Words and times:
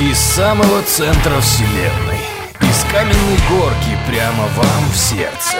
Из 0.00 0.16
самого 0.16 0.80
центра 0.82 1.40
вселенной. 1.40 2.20
Из 2.60 2.84
каменной 2.84 3.36
горки 3.50 3.98
прямо 4.06 4.44
вам 4.56 4.84
в 4.92 4.96
сердце. 4.96 5.56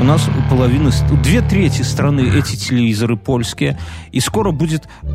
У 0.00 0.02
нас 0.02 0.26
половина, 0.48 0.90
две 1.22 1.42
трети 1.42 1.82
страны 1.82 2.20
эти 2.34 2.56
телевизоры 2.56 3.18
польские, 3.18 3.78
и 4.12 4.20
скоро 4.20 4.50
будет 4.50 4.88
э, 5.02 5.08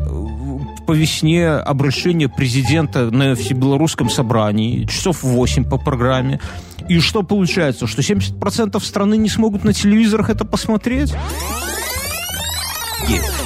по 0.86 0.92
весне 0.92 1.48
обращение 1.48 2.28
президента 2.28 3.10
на 3.10 3.34
всебелорусском 3.34 4.10
собрании, 4.10 4.84
часов 4.84 5.24
8 5.24 5.64
по 5.64 5.76
программе. 5.76 6.38
И 6.88 7.00
что 7.00 7.24
получается? 7.24 7.88
Что 7.88 8.00
70% 8.00 8.80
страны 8.80 9.16
не 9.16 9.28
смогут 9.28 9.64
на 9.64 9.72
телевизорах 9.72 10.30
это 10.30 10.44
посмотреть? 10.44 11.12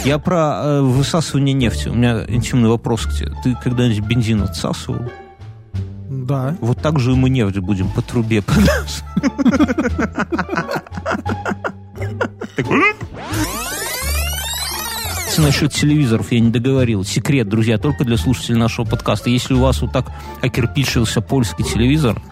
Я 0.04 0.18
про 0.18 0.60
э, 0.62 0.80
высасывание 0.82 1.52
нефти. 1.52 1.88
У 1.88 1.94
меня 1.94 2.24
интимный 2.28 2.68
вопрос 2.68 3.06
к 3.06 3.12
тебе. 3.12 3.32
Ты 3.42 3.56
когда-нибудь 3.62 4.06
бензин 4.06 4.42
отсасывал? 4.42 5.10
Да. 6.08 6.56
Вот 6.60 6.80
так 6.80 6.98
же 6.98 7.12
и 7.12 7.14
мы 7.14 7.30
нефть 7.30 7.58
будем 7.58 7.88
по 7.90 8.02
трубе. 8.02 8.42
Насчет 15.38 15.72
телевизоров 15.72 16.32
я 16.32 16.40
не 16.40 16.50
договорил. 16.50 17.04
Секрет, 17.04 17.48
друзья, 17.48 17.76
только 17.76 18.04
для 18.04 18.16
слушателей 18.16 18.58
нашего 18.58 18.86
подкаста. 18.86 19.28
Если 19.28 19.52
у 19.54 19.60
вас 19.60 19.82
вот 19.82 19.92
так 19.92 20.06
окирпичился 20.40 21.20
польский 21.20 21.64
телевизор, 21.64 22.22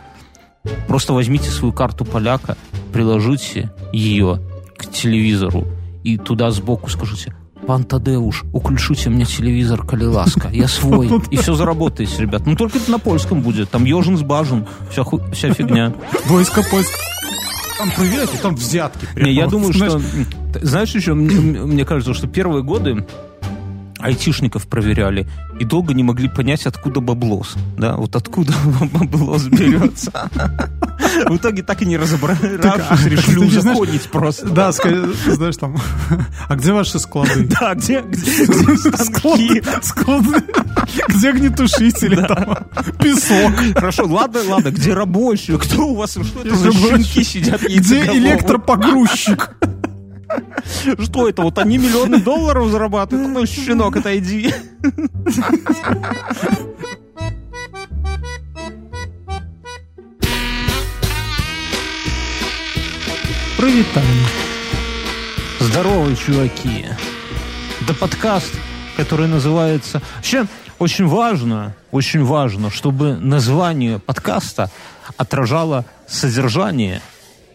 просто 0.89 1.13
возьмите 1.13 1.51
свою 1.51 1.75
карту 1.75 2.05
поляка, 2.05 2.57
приложите 2.93 3.71
ее 3.93 4.41
к 4.79 4.91
телевизору 4.91 5.67
и 6.05 6.17
туда 6.19 6.51
сбоку 6.51 6.89
скажите 6.89 7.35
Пан 7.67 7.85
Тадеуш, 7.85 8.45
уключите 8.53 9.09
мне 9.09 9.25
телевизор, 9.25 9.87
коли 9.87 10.05
ласка. 10.05 10.51
Я 10.53 10.69
свой. 10.69 11.11
И 11.31 11.37
все 11.37 11.55
заработаете, 11.55 12.21
ребят. 12.21 12.43
Ну, 12.45 12.57
только 12.57 12.77
это 12.77 12.91
на 12.91 12.99
польском 12.99 13.41
будет. 13.41 13.71
Там 13.71 13.85
ежин 13.85 14.19
с 14.19 14.23
бажен. 14.23 14.67
Вся, 14.91 15.03
ху... 15.03 15.21
вся 15.33 15.53
фигня. 15.55 15.95
Войско 16.27 16.63
польское. 16.63 17.01
Там 17.79 17.91
проверяйте, 17.91 18.37
там 18.41 18.55
взятки. 18.55 19.09
Не, 19.17 19.33
я 19.33 19.47
думаю, 19.47 19.73
что... 19.73 20.01
Знаешь, 20.61 20.95
еще, 20.95 21.15
мне 21.15 21.85
кажется, 21.85 22.15
что 22.15 22.29
первые 22.29 22.63
годы 22.63 23.05
айтишников 24.05 24.67
проверяли 24.67 25.27
и 25.59 25.65
долго 25.65 25.95
не 25.95 26.03
могли 26.03 26.29
понять, 26.29 26.67
откуда 26.67 27.01
баблос. 27.01 27.55
Да, 27.79 27.97
вот 27.97 28.15
откуда 28.17 28.53
баблос 28.93 29.45
берется. 29.45 30.31
В 31.27 31.37
итоге 31.37 31.63
так 31.63 31.81
и 31.83 31.87
не 31.87 31.97
разобравшись, 31.97 33.07
решили 33.07 33.39
узаконить 33.39 34.03
просто. 34.11 34.49
Да, 34.49 34.73
знаешь, 34.73 35.57
там, 35.57 35.77
а 36.49 36.57
где 36.57 36.73
ваши 36.73 36.99
склады? 36.99 37.47
Да, 37.47 37.75
где, 37.75 38.03
станки? 38.03 39.63
Склады? 39.83 40.45
Где 41.09 41.31
огнетушители? 41.31 42.17
Там, 42.27 42.59
песок. 43.01 43.53
Хорошо, 43.75 44.07
ладно, 44.07 44.41
ладно, 44.49 44.71
где 44.71 44.93
рабочие? 44.93 45.59
Кто 45.59 45.89
у 45.89 45.95
вас, 45.95 46.13
что 46.13 46.41
это 46.41 46.55
за 46.57 46.73
щенки 46.73 47.25
сидят 47.25 47.63
Где 47.63 48.05
электропогрузчик? 48.07 49.51
Что 50.99 51.29
это? 51.29 51.43
Вот 51.43 51.59
они 51.59 51.79
миллионы 51.79 52.21
долларов 52.21 52.71
зарабатывают. 52.71 53.29
Ну, 53.29 53.47
щенок, 53.47 53.97
отойди. 53.97 54.53
Провитание. 63.57 64.27
Здорово, 65.61 66.15
чуваки. 66.17 66.87
Это 67.81 67.95
подкаст, 67.95 68.53
который 68.97 69.27
называется... 69.27 70.03
Вообще, 70.17 70.47
очень 70.79 71.07
важно, 71.07 71.75
очень 71.91 72.25
важно, 72.25 72.71
чтобы 72.71 73.17
название 73.17 73.99
подкаста 73.99 74.71
отражало 75.17 75.85
содержание 76.07 77.01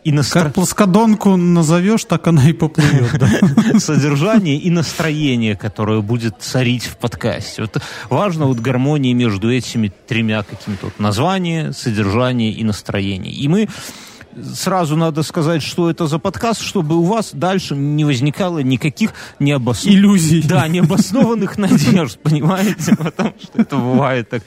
настро... 0.05 0.43
Как 0.43 0.53
плоскодонку 0.53 1.35
назовешь, 1.35 2.05
так 2.05 2.27
она 2.27 2.49
и 2.49 2.53
поплывет. 2.53 3.17
Да? 3.19 3.79
Содержание 3.79 4.57
и 4.57 4.69
настроение, 4.69 5.55
которое 5.55 6.01
будет 6.01 6.35
царить 6.39 6.85
в 6.85 6.97
подкасте. 6.97 7.63
Вот 7.63 7.81
важно 8.09 8.45
вот 8.45 8.59
гармония 8.59 9.13
между 9.13 9.51
этими 9.51 9.91
тремя 10.07 10.43
какими-то 10.43 10.87
вот 10.87 10.99
название, 10.99 11.73
содержание 11.73 12.51
и 12.51 12.63
настроение. 12.63 13.33
И 13.33 13.47
мы 13.47 13.67
сразу 14.43 14.95
надо 14.95 15.23
сказать, 15.23 15.61
что 15.61 15.89
это 15.89 16.07
за 16.07 16.19
подкаст, 16.19 16.61
чтобы 16.61 16.95
у 16.95 17.03
вас 17.03 17.31
дальше 17.33 17.75
не 17.75 18.05
возникало 18.05 18.59
никаких 18.59 19.13
необос... 19.39 19.85
иллюзий. 19.85 20.41
Да, 20.41 20.67
необоснованных 20.67 21.57
надежд, 21.57 22.19
понимаете? 22.21 22.95
Потому 22.95 23.33
что 23.41 23.61
это 23.61 23.75
бывает 23.77 24.29
так 24.29 24.43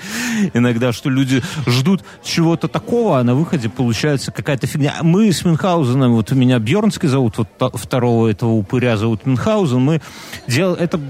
иногда, 0.55 0.93
что 0.93 1.11
люди 1.11 1.43
ждут 1.67 2.05
чего-то 2.23 2.69
такого, 2.69 3.19
а 3.19 3.23
на 3.23 3.35
выходе 3.35 3.69
получается 3.69 4.33
какая-то 4.33 4.67
фигня. 4.67 4.95
Мы 5.03 5.33
с 5.33 5.45
Мюнхгаузеном, 5.45 6.15
вот 6.15 6.33
у 6.33 6.35
меня 6.35 6.59
Бьернский 6.59 7.09
зовут, 7.09 7.39
вот 7.39 7.49
второго 7.75 8.29
этого 8.29 8.51
упыря 8.51 8.97
зовут 8.97 9.27
Мюнхгаузен, 9.27 9.81
мы 9.81 10.01
делаем, 10.47 10.79
это 10.81 11.01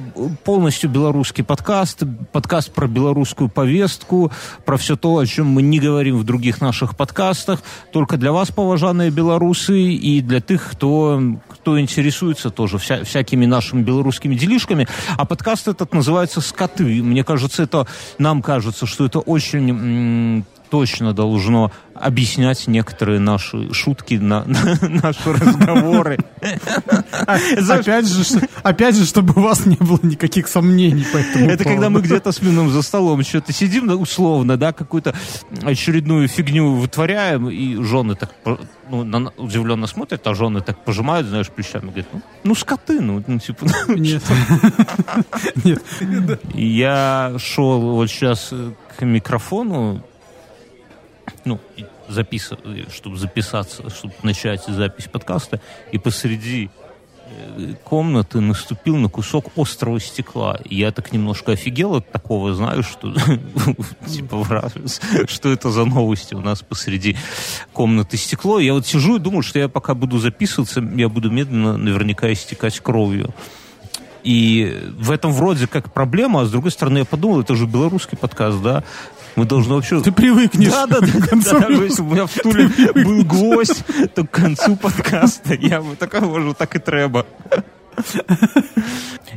полностью 0.45 0.91
белорусский 0.91 1.45
подкаст, 1.45 2.03
подкаст 2.33 2.73
про 2.73 2.87
белорусскую 2.87 3.49
повестку, 3.49 4.33
про 4.65 4.77
все 4.77 4.97
то, 4.97 5.19
о 5.19 5.27
чем 5.27 5.47
мы 5.47 5.63
не 5.63 5.79
говорим 5.79 6.19
в 6.19 6.25
других 6.25 6.61
наших 6.61 6.97
подкастах, 6.97 7.63
только 7.93 8.17
для 8.17 8.33
вас, 8.33 8.51
по 8.51 8.63
паважаныя 8.73 9.13
беларусы 9.13 9.93
і 10.01 10.23
для 10.25 10.41
тых 10.41 10.73
хто 10.73 11.21
кто 11.49 11.79
интересуется 11.79 12.49
тоже 12.49 12.79
вся, 12.79 13.05
всякими 13.05 13.45
нашими 13.45 13.83
белорусскими 13.83 14.35
делишками. 14.35 14.89
А 15.19 15.27
подкаст 15.27 15.69
этот 15.69 15.93
называется 15.93 16.41
скоты 16.41 17.03
мне 17.03 17.23
кажется 17.23 17.65
это 17.65 17.87
нам 18.17 18.41
кажется 18.41 18.87
что 18.87 19.05
это 19.05 19.19
очень 19.19 20.45
точно 20.71 21.13
должно 21.13 21.71
объяснять 22.03 22.67
некоторые 22.67 23.21
наши 23.21 23.73
шутки, 23.73 24.15
на, 24.15 24.45
на 24.47 24.77
наши 24.89 25.33
разговоры. 25.33 26.19
Опять 27.27 28.07
же, 28.07 28.41
опять 28.63 28.97
же, 28.97 29.07
чтобы 29.07 29.35
у 29.37 29.45
вас 29.45 29.67
не 29.67 29.77
было 29.77 30.01
никаких 30.03 30.49
сомнений 30.49 31.07
по 31.13 31.19
этому 31.19 31.49
Это 31.49 31.65
когда 31.65 31.91
мы 31.91 32.01
где-то 32.01 32.33
с 32.33 32.43
Мином 32.43 32.71
за 32.71 32.83
столом 32.83 33.23
что-то 33.23 33.53
сидим, 33.53 33.89
условно, 34.01 34.57
да, 34.57 34.73
какую-то 34.73 35.15
очередную 35.63 36.29
фигню 36.29 36.73
вытворяем, 36.75 37.49
и 37.49 37.83
жены 37.83 38.17
так 38.17 38.31
ну, 38.91 39.31
удивленно 39.37 39.87
смотрят, 39.87 40.27
а 40.27 40.35
жены 40.35 40.61
так 40.61 40.85
пожимают, 40.85 41.27
знаешь, 41.29 41.49
плечами, 41.49 41.87
говорят, 41.87 42.07
ну, 42.13 42.23
ну 42.45 42.55
скоты, 42.55 43.01
ну, 43.01 43.23
ну 43.27 43.39
типа... 43.39 43.67
Ну, 43.89 43.97
нет. 43.97 44.23
Нет. 45.65 45.83
Я 46.55 47.35
шел 47.39 47.81
вот 47.81 48.11
сейчас 48.11 48.53
к 48.97 49.03
микрофону, 49.03 50.03
ну, 51.45 51.61
запис... 52.09 52.53
чтобы 52.93 53.17
записаться, 53.17 53.91
чтобы 53.91 54.15
начать 54.23 54.65
запись 54.67 55.09
подкаста, 55.09 55.61
и 55.91 55.99
посреди 55.99 56.71
э, 57.27 57.75
комнаты 57.85 58.41
наступил 58.41 58.97
на 58.97 59.09
кусок 59.09 59.47
острого 59.57 60.01
стекла. 60.01 60.59
Я 60.65 60.93
так 60.93 61.13
немножко 61.13 61.53
офигел 61.53 61.97
от 61.97 62.11
такого, 62.11 62.55
знаю, 62.55 62.83
что 62.83 63.13
типа 64.07 64.71
что 65.27 65.49
это 65.51 65.71
за 65.71 65.85
новости 65.85 66.35
у 66.35 66.41
нас 66.41 66.63
посреди 66.63 67.17
комнаты 67.73 68.17
стекло. 68.17 68.59
Я 68.59 68.75
вот 68.75 68.87
сижу 68.87 69.17
и 69.17 69.19
думаю, 69.19 69.43
что 69.43 69.59
я 69.59 69.69
пока 69.69 69.95
буду 69.95 70.19
записываться, 70.19 70.81
я 70.81 71.09
буду 71.09 71.31
медленно 71.31 71.77
наверняка 71.77 72.33
истекать 72.33 72.79
кровью. 72.81 73.35
И 74.23 74.81
в 74.99 75.11
этом 75.11 75.33
вроде 75.33 75.67
как 75.67 75.93
проблема, 75.93 76.43
а 76.43 76.45
с 76.45 76.51
другой 76.51 76.71
стороны 76.71 76.99
я 76.99 77.05
подумал, 77.05 77.41
это 77.41 77.55
же 77.57 77.67
белорусский 77.67 78.17
подкаст, 78.17 78.63
да, 78.63 78.85
мы 79.37 79.45
должны 79.45 79.75
вообще... 79.75 80.01
Ты 80.01 80.13
привыкнешь. 80.13 80.71
Да, 80.71 80.87
да, 80.87 81.01
да. 81.01 81.61
Да 81.61 81.69
если 81.69 82.03
у 82.03 82.07
меня 82.07 82.27
в 82.27 82.33
стуле 82.33 82.69
был 82.95 83.25
гвоздь, 83.25 83.85
то 84.15 84.25
к 84.25 84.31
концу 84.31 84.77
подкаста 84.77 85.55
я 85.55 85.81
бы 85.81 85.97
такой, 85.97 86.21
может, 86.21 86.59
так 86.59 86.77
и 86.77 86.79
треба. 86.79 87.27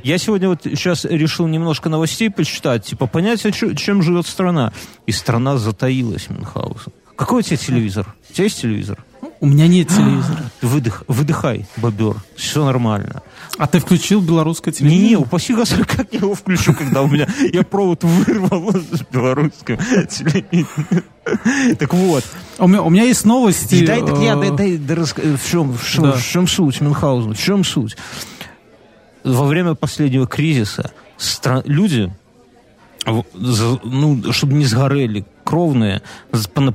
Я 0.04 0.18
сегодня 0.18 0.50
вот 0.50 0.62
сейчас 0.64 1.06
решил 1.06 1.48
немножко 1.48 1.90
новостей 1.90 2.30
почитать, 2.30 2.86
типа 2.86 3.08
понять, 3.08 3.46
а 3.46 3.52
чем 3.52 4.02
живет 4.02 4.28
страна. 4.28 4.72
И 5.06 5.12
страна 5.12 5.58
затаилась, 5.58 6.30
Мюнхгаузен. 6.30 6.94
Какой 7.16 7.40
у 7.40 7.42
тебя 7.42 7.58
телевизор? 7.58 8.14
У 8.30 8.34
тебя 8.34 8.44
есть 8.44 8.62
телевизор? 8.62 9.04
У 9.46 9.48
меня 9.48 9.68
нет 9.68 9.90
телевизора. 9.90 10.40
Выдох, 10.64 11.04
выдыхай, 11.08 11.68
бобер. 11.78 12.16
Все 12.36 12.66
нормально. 12.66 13.22
А 13.60 13.68
ты 13.68 13.80
включил 13.80 14.20
белорусское 14.20 14.74
телевидение? 14.74 15.10
Не, 15.10 15.16
упаси 15.18 15.54
Господи, 15.54 15.84
как 15.84 16.08
я 16.14 16.18
его 16.22 16.34
включу, 16.34 16.74
когда 16.74 17.04
у 17.04 17.08
меня... 17.08 17.28
Я 17.54 17.62
провод 17.62 18.04
вырвал 18.04 18.72
с 18.92 19.02
белорусским 19.12 19.78
телевидением. 20.10 20.68
Так 21.78 21.94
вот. 21.94 22.24
У 22.58 22.68
меня, 22.68 22.82
у 22.82 22.90
меня 22.90 23.04
есть 23.04 23.24
новости. 23.24 23.86
Дай, 23.86 24.02
дай, 24.02 24.36
дай, 24.36 24.50
дай, 24.50 24.78
дай, 24.78 24.98
в 24.98 25.48
чем, 25.48 25.74
в 25.74 25.88
чем, 25.88 26.04
да. 26.06 26.14
в 26.14 26.26
чем 26.26 26.48
суть, 26.48 26.82
Мюнхгаузен, 26.82 27.36
в 27.36 27.40
чем 27.40 27.64
суть? 27.64 27.96
Во 29.24 29.46
время 29.46 29.76
последнего 29.76 30.26
кризиса 30.26 30.92
стран, 31.18 31.62
люди, 31.66 32.12
ну, 33.06 34.24
чтобы 34.32 34.54
не 34.54 34.66
сгорели 34.66 35.24
кровные 35.46 36.02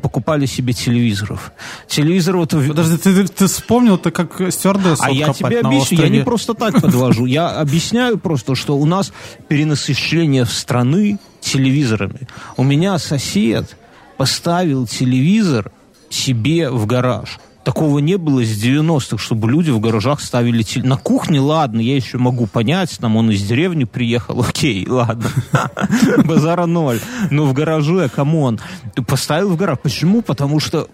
покупали 0.01 0.47
себе 0.47 0.73
телевизоров. 0.73 1.53
Телевизор 1.87 2.37
вот... 2.37 2.51
Подожди, 2.51 2.97
ты, 2.97 3.27
ты, 3.27 3.47
вспомнил, 3.47 3.99
ты 3.99 4.11
как 4.11 4.41
стюардессу 4.51 5.03
а 5.03 5.11
я 5.11 5.35
тебе 5.35 5.61
объясню, 5.61 5.99
я 5.99 6.09
не 6.09 6.25
просто 6.25 6.55
так 6.55 6.81
подвожу. 6.81 7.27
Я 7.27 7.51
объясняю 7.51 8.19
просто, 8.19 8.55
что 8.55 8.79
у 8.79 8.87
нас 8.87 9.13
перенасыщение 9.49 10.47
страны 10.47 11.19
телевизорами. 11.41 12.29
У 12.57 12.63
меня 12.63 12.99
сосед 12.99 13.77
поставил 14.17 14.87
телевизор 14.87 15.73
себе 16.09 16.71
в 16.71 16.87
гараж. 16.87 17.39
Такого 17.71 18.01
не 18.01 18.19
было 18.19 18.45
с 18.45 18.61
90-х, 18.61 19.19
чтобы 19.19 19.49
люди 19.49 19.71
в 19.71 19.79
гаражах 19.79 20.21
ставили 20.21 20.63
телевизор. 20.65 20.91
На 20.91 20.97
кухне, 20.97 21.39
ладно, 21.39 21.79
я 21.79 21.95
еще 21.95 22.19
могу 22.19 22.49
понять, 22.49 22.99
там 22.99 23.15
он 23.15 23.31
из 23.31 23.45
деревни 23.45 23.85
приехал, 23.85 24.41
окей, 24.49 24.85
ладно. 24.89 25.31
Базара 26.25 26.67
ноль. 26.67 26.99
Но 27.31 27.45
в 27.45 27.53
гараже, 27.53 28.09
come 28.09 28.38
on. 28.38 28.59
Поставил 29.07 29.51
в 29.51 29.57
гараж. 29.57 29.79
Почему? 29.81 30.21
Потому 30.21 30.59
что 30.59 30.89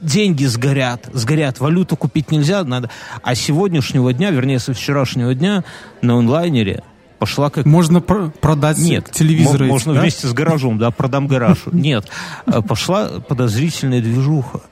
деньги 0.00 0.46
сгорят, 0.46 1.10
сгорят, 1.12 1.60
валюту 1.60 1.94
купить 1.98 2.30
нельзя, 2.30 2.64
надо. 2.64 2.88
А 3.22 3.34
с 3.34 3.40
сегодняшнего 3.40 4.14
дня, 4.14 4.30
вернее, 4.30 4.60
со 4.60 4.72
вчерашнего 4.72 5.34
дня 5.34 5.62
на 6.00 6.16
онлайнере 6.16 6.84
пошла 7.18 7.50
как... 7.50 7.66
Можно 7.66 8.00
про- 8.00 8.30
продать 8.40 8.78
Нет, 8.78 9.10
телевизоры. 9.12 9.66
эти, 9.66 9.70
можно 9.70 9.92
да? 9.92 10.00
вместе 10.00 10.26
с 10.26 10.32
гаражом, 10.32 10.78
да, 10.78 10.90
продам 10.90 11.26
гараж. 11.26 11.58
Нет, 11.70 12.06
э, 12.46 12.62
пошла 12.62 13.08
подозрительная 13.28 14.00
движуха. 14.00 14.62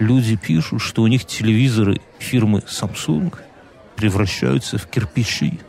Люди 0.00 0.34
пишут, 0.34 0.80
что 0.80 1.02
у 1.02 1.06
них 1.06 1.26
телевизоры 1.26 2.00
фирмы 2.18 2.62
Samsung 2.66 3.34
превращаются 3.96 4.78
в 4.78 4.86
кирпичи. 4.86 5.60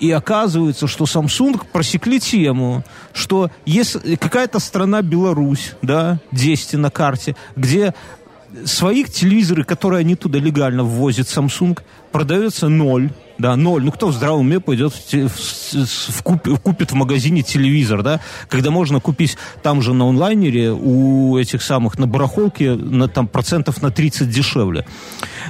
И 0.00 0.10
оказывается, 0.10 0.86
что 0.86 1.04
Samsung 1.04 1.66
просекли 1.70 2.18
тему, 2.18 2.82
что 3.12 3.50
если 3.66 4.16
какая-то 4.16 4.58
страна 4.58 5.02
Беларусь, 5.02 5.72
да, 5.82 6.18
10 6.32 6.74
на 6.74 6.90
карте, 6.90 7.36
где 7.56 7.94
своих 8.64 9.12
телевизоры, 9.12 9.64
которые 9.64 10.00
они 10.00 10.16
туда 10.16 10.38
легально 10.38 10.82
ввозят, 10.82 11.26
Samsung, 11.26 11.78
продается 12.14 12.68
ноль. 12.68 13.10
Да, 13.38 13.56
ноль. 13.56 13.82
Ну, 13.84 13.90
кто 13.90 14.06
в 14.06 14.12
здравом 14.12 14.42
уме 14.42 14.60
пойдет 14.60 14.92
в, 14.94 15.06
те- 15.08 15.26
в 15.26 15.32
в 15.34 16.22
куп- 16.22 16.56
купит 16.62 16.92
в 16.92 16.94
магазине 16.94 17.42
телевизор, 17.42 18.04
да? 18.04 18.20
Когда 18.48 18.70
можно 18.70 19.00
купить 19.00 19.36
там 19.64 19.82
же 19.82 19.92
на 19.92 20.08
онлайнере 20.08 20.70
у 20.70 21.36
этих 21.36 21.60
самых 21.62 21.98
на 21.98 22.06
барахолке 22.06 22.74
на, 22.74 23.08
там, 23.08 23.26
процентов 23.26 23.82
на 23.82 23.90
30 23.90 24.30
дешевле. 24.30 24.86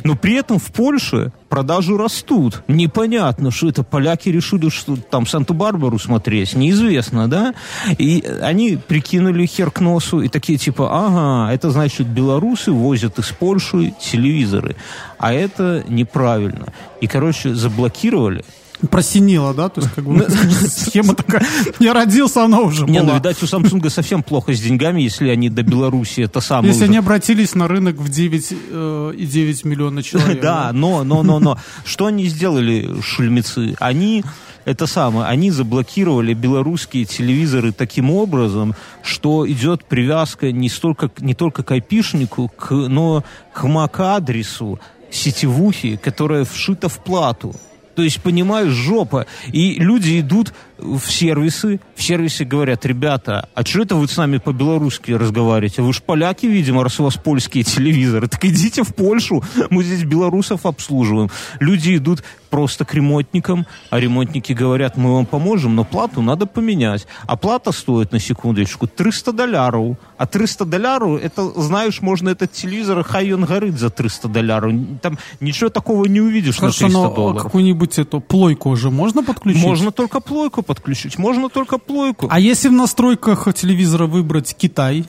Но 0.03 0.17
при 0.17 0.37
этом 0.37 0.59
в 0.59 0.73
Польше 0.73 1.33
продажи 1.51 1.95
растут. 1.99 2.63
Непонятно, 2.69 3.51
что 3.51 3.69
это 3.69 3.83
поляки 3.83 4.31
решили, 4.31 4.71
что 4.71 4.97
там 4.97 5.27
Санту-Барбару 5.27 5.99
смотреть. 5.99 6.55
Неизвестно, 6.55 7.29
да? 7.29 7.55
И 7.99 8.25
они 8.41 8.79
прикинули 8.79 9.45
хер 9.45 9.71
к 9.71 9.81
носу 9.81 10.23
и 10.23 10.29
такие 10.29 10.59
типа, 10.59 10.89
ага, 10.91 11.53
это 11.53 11.71
значит 11.71 12.07
белорусы 12.07 12.73
возят 12.73 13.19
из 13.19 13.27
Польши 13.29 13.93
телевизоры. 14.01 14.75
А 15.25 15.33
это 15.33 15.83
неправильно. 15.89 16.67
И, 17.01 17.07
короче, 17.07 17.55
заблокировали. 17.55 18.45
Просинило, 18.91 19.55
да? 19.55 19.71
То 19.71 19.81
есть, 19.81 19.95
как 19.95 20.05
бы, 20.05 20.29
схема 20.69 21.15
такая. 21.15 21.47
Не 21.81 21.91
родился, 21.93 22.45
она 22.45 22.61
уже 22.61 22.85
Не, 22.85 22.99
ну, 22.99 23.07
была. 23.07 23.17
видать, 23.17 23.43
у 23.43 23.47
Samsung 23.47 23.89
совсем 23.89 24.23
плохо 24.23 24.53
с 24.53 24.61
деньгами, 24.61 25.01
если 25.01 25.31
они 25.31 25.49
до 25.49 25.63
Беларуси 25.63 26.21
это 26.21 26.41
самое 26.43 26.75
Если 26.75 26.85
они 26.85 26.99
обратились 26.99 27.55
на 27.55 27.69
рынок 27.69 27.97
в 27.97 28.11
9 28.11 28.49
э, 28.51 29.15
и 29.17 29.25
9 29.25 29.65
миллиона 29.65 30.03
человек. 30.03 30.41
Да, 30.43 30.73
но, 30.75 31.05
но, 31.05 31.23
но, 31.23 31.39
но. 31.39 31.59
Что 31.87 32.05
они 32.05 32.27
сделали, 32.27 33.01
шульмецы? 33.01 33.77
Они, 33.81 34.25
это 34.67 34.87
самое, 34.87 35.27
они 35.27 35.51
заблокировали 35.51 36.35
белорусские 36.35 37.07
телевизоры 37.07 37.73
таким 37.73 38.11
образом, 38.11 38.75
что 39.03 39.51
идет 39.51 39.87
привязка 39.87 40.53
не, 40.53 40.69
столько, 40.69 41.11
не 41.21 41.33
только 41.33 41.63
к 41.63 41.71
айпишнику, 41.71 42.49
к, 42.49 42.73
но 42.73 43.25
к 43.55 43.65
MAC-адресу 43.65 44.79
сетевухи, 45.15 45.97
которая 45.97 46.45
вшита 46.45 46.89
в 46.89 46.99
плату. 47.03 47.55
То 47.95 48.03
есть, 48.03 48.21
понимаешь, 48.21 48.73
жопа. 48.73 49.27
И 49.53 49.75
люди 49.75 50.21
идут 50.21 50.53
в 50.79 51.01
сервисы, 51.11 51.81
в 51.95 52.03
сервисе 52.03 52.45
говорят, 52.45 52.85
ребята, 52.85 53.49
а 53.55 53.65
что 53.65 53.83
это 53.83 53.95
вы 53.95 54.09
с 54.09 54.17
нами 54.17 54.39
по-белорусски 54.39 55.13
разговариваете? 55.13 55.83
Вы 55.83 55.93
ж 55.93 56.03
поляки, 56.03 56.47
видимо, 56.47 56.83
раз 56.83 57.01
у 57.01 57.05
вас 57.05 57.17
польские 57.17 57.65
телевизоры. 57.65 58.29
Так 58.29 58.45
идите 58.45 58.83
в 58.83 58.95
Польшу, 58.95 59.43
мы 59.71 59.85
здесь 59.85 60.05
белорусов 60.05 60.67
обслуживаем. 60.67 61.31
Люди 61.61 61.97
идут 61.97 62.23
просто 62.51 62.85
к 62.85 62.95
ремонтникам, 62.95 63.67
а 63.91 63.99
ремонтники 63.99 64.53
говорят, 64.53 64.97
мы 64.97 65.15
вам 65.15 65.27
поможем, 65.27 65.75
но 65.75 65.85
плату 65.85 66.23
надо 66.23 66.47
поменять. 66.47 67.07
А 67.27 67.37
плата 67.37 67.73
стоит, 67.73 68.13
на 68.13 68.21
секундочку, 68.21 68.87
300 68.87 69.33
долларов. 69.33 69.97
А 70.19 70.27
300 70.27 70.65
долларов, 70.65 71.21
это, 71.23 71.51
знаешь, 71.61 72.01
можно 72.01 72.29
этот 72.31 72.53
телевизор, 72.53 73.03
хай 73.03 73.33
он 73.33 73.45
горит 73.45 73.79
за 73.79 73.91
300 73.91 74.29
долларов. 74.29 74.73
Там 75.03 75.19
ничего 75.41 75.71
такого 75.71 76.05
не 76.07 76.21
увидишь 76.21 76.57
Хорошо, 76.57 76.85
на 76.85 76.89
300 76.91 77.09
но 77.09 77.15
долларов. 77.15 77.43
какую-нибудь 77.43 77.99
эту 77.99 78.21
плойку 78.21 78.71
уже 78.71 78.91
можно 78.91 79.25
подключить? 79.25 79.63
Можно 79.63 79.91
только 79.91 80.21
плойку 80.21 80.63
подключить, 80.65 81.19
можно 81.19 81.49
только 81.49 81.79
плойку. 81.79 82.27
А, 82.27 82.35
А 82.37 82.41
если 82.41 82.69
в 82.69 82.73
настройках 82.73 83.53
телевизора 83.55 84.07
выбрать 84.07 84.55
Китай? 84.57 85.05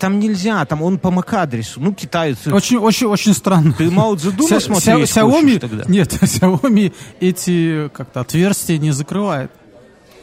там 0.00 0.18
нельзя, 0.18 0.64
там 0.64 0.80
он 0.82 0.98
по 0.98 1.08
MAC-адресу. 1.08 1.78
Ну, 1.80 1.92
китаец. 1.92 2.46
Очень, 2.46 2.78
очень, 2.78 3.08
очень 3.08 3.34
странно. 3.34 3.74
Ты 3.76 3.90
Мао 3.90 4.14
Цзэдуна 4.14 4.58
хочешь 4.60 4.88
Xiaomi, 4.88 5.58
тогда? 5.58 5.84
нет, 5.86 6.12
Xiaomi 6.22 6.92
эти 7.20 7.90
как-то 7.94 8.20
отверстия 8.20 8.78
не 8.78 8.90
закрывает. 8.92 9.50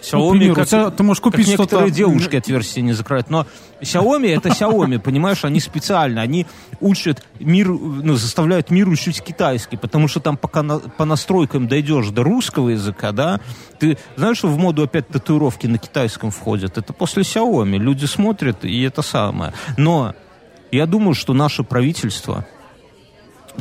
Xiaomi, 0.02 0.32
примеру, 0.32 0.56
как, 0.56 0.68
тебя- 0.68 0.90
ты 0.92 1.04
можешь 1.04 1.22
как 1.22 1.32
купить 1.34 1.48
что-то- 1.48 1.62
некоторые 1.64 1.92
девушки 1.92 2.36
отверстия 2.38 2.82
не 2.84 2.94
закрывают. 2.94 3.30
Но 3.30 3.46
Xiaomi 3.82 4.28
это 4.38 4.50
Xiaomi, 4.50 5.00
понимаешь, 5.00 5.44
они 5.46 5.60
специально, 5.60 6.22
они 6.22 6.46
учат 6.80 7.24
мир, 7.40 7.68
ну, 7.70 8.14
заставляют 8.16 8.72
мир 8.72 8.88
учить 8.88 9.22
китайский, 9.22 9.78
потому 9.78 10.08
что 10.08 10.20
там 10.20 10.38
пока 10.38 10.64
на- 10.64 10.80
по 10.80 11.06
настройкам 11.06 11.68
дойдешь 11.68 12.10
до 12.10 12.24
русского 12.24 12.70
языка, 12.70 13.12
да, 13.12 13.40
ты 13.80 13.98
знаешь, 14.16 14.38
что 14.38 14.48
в 14.48 14.58
моду 14.58 14.84
опять 14.84 15.08
татуировки 15.08 15.68
на 15.68 15.78
китайском 15.78 16.32
входят? 16.32 16.78
Это 16.78 16.94
после 16.94 17.24
Xiaomi. 17.24 17.78
Люди 17.78 18.06
смотрят, 18.06 18.64
и 18.66 18.82
это 18.84 19.02
самое. 19.02 19.54
Но 19.78 20.14
я 20.72 20.86
думаю, 20.86 21.14
что 21.14 21.34
наше 21.34 21.64
правительство 21.64 22.46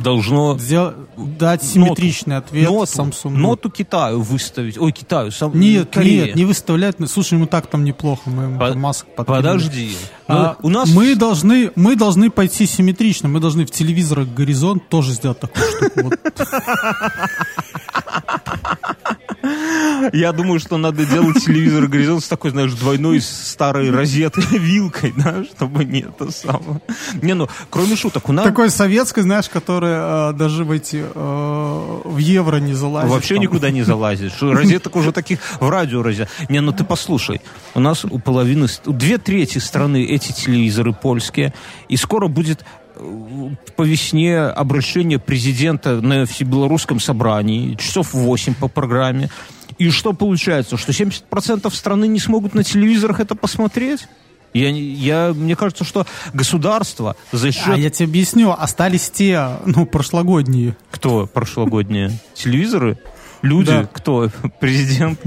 должно 0.01 0.57
Сдел- 0.57 0.93
дать 1.17 1.63
симметричный 1.63 2.37
ответ 2.37 2.69
ноту, 2.69 2.83
Samsung. 2.83 3.29
ноту 3.31 3.69
Китаю 3.69 4.21
выставить. 4.21 4.77
Ой, 4.77 4.91
Китаю, 4.91 5.31
сам, 5.31 5.57
Нет, 5.59 5.89
Корее. 5.91 6.27
нет, 6.27 6.35
не 6.35 6.45
выставлять. 6.45 6.95
Слушай, 7.07 7.35
ему 7.35 7.47
так 7.47 7.67
там 7.67 7.83
неплохо, 7.83 8.29
мы 8.29 8.57
По- 8.57 8.69
там 8.69 8.79
масок 8.79 9.13
подкинули. 9.15 9.41
Подожди. 9.41 9.97
А, 10.27 10.55
Ну, 10.61 10.67
у 10.67 10.69
нас 10.71 10.89
мы 10.89 11.15
должны, 11.15 11.71
мы 11.75 11.95
должны 11.95 12.29
пойти 12.29 12.65
симметрично. 12.65 13.29
Мы 13.29 13.39
должны 13.39 13.65
в 13.65 13.71
телевизорах 13.71 14.27
горизонт 14.27 14.87
тоже 14.89 15.13
сделать 15.13 15.39
такую 15.39 15.65
штуку. 15.65 16.11
Я 20.13 20.31
думаю, 20.31 20.59
что 20.59 20.77
надо 20.77 21.05
делать 21.05 21.43
телевизор 21.43 21.87
горизонт 21.87 22.23
с 22.23 22.27
такой, 22.27 22.51
знаешь, 22.51 22.73
двойной 22.73 23.21
старой 23.21 23.89
розетой, 23.91 24.43
вилкой, 24.51 25.13
да, 25.15 25.43
чтобы 25.43 25.85
не 25.85 26.01
это 26.01 26.31
самое. 26.31 26.81
Не, 27.21 27.33
ну, 27.33 27.47
кроме 27.69 27.95
шуток, 27.95 28.29
у 28.29 28.33
нас 28.33 28.45
Такой 28.45 28.69
советской, 28.69 29.21
знаешь, 29.21 29.49
которая 29.49 30.31
э, 30.31 30.33
даже 30.33 30.63
в 30.63 30.71
эти 30.71 31.03
э, 31.03 32.01
в 32.03 32.17
евро 32.17 32.57
не 32.57 32.73
залазит. 32.73 33.11
вообще 33.11 33.35
там. 33.35 33.43
никуда 33.43 33.71
не 33.71 33.83
залазит. 33.83 34.33
Розеток 34.41 34.95
уже 34.95 35.11
таких 35.11 35.39
в 35.59 35.69
радио 35.69 36.01
розет. 36.01 36.29
Не, 36.49 36.61
ну 36.61 36.71
ты 36.71 36.83
послушай, 36.83 37.41
у 37.73 37.79
нас 37.79 38.05
у 38.05 38.19
половины, 38.19 38.67
у 38.85 38.93
две 38.93 39.17
трети 39.17 39.57
страны 39.57 40.05
эти 40.05 40.31
телевизоры 40.31 40.93
польские, 40.93 41.53
и 41.87 41.97
скоро 41.97 42.27
будет 42.27 42.65
по 43.75 43.83
весне 43.83 44.39
обращение 44.39 45.19
президента 45.19 46.01
на 46.01 46.25
всебелорусском 46.25 46.99
собрании, 46.99 47.75
часов 47.75 48.13
8 48.13 48.55
по 48.55 48.67
программе. 48.67 49.29
И 49.77 49.89
что 49.89 50.13
получается? 50.13 50.77
Что 50.77 50.91
70% 50.91 51.73
страны 51.73 52.07
не 52.07 52.19
смогут 52.19 52.53
на 52.53 52.63
телевизорах 52.63 53.19
это 53.19 53.35
посмотреть? 53.35 54.07
Я, 54.53 54.69
я, 54.69 55.33
мне 55.33 55.55
кажется, 55.55 55.83
что 55.83 56.07
государство 56.33 57.15
за 57.31 57.51
счет... 57.51 57.67
А 57.67 57.77
я 57.77 57.89
тебе 57.89 58.07
объясню, 58.07 58.51
остались 58.51 59.09
те, 59.09 59.47
ну, 59.65 59.85
прошлогодние. 59.85 60.75
Кто 60.89 61.27
прошлогодние? 61.27 62.11
Телевизоры? 62.33 62.97
Люди? 63.41 63.71
Да. 63.71 63.89
Кто? 63.93 64.29
Президент? 64.59 65.19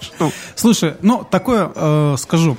Что? 0.00 0.30
Слушай, 0.54 0.94
ну, 1.02 1.26
такое 1.28 1.70
э, 1.74 2.16
скажу. 2.18 2.56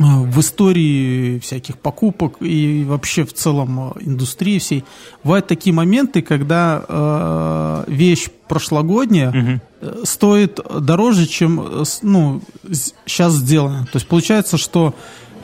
Э, 0.00 0.02
В 0.02 0.40
истории 0.40 1.38
всяких 1.38 1.78
покупок 1.78 2.36
и 2.40 2.84
вообще 2.84 3.24
в 3.24 3.32
целом 3.32 3.92
э, 3.96 4.00
индустрии 4.00 4.58
всей 4.58 4.84
бывают 5.22 5.46
такие 5.46 5.74
моменты, 5.74 6.22
когда 6.22 6.82
э, 6.88 7.84
вещь 7.88 8.28
прошлогодняя 8.48 9.60
э, 9.80 10.02
стоит 10.04 10.58
дороже, 10.80 11.26
чем 11.26 11.84
ну, 12.02 12.40
сейчас 12.70 13.34
сделано. 13.34 13.84
То 13.92 13.96
есть 13.96 14.08
получается, 14.08 14.56
что 14.56 14.94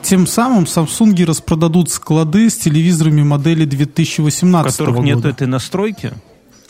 тем 0.01 0.27
самым 0.27 0.63
Samsung 0.63 1.25
распродадут 1.25 1.89
склады 1.89 2.49
с 2.49 2.57
телевизорами 2.57 3.23
модели 3.23 3.65
У 3.65 3.69
2018 3.69 4.71
которых 4.71 4.95
года. 4.95 5.07
нет 5.07 5.25
этой 5.25 5.47
настройки? 5.47 6.13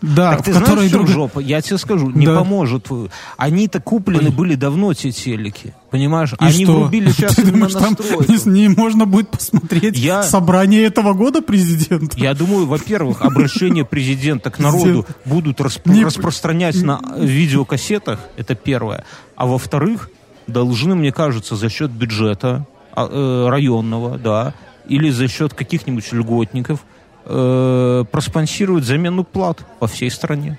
Да, 0.01 0.35
Так 0.35 0.43
ты 0.45 0.53
знаешь, 0.53 0.91
друг- 0.91 1.07
жопа? 1.07 1.39
Я 1.39 1.59
тебе 1.61 1.77
скажу, 1.79 2.11
не 2.11 2.27
Да. 2.27 2.35
поможет. 2.37 2.87
Они-то 3.35 3.79
куплены 3.81 4.29
были 4.29 4.53
давно, 4.53 4.93
те 4.93 5.11
телеки. 5.11 5.73
Понимаешь? 5.89 6.33
И 6.33 6.35
Они 6.37 6.65
что? 6.65 6.81
врубили 6.81 7.09
сейчас 7.17 7.35
Ты 7.35 7.45
думаешь, 7.51 7.73
там 7.73 7.97
не, 8.27 8.67
не 8.67 8.69
можно 8.69 9.05
будет 9.07 9.29
посмотреть 9.31 9.97
Я- 9.97 10.21
собрание 10.21 10.83
этого 10.83 11.13
года 11.13 11.41
президента? 11.41 12.15
Я 12.19 12.35
думаю, 12.35 12.67
во-первых, 12.67 13.21
обращения 13.23 13.85
президента 13.85 14.51
к 14.51 14.59
народу 14.59 15.05
будут 15.25 15.59
расп- 15.61 15.81
Не- 15.91 16.03
распространять 16.05 16.81
на 16.83 16.99
видеокассетах, 17.17 18.19
это 18.37 18.53
первое. 18.55 19.03
А 19.35 19.45
во-вторых, 19.47 20.09
должны, 20.45 20.95
мне 20.95 21.11
кажется, 21.11 21.55
за 21.55 21.69
счет 21.69 21.89
бюджета 21.91 22.65
а, 22.95 23.07
э, 23.11 23.49
районного, 23.49 24.17
да, 24.17 24.53
или 24.87 25.09
за 25.09 25.27
счет 25.27 25.53
каких-нибудь 25.53 26.11
льготников 26.13 26.79
э, 27.27 28.05
проспонсировать 28.11 28.85
замену 28.85 29.23
плат 29.23 29.59
по 29.79 29.87
всей 29.87 30.09
стране. 30.09 30.57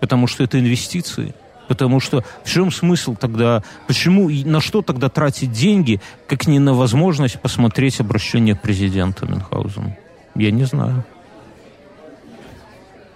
Потому 0.00 0.26
что 0.26 0.42
это 0.44 0.58
инвестиции. 0.58 1.34
Потому 1.68 2.00
что 2.00 2.24
в 2.44 2.50
чем 2.50 2.70
смысл 2.70 3.16
тогда, 3.16 3.62
почему 3.86 4.30
и 4.30 4.44
на 4.44 4.60
что 4.60 4.82
тогда 4.82 5.08
тратить 5.08 5.52
деньги, 5.52 6.00
как 6.28 6.46
не 6.46 6.58
на 6.58 6.74
возможность 6.74 7.40
посмотреть 7.40 8.00
обращение 8.00 8.54
президента 8.54 9.26
Мюнхгаузена? 9.26 9.96
Я 10.36 10.50
не 10.50 10.64
знаю. 10.64 11.04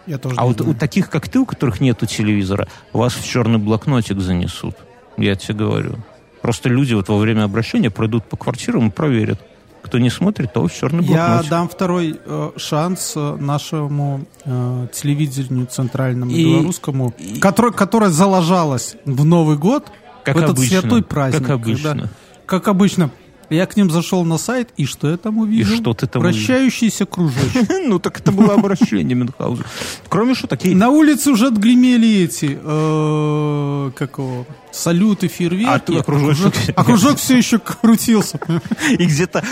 Я 0.07 0.19
тоже 0.19 0.35
А 0.39 0.45
вот 0.47 0.57
знаю. 0.57 0.73
у 0.73 0.75
таких, 0.75 1.09
как 1.11 1.29
ты, 1.29 1.39
у 1.39 1.47
которых 1.47 1.81
нету 1.81 2.07
телевизора, 2.07 2.67
вас 2.93 3.15
в 3.15 3.25
черный 3.25 3.59
блокнотик 3.59 4.19
занесут. 4.19 4.77
Я 5.17 5.37
тебе 5.37 5.55
говорю. 5.55 5.97
Просто 6.43 6.69
люди 6.69 6.95
вот 6.95 7.09
во 7.09 7.19
время 7.19 7.45
обращения 7.45 7.91
пройдут 7.91 8.25
по 8.25 8.37
квартирам 8.37 8.89
и 8.89 8.91
проверят. 8.91 9.41
Кто 9.83 9.99
не 9.99 10.11
смотрит, 10.11 10.53
того 10.53 10.69
в 10.69 10.75
черный 10.75 11.05
Я 11.05 11.27
блокнотик. 11.27 11.51
дам 11.51 11.69
второй 11.69 12.21
э, 12.25 12.51
шанс 12.57 13.15
э, 13.17 13.37
нашему 13.37 14.27
э, 14.45 14.87
телевидению 14.93 15.67
центральному 15.67 16.31
И- 16.31 16.45
белорусскому, 16.45 17.15
и- 17.19 17.39
которое, 17.41 17.73
которое 17.73 18.11
заложалось 18.11 18.97
в 19.05 19.25
Новый 19.25 19.57
год, 19.57 19.87
Как 20.25 20.35
в 20.37 20.39
этот 20.39 20.59
обычно. 20.59 20.81
святой 20.81 21.03
праздник. 21.03 21.41
Как 21.43 21.51
обычно. 21.51 21.89
когда- 21.91 22.09
как 22.47 22.69
обычно. 22.69 23.11
Я 23.51 23.67
к 23.67 23.77
ним 23.77 23.91
зашел 23.91 24.25
на 24.25 24.39
сайт, 24.39 24.69
и 24.77 24.87
что 24.87 25.11
я 25.11 25.17
там 25.17 25.39
увидел? 25.39 25.77
что 25.77 25.93
ты 25.93 26.07
там 26.07 26.23
Вращающийся 26.23 27.05
кружочек. 27.05 27.69
Ну, 27.91 27.99
так 27.99 28.21
это 28.21 28.31
было 28.31 28.55
обращение 28.55 29.17
Мюнхгаузена. 29.17 29.67
Кроме 30.09 30.35
что, 30.35 30.47
такие... 30.47 30.77
На 30.77 30.91
улице 30.91 31.31
уже 31.31 31.49
отгремели 31.49 32.23
эти, 32.25 32.59
э, 32.63 33.91
как 33.97 34.19
его, 34.19 34.47
салюты, 34.71 35.27
фейерверки. 35.29 35.93
А 35.97 36.01
а 36.01 36.03
кружочек- 36.03 36.73
а 36.77 36.85
кружок 36.85 37.19
все 37.19 37.37
еще 37.37 37.59
крутился. 37.59 38.39
И 38.91 39.05
где-то 39.05 39.43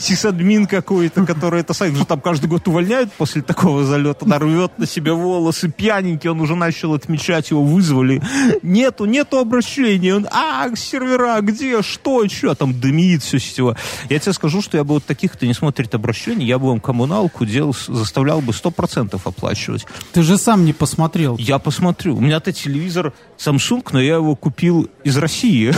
сисадмин 0.00 0.66
какой-то, 0.66 1.24
который 1.24 1.60
это 1.60 1.74
сайт 1.74 1.94
уже 1.94 2.04
там 2.04 2.20
каждый 2.20 2.46
год 2.46 2.66
увольняют 2.66 3.12
после 3.12 3.42
такого 3.42 3.84
залета, 3.84 4.24
да, 4.26 4.38
рвет 4.38 4.78
на 4.78 4.86
себе 4.86 5.12
волосы, 5.12 5.70
пьяненький, 5.70 6.30
он 6.30 6.40
уже 6.40 6.56
начал 6.56 6.94
отмечать, 6.94 7.50
его 7.50 7.62
вызвали. 7.62 8.20
Нету, 8.62 9.04
нету 9.04 9.38
обращения. 9.38 10.16
Он, 10.16 10.26
а, 10.30 10.68
сервера, 10.74 11.40
где, 11.40 11.82
что, 11.82 12.26
что, 12.28 12.54
там 12.54 12.78
дымит 12.80 13.22
все 13.22 13.38
сетево. 13.44 13.76
Я 14.08 14.18
тебе 14.18 14.32
скажу, 14.32 14.62
что 14.62 14.76
я 14.76 14.84
бы 14.84 14.94
вот 14.94 15.04
таких, 15.04 15.32
кто 15.32 15.46
не 15.46 15.54
смотрит 15.54 15.94
обращений, 15.94 16.46
я 16.46 16.58
бы 16.58 16.68
вам 16.68 16.80
коммуналку 16.80 17.44
делал, 17.44 17.74
заставлял 17.88 18.40
бы 18.40 18.52
100% 18.52 19.20
оплачивать. 19.24 19.86
Ты 20.12 20.22
же 20.22 20.38
сам 20.38 20.64
не 20.64 20.72
посмотрел. 20.72 21.36
Я 21.38 21.58
посмотрю. 21.58 22.16
У 22.16 22.20
меня-то 22.20 22.52
телевизор 22.52 23.12
Samsung, 23.38 23.86
но 23.92 24.00
я 24.00 24.16
его 24.16 24.36
купил 24.36 24.88
из 25.04 25.16
России. 25.16 25.74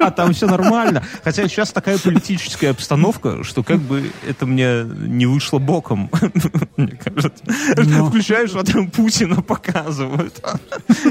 А 0.00 0.10
там 0.10 0.32
все 0.32 0.46
нормально. 0.46 1.04
Хотя 1.24 1.48
сейчас 1.48 1.72
такая 1.72 1.98
политическая 1.98 2.70
обстановка, 2.70 3.44
что 3.44 3.62
как 3.62 3.80
бы 3.80 4.10
это 4.26 4.46
мне 4.46 4.84
не 4.84 5.26
вышло 5.26 5.58
боком, 5.58 6.10
мне 6.76 6.98
кажется. 7.02 7.42
Но. 7.76 8.06
Включаешь, 8.06 8.50
а 8.54 8.64
там 8.64 8.90
Путина 8.90 9.42
показывают. 9.42 10.40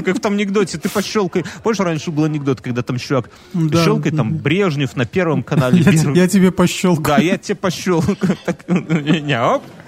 Как 0.04 0.16
в 0.16 0.20
том 0.20 0.34
анекдоте, 0.34 0.78
ты 0.78 0.88
пощелкай. 0.88 1.44
Помнишь, 1.62 1.80
раньше 1.80 2.10
был 2.10 2.24
анекдот, 2.24 2.60
когда 2.60 2.82
там 2.82 2.98
чувак 2.98 3.30
щелкай, 3.54 4.12
там 4.12 4.34
Брежнев 4.42 4.96
на 4.96 5.04
первом 5.04 5.42
канале. 5.42 5.82
Я, 6.14 6.28
тебе 6.28 6.50
пощелкаю. 6.50 7.18
Да, 7.18 7.22
я 7.22 7.38
тебе 7.38 7.56
пощелкаю. 7.56 8.36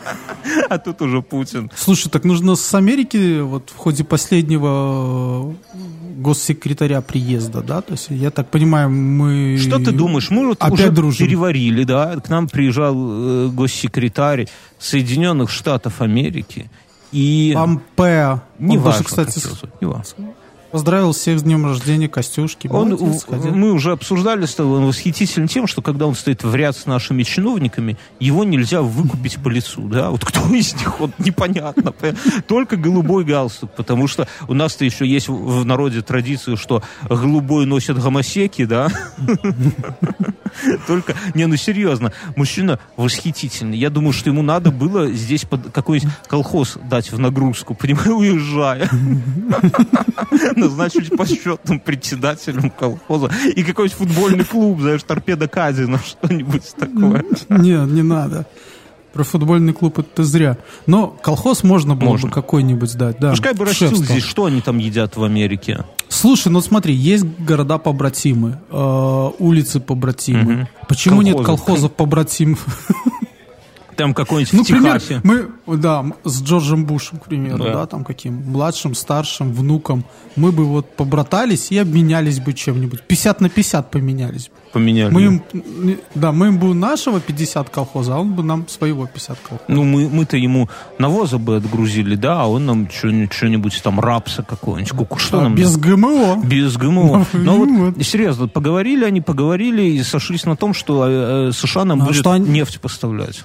А 0.68 0.78
тут 0.78 1.00
уже 1.02 1.22
Путин. 1.22 1.70
Слушай, 1.74 2.10
так 2.10 2.24
нужно 2.24 2.56
с 2.56 2.74
Америки 2.74 3.40
вот 3.40 3.70
в 3.70 3.76
ходе 3.76 4.04
последнего 4.04 5.54
э, 5.72 5.76
госсекретаря 6.16 7.00
приезда, 7.00 7.62
да? 7.62 7.80
То 7.80 7.92
есть, 7.92 8.08
я 8.10 8.30
так 8.30 8.50
понимаю, 8.50 8.90
мы... 8.90 9.56
Что 9.58 9.78
ты 9.78 9.92
думаешь? 9.92 10.30
Мы 10.30 10.48
вот 10.48 10.62
опять 10.62 10.72
уже 10.72 10.90
дружим. 10.90 11.26
переварили, 11.26 11.84
да? 11.84 12.16
К 12.16 12.28
нам 12.28 12.48
приезжал 12.48 12.94
э, 12.94 13.48
госсекретарь 13.48 14.46
Соединенных 14.78 15.50
Штатов 15.50 16.02
Америки. 16.02 16.70
И... 17.12 17.52
Помпео. 17.54 18.42
не 18.58 18.76
важно, 18.76 19.04
кстати, 19.04 19.38
зовут, 19.38 19.80
не 19.80 19.86
важно. 19.86 20.34
Поздравил 20.74 21.12
всех 21.12 21.38
с 21.38 21.44
днем 21.44 21.64
рождения 21.66 22.08
Костюшки. 22.08 22.66
Он, 22.66 22.88
Молодец, 22.88 23.26
мы 23.28 23.70
уже 23.70 23.92
обсуждали 23.92 24.44
с 24.44 24.56
тобой, 24.56 24.78
он 24.78 24.86
восхитителен 24.86 25.46
тем, 25.46 25.68
что 25.68 25.82
когда 25.82 26.04
он 26.04 26.16
стоит 26.16 26.42
в 26.42 26.52
ряд 26.52 26.76
с 26.76 26.86
нашими 26.86 27.22
чиновниками, 27.22 27.96
его 28.18 28.42
нельзя 28.42 28.82
выкупить 28.82 29.40
по 29.40 29.48
лицу, 29.50 29.82
да? 29.82 30.10
Вот 30.10 30.24
кто 30.24 30.40
из 30.52 30.74
них, 30.74 30.98
вот 30.98 31.12
непонятно. 31.20 31.92
Понятно? 31.92 32.42
Только 32.48 32.74
голубой 32.76 33.24
галстук, 33.24 33.70
потому 33.76 34.08
что 34.08 34.26
у 34.48 34.54
нас-то 34.54 34.84
еще 34.84 35.06
есть 35.06 35.28
в 35.28 35.64
народе 35.64 36.02
традиция, 36.02 36.56
что 36.56 36.82
голубой 37.08 37.66
носят 37.66 38.02
гомосеки, 38.02 38.64
да? 38.64 38.88
Только, 40.88 41.14
не, 41.34 41.46
ну 41.46 41.54
серьезно, 41.54 42.12
мужчина 42.34 42.80
восхитительный. 42.96 43.78
Я 43.78 43.90
думаю, 43.90 44.12
что 44.12 44.30
ему 44.30 44.42
надо 44.42 44.72
было 44.72 45.08
здесь 45.12 45.44
под 45.44 45.70
какой-нибудь 45.70 46.12
колхоз 46.26 46.78
дать 46.90 47.12
в 47.12 47.18
нагрузку, 47.20 47.76
понимаю, 47.76 48.16
уезжая. 48.16 48.90
Назначить 50.64 51.16
почетным 51.16 51.80
председателем 51.80 52.70
колхоза. 52.70 53.30
И 53.54 53.62
какой-нибудь 53.62 53.96
футбольный 53.98 54.44
клуб, 54.44 54.80
знаешь, 54.80 55.02
торпеда 55.02 55.48
Казина, 55.48 55.98
что-нибудь 55.98 56.74
такое. 56.78 57.24
Не, 57.48 57.86
не 57.92 58.02
надо. 58.02 58.46
Про 59.12 59.22
футбольный 59.22 59.72
клуб 59.72 60.00
это 60.00 60.24
зря. 60.24 60.58
Но 60.86 61.06
колхоз 61.06 61.62
можно 61.62 61.94
было 61.94 62.10
Можно. 62.10 62.28
бы 62.28 62.34
какой-нибудь 62.34 62.96
дать. 62.96 63.20
Да, 63.20 63.30
Пускай 63.30 63.54
бы 63.54 63.64
растил 63.64 63.94
здесь, 63.94 64.24
что 64.24 64.46
они 64.46 64.60
там 64.60 64.78
едят 64.78 65.16
в 65.16 65.22
Америке. 65.22 65.84
Слушай, 66.08 66.48
ну 66.48 66.60
смотри, 66.60 66.94
есть 66.94 67.24
города 67.38 67.78
побратимы, 67.78 68.58
э, 68.70 69.30
улицы 69.38 69.78
побратимы. 69.78 70.42
Мгм. 70.54 70.68
Почему 70.88 71.22
нет 71.22 71.36
Колхозов. 71.36 71.64
колхозов 71.64 71.92
побратимов? 71.92 72.66
Там 73.96 74.14
какой-нибудь 74.14 74.52
Ну, 74.52 74.64
в 74.64 74.66
пример, 74.66 75.00
Техасе. 75.00 75.20
мы, 75.24 75.76
да, 75.76 76.04
с 76.24 76.42
Джорджем 76.42 76.84
Бушем, 76.86 77.18
к 77.18 77.24
примеру, 77.26 77.58
Да. 77.64 77.72
да. 77.72 77.86
там 77.86 78.04
каким, 78.04 78.34
младшим, 78.50 78.94
старшим, 78.94 79.52
внуком, 79.52 80.04
мы 80.36 80.52
бы 80.52 80.64
вот 80.64 80.96
побратались 80.96 81.70
и 81.70 81.78
обменялись 81.78 82.40
бы 82.40 82.52
чем-нибудь. 82.52 83.02
50 83.02 83.40
на 83.40 83.48
50 83.48 83.90
поменялись. 83.90 84.48
бы. 84.48 84.54
Поменяли. 84.72 85.12
Мы 85.12 85.22
им, 85.22 85.42
да, 86.14 86.32
мы 86.32 86.48
им 86.48 86.58
бы 86.58 86.74
нашего 86.74 87.20
50 87.20 87.70
колхоза, 87.70 88.16
а 88.16 88.18
он 88.18 88.32
бы 88.34 88.42
нам 88.42 88.66
своего 88.68 89.06
50 89.06 89.38
колхоза. 89.38 89.64
Ну, 89.68 89.84
мы, 89.84 90.08
мы-то 90.08 90.36
ему 90.36 90.68
навоза 90.98 91.38
бы 91.38 91.56
отгрузили, 91.56 92.16
да, 92.16 92.42
а 92.42 92.46
он 92.46 92.66
нам 92.66 92.88
что-нибудь, 92.90 93.80
там 93.82 94.00
рапса 94.00 94.42
какого-нибудь. 94.42 95.08
Ку- 95.08 95.18
Что 95.18 95.38
А, 95.38 95.42
нам? 95.44 95.54
без 95.54 95.76
ГМО. 95.76 96.42
Без 96.44 96.76
ГМО. 96.76 97.26
Ну, 97.32 97.64
Но 97.66 97.84
вот. 97.86 98.04
серьезно, 98.04 98.48
поговорили 98.48 99.04
они, 99.04 99.20
поговорили 99.20 99.82
и 99.82 100.02
сошлись 100.02 100.44
на 100.44 100.56
том, 100.56 100.74
что 100.74 101.06
э, 101.06 101.48
э, 101.48 101.52
США 101.52 101.84
нам 101.84 102.02
А 102.02 102.06
будет 102.06 102.16
что 102.16 102.32
они- 102.32 102.48
нефть 102.48 102.80
поставлять. 102.80 103.44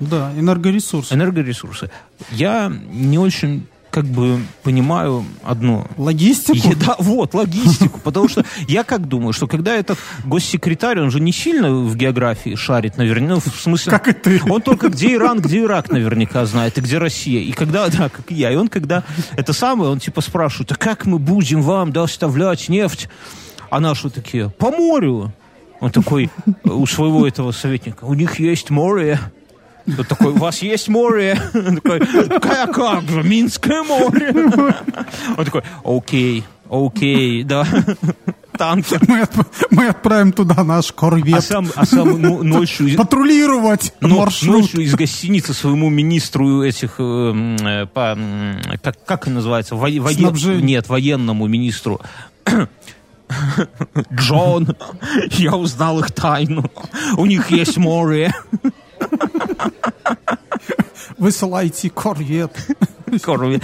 Да, 0.00 0.32
энергоресурсы. 0.36 1.14
Энергоресурсы. 1.14 1.90
Я 2.30 2.72
не 2.90 3.18
очень 3.18 3.66
как 3.94 4.06
бы 4.06 4.40
понимаю 4.64 5.24
одно. 5.44 5.86
Логистику? 5.96 6.68
И- 6.68 6.74
да, 6.74 6.96
вот, 6.98 7.32
логистику. 7.32 8.00
Потому 8.00 8.28
что 8.28 8.44
я 8.66 8.82
как 8.82 9.06
думаю, 9.06 9.32
что 9.32 9.46
когда 9.46 9.76
этот 9.76 10.00
госсекретарь, 10.24 10.98
он 10.98 11.12
же 11.12 11.20
не 11.20 11.30
сильно 11.30 11.72
в 11.72 11.96
географии 11.96 12.56
шарит, 12.56 12.96
наверное, 12.96 13.34
ну, 13.34 13.38
в 13.40 13.46
смысле... 13.56 13.92
Как 13.92 14.08
и 14.08 14.12
ты. 14.12 14.42
Он 14.50 14.60
только 14.60 14.88
где 14.88 15.14
Иран, 15.14 15.38
где 15.38 15.62
Ирак 15.62 15.90
наверняка 15.90 16.44
знает, 16.44 16.76
и 16.76 16.80
где 16.80 16.98
Россия. 16.98 17.40
И 17.40 17.52
когда, 17.52 17.88
да, 17.98 18.08
как 18.08 18.32
и 18.32 18.34
я. 18.34 18.50
И 18.50 18.56
он 18.56 18.66
когда 18.66 19.04
это 19.36 19.52
самое, 19.52 19.92
он 19.92 20.00
типа 20.00 20.22
спрашивает, 20.22 20.72
а 20.72 20.74
как 20.74 21.06
мы 21.06 21.20
будем 21.20 21.62
вам 21.62 21.92
доставлять 21.92 22.68
нефть? 22.68 23.08
А 23.70 23.78
наши 23.78 24.10
такие, 24.10 24.50
по 24.50 24.72
морю. 24.72 25.32
Он 25.80 25.90
такой 25.90 26.30
у 26.64 26.84
своего 26.86 27.28
этого 27.28 27.52
советника, 27.52 28.04
у 28.04 28.14
них 28.14 28.40
есть 28.40 28.70
море. 28.70 29.20
Тот 29.96 30.08
такой, 30.08 30.32
у 30.32 30.36
вас 30.36 30.62
есть 30.62 30.88
море? 30.88 31.38
Он 31.54 31.76
такой, 31.76 32.00
«Какая- 32.28 32.66
как 32.68 33.02
же, 33.08 33.22
Минское 33.22 33.82
море. 33.82 34.32
Он 35.36 35.44
такой, 35.44 35.62
окей, 35.84 36.44
окей, 36.70 37.42
да. 37.42 37.66
Танкер. 38.56 39.00
Мы, 39.08 39.20
отп- 39.22 39.46
мы 39.72 39.88
отправим 39.88 40.32
туда 40.32 40.62
наш 40.62 40.90
А 40.90 40.92
корвет. 40.92 41.42
сам, 41.44 41.66
а 41.74 41.84
сам 41.84 42.20
ну- 42.22 42.42
ночью... 42.44 42.96
Патрулировать 42.96 43.92
но- 44.00 44.20
маршрут. 44.20 44.60
ночью 44.62 44.80
из 44.82 44.94
гостиницы 44.94 45.52
своему 45.52 45.90
министру 45.90 46.62
этих, 46.62 46.94
э, 46.98 47.02
м, 47.02 47.56
э, 47.56 47.86
по, 47.86 48.16
как, 48.80 49.04
как 49.04 49.26
называется, 49.26 49.74
Во- 49.74 49.88
воен- 49.88 50.60
нет, 50.64 50.88
военному 50.88 51.48
министру. 51.48 52.00
Джон, 54.12 54.76
я 55.30 55.56
узнал 55.56 55.98
их 56.00 56.12
тайну. 56.12 56.70
У 57.16 57.26
них 57.26 57.50
есть 57.50 57.76
море. 57.76 58.32
Высылайте 61.18 61.90
корвет. 61.90 62.52
Корвет. 63.22 63.62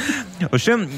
Вообще, 0.51 0.89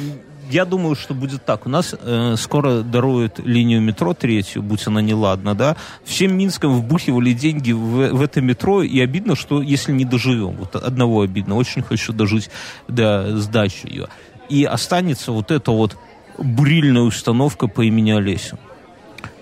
я 0.50 0.64
думаю, 0.64 0.94
что 0.94 1.14
будет 1.14 1.44
так. 1.44 1.66
У 1.66 1.68
нас 1.70 1.94
э, 1.98 2.34
скоро 2.36 2.82
даруют 2.82 3.38
линию 3.38 3.80
метро 3.80 4.12
третью, 4.12 4.62
будь 4.62 4.86
она 4.86 5.00
неладна, 5.00 5.54
да. 5.54 5.76
Всем 6.04 6.36
Минском 6.36 6.74
вбухивали 6.74 7.32
деньги 7.32 7.72
в, 7.72 8.12
в 8.12 8.20
это 8.22 8.40
метро, 8.40 8.82
и 8.82 9.00
обидно, 9.00 9.34
что 9.34 9.62
если 9.62 9.92
не 9.92 10.04
доживем. 10.04 10.56
Вот 10.56 10.76
одного 10.76 11.22
обидно. 11.22 11.56
Очень 11.56 11.82
хочу 11.82 12.12
дожить 12.12 12.50
до 12.86 13.38
сдачи 13.38 13.86
ее. 13.86 14.08
И 14.50 14.64
останется 14.64 15.32
вот 15.32 15.50
эта 15.50 15.70
вот 15.70 15.96
бурильная 16.38 17.02
установка 17.02 17.66
по 17.66 17.82
имени 17.82 18.10
Олеся. 18.10 18.58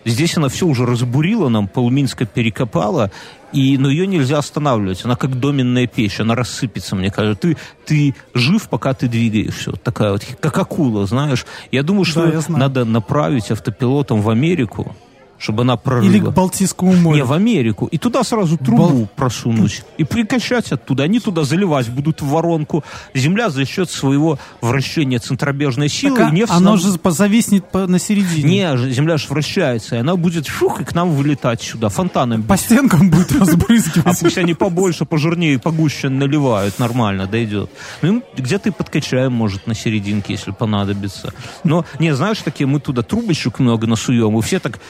Здесь 0.04 0.36
она 0.36 0.48
все 0.48 0.66
уже 0.66 0.86
разбурила 0.86 1.48
нам, 1.48 1.68
полминска 1.68 2.24
перекопала, 2.26 3.10
и, 3.52 3.76
но 3.78 3.90
ее 3.90 4.06
нельзя 4.06 4.38
останавливать. 4.38 5.04
Она 5.04 5.16
как 5.16 5.38
доменная 5.38 5.86
печь, 5.86 6.20
она 6.20 6.34
рассыпется, 6.34 6.96
мне 6.96 7.10
кажется. 7.10 7.40
Ты, 7.40 7.56
ты 7.84 8.14
жив, 8.32 8.68
пока 8.68 8.94
ты 8.94 9.08
двигаешься. 9.08 9.72
Вот 9.72 9.82
такая 9.82 10.12
вот, 10.12 10.24
как 10.40 10.56
акула, 10.58 11.06
знаешь. 11.06 11.44
Я 11.70 11.82
думаю, 11.82 12.04
что 12.04 12.24
Да, 12.26 12.32
я 12.32 12.40
знаю. 12.40 12.60
надо 12.60 12.84
направить 12.84 13.50
автопилотом 13.50 14.22
в 14.22 14.30
Америку, 14.30 14.94
чтобы 15.40 15.62
она 15.62 15.76
прорыла. 15.76 16.06
Или 16.08 16.20
к 16.20 16.28
Балтийскому 16.30 16.92
Не, 16.92 17.00
морю. 17.00 17.24
в 17.26 17.32
Америку. 17.32 17.86
И 17.86 17.98
туда 17.98 18.22
сразу 18.22 18.56
трубу 18.58 18.88
Бол- 18.88 19.08
просунуть. 19.16 19.82
И 19.96 20.04
прикачать 20.04 20.70
оттуда. 20.70 21.04
Они 21.04 21.18
туда 21.18 21.44
заливать 21.44 21.88
будут 21.88 22.20
в 22.20 22.26
воронку. 22.28 22.84
Земля 23.14 23.48
за 23.50 23.64
счет 23.64 23.90
своего 23.90 24.38
вращения 24.60 25.18
центробежной 25.18 25.88
силы. 25.88 26.16
Так, 26.18 26.28
а 26.28 26.30
нефть 26.30 26.52
оно 26.52 26.72
нам- 26.72 26.78
же 26.78 26.90
зависнет 27.10 27.70
по- 27.70 27.86
на 27.86 27.98
середине. 27.98 28.48
Не, 28.76 28.92
земля 28.92 29.16
же 29.16 29.26
вращается, 29.28 29.96
и 29.96 29.98
она 29.98 30.14
будет 30.16 30.46
шух, 30.46 30.80
и 30.82 30.84
к 30.84 30.94
нам 30.94 31.10
вылетать 31.10 31.62
сюда, 31.62 31.88
фонтаном 31.88 32.42
По 32.42 32.56
стенкам 32.58 33.10
будет 33.10 33.32
А 33.36 33.38
разбрызгивать. 33.40 34.20
пусть 34.20 34.36
они 34.38 34.52
побольше, 34.54 35.06
пожирнее, 35.06 35.58
погуще 35.58 36.10
наливают, 36.10 36.78
нормально 36.78 37.26
дойдет. 37.26 37.70
Ну, 38.02 38.22
где-то 38.36 38.68
и 38.68 38.72
подкачаем, 38.72 39.32
может, 39.32 39.66
на 39.66 39.74
серединке, 39.74 40.34
если 40.34 40.50
понадобится. 40.50 41.32
Но, 41.64 41.86
не, 41.98 42.14
знаешь, 42.14 42.38
такие, 42.44 42.66
мы 42.66 42.78
туда 42.80 43.02
трубочек 43.02 43.58
много 43.58 43.86
насуем, 43.86 44.38
и 44.38 44.42
все 44.42 44.58
так 44.58 44.80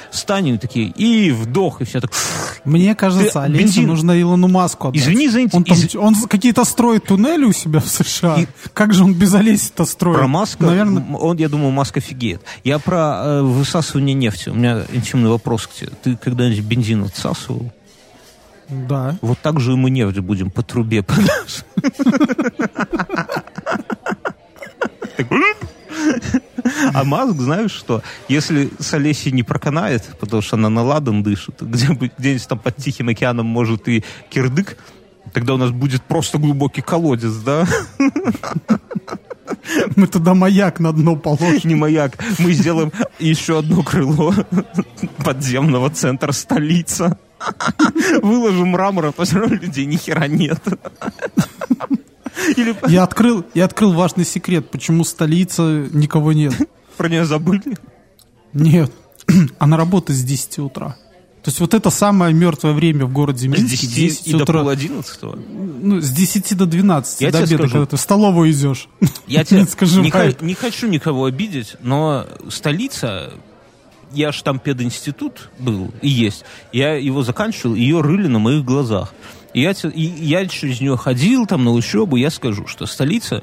станем 0.40 0.58
такие, 0.58 0.88
и 0.88 1.30
вдох, 1.32 1.82
и 1.82 1.84
все 1.84 2.00
так... 2.00 2.10
Мне 2.64 2.94
кажется, 2.94 3.32
Ты 3.32 3.38
Олесю 3.40 3.82
бензин- 3.82 3.86
нужно 3.86 4.20
Илону 4.20 4.48
Маску 4.48 4.88
отдать. 4.88 5.02
Извини 5.02 5.28
за 5.28 5.40
Он, 5.52 5.64
там- 5.64 5.76
из- 5.76 5.94
он 5.94 6.14
какие-то 6.28 6.64
строит 6.64 7.04
туннели 7.04 7.44
у 7.44 7.52
себя 7.52 7.80
в 7.80 7.86
США. 7.88 8.36
И- 8.40 8.46
Как 8.72 8.94
же 8.94 9.04
он 9.04 9.14
без 9.14 9.34
Олеси-то 9.34 9.84
строит? 9.84 10.18
Про 10.18 10.28
Маска, 10.28 10.64
Наверное, 10.64 11.04
он, 11.16 11.36
я 11.36 11.48
думаю, 11.48 11.70
Маск 11.72 11.96
офигеет. 11.98 12.40
Я 12.64 12.78
про 12.78 13.22
э, 13.24 13.42
высасывание 13.42 14.14
нефти. 14.14 14.48
У 14.48 14.54
меня 14.54 14.82
интимный 14.92 15.30
вопрос 15.30 15.66
к 15.66 15.72
тебе. 15.72 15.90
Ты 16.02 16.16
когда-нибудь 16.16 16.64
бензин 16.64 17.04
отсасывал? 17.04 17.70
да. 18.68 19.18
Вот 19.20 19.38
так 19.42 19.60
же 19.60 19.72
и 19.72 19.76
мы 19.76 19.90
нефть 19.90 20.18
будем 20.20 20.50
по 20.50 20.62
трубе 20.62 21.02
подать. 21.02 21.64
А 26.94 27.04
Маск, 27.04 27.40
знаешь 27.40 27.72
что, 27.72 28.02
если 28.28 28.70
с 28.78 28.92
Олесей 28.94 29.32
не 29.32 29.42
проканает, 29.42 30.16
потому 30.18 30.42
что 30.42 30.56
она 30.56 30.68
на 30.68 30.82
ладан 30.82 31.22
дышит, 31.22 31.56
где, 31.60 31.86
где-нибудь 31.86 32.48
там 32.48 32.58
под 32.58 32.76
Тихим 32.76 33.08
океаном 33.08 33.46
может 33.46 33.88
и 33.88 34.04
кирдык, 34.28 34.76
тогда 35.32 35.54
у 35.54 35.56
нас 35.56 35.70
будет 35.70 36.02
просто 36.02 36.38
глубокий 36.38 36.82
колодец, 36.82 37.34
да? 37.34 37.66
Мы 39.96 40.06
туда 40.06 40.34
маяк 40.34 40.80
на 40.80 40.92
дно 40.92 41.16
положим. 41.16 41.60
Не 41.64 41.74
маяк. 41.74 42.18
Мы 42.38 42.52
сделаем 42.52 42.92
еще 43.18 43.58
одно 43.58 43.82
крыло 43.82 44.34
подземного 45.24 45.90
центра 45.90 46.32
столица. 46.32 47.18
Выложим 48.22 48.68
мрамор, 48.68 49.06
а 49.06 49.12
равно 49.16 49.54
людей 49.54 49.86
ни 49.86 49.96
хера 49.96 50.26
нет. 50.28 50.60
Или 52.56 52.74
Я 52.88 53.02
открыл, 53.02 53.44
я 53.54 53.64
открыл 53.64 53.92
важный 53.92 54.24
секрет, 54.24 54.70
почему 54.70 55.04
столица 55.04 55.86
никого 55.92 56.32
нет. 56.32 56.54
про 56.96 57.08
нее 57.08 57.24
забыли. 57.24 57.76
Нет. 58.52 58.92
Она 59.58 59.76
работает 59.76 60.18
с 60.18 60.22
10 60.22 60.58
утра. 60.60 60.96
То 61.42 61.48
есть 61.48 61.58
вот 61.60 61.72
это 61.72 61.88
самое 61.88 62.34
мертвое 62.34 62.72
время 62.74 63.06
в 63.06 63.12
городе 63.14 63.48
С 63.48 63.50
Минске. 63.50 63.86
10 63.86 64.26
и 64.28 64.32
до 64.32 64.42
утра. 64.42 64.60
пол 64.60 64.68
одиннадцатого. 64.68 65.36
Ну, 65.36 65.98
с 66.00 66.10
10 66.10 66.54
до 66.56 66.66
12, 66.66 67.20
Я 67.22 67.30
до 67.30 67.38
обеда, 67.38 67.54
скажу. 67.56 67.72
когда 67.72 67.86
ты 67.86 67.96
в 67.96 68.00
столовую 68.00 68.50
идешь. 68.52 68.88
Я 69.26 69.42
тебе 69.46 69.60
Минск 69.60 69.80
не, 69.82 70.10
ха- 70.10 70.34
не 70.42 70.52
хочу 70.54 70.86
никого 70.86 71.24
обидеть, 71.24 71.76
но 71.80 72.26
столица, 72.50 73.32
я 74.12 74.32
ж 74.32 74.42
там 74.42 74.58
пединститут 74.58 75.48
был 75.58 75.90
и 76.02 76.10
есть, 76.10 76.44
я 76.74 76.92
его 76.96 77.22
заканчивал, 77.22 77.74
ее 77.74 78.02
рыли 78.02 78.26
на 78.26 78.38
моих 78.38 78.62
глазах. 78.64 79.14
Я, 79.54 79.74
я 79.94 80.46
через 80.46 80.80
нее 80.80 80.96
ходил 80.96 81.46
там 81.46 81.64
на 81.64 81.72
учебу, 81.72 82.16
я 82.16 82.30
скажу, 82.30 82.66
что 82.66 82.86
столица 82.86 83.42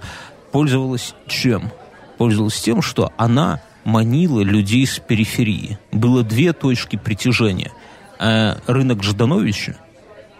пользовалась 0.51 1.13
чем? 1.27 1.71
Пользовалась 2.17 2.59
тем, 2.59 2.81
что 2.81 3.11
она 3.17 3.61
манила 3.83 4.41
людей 4.41 4.85
с 4.85 4.99
периферии. 4.99 5.79
Было 5.91 6.23
две 6.23 6.53
точки 6.53 6.95
притяжения. 6.95 7.71
Э, 8.19 8.55
рынок 8.67 9.03
Ждановича 9.03 9.77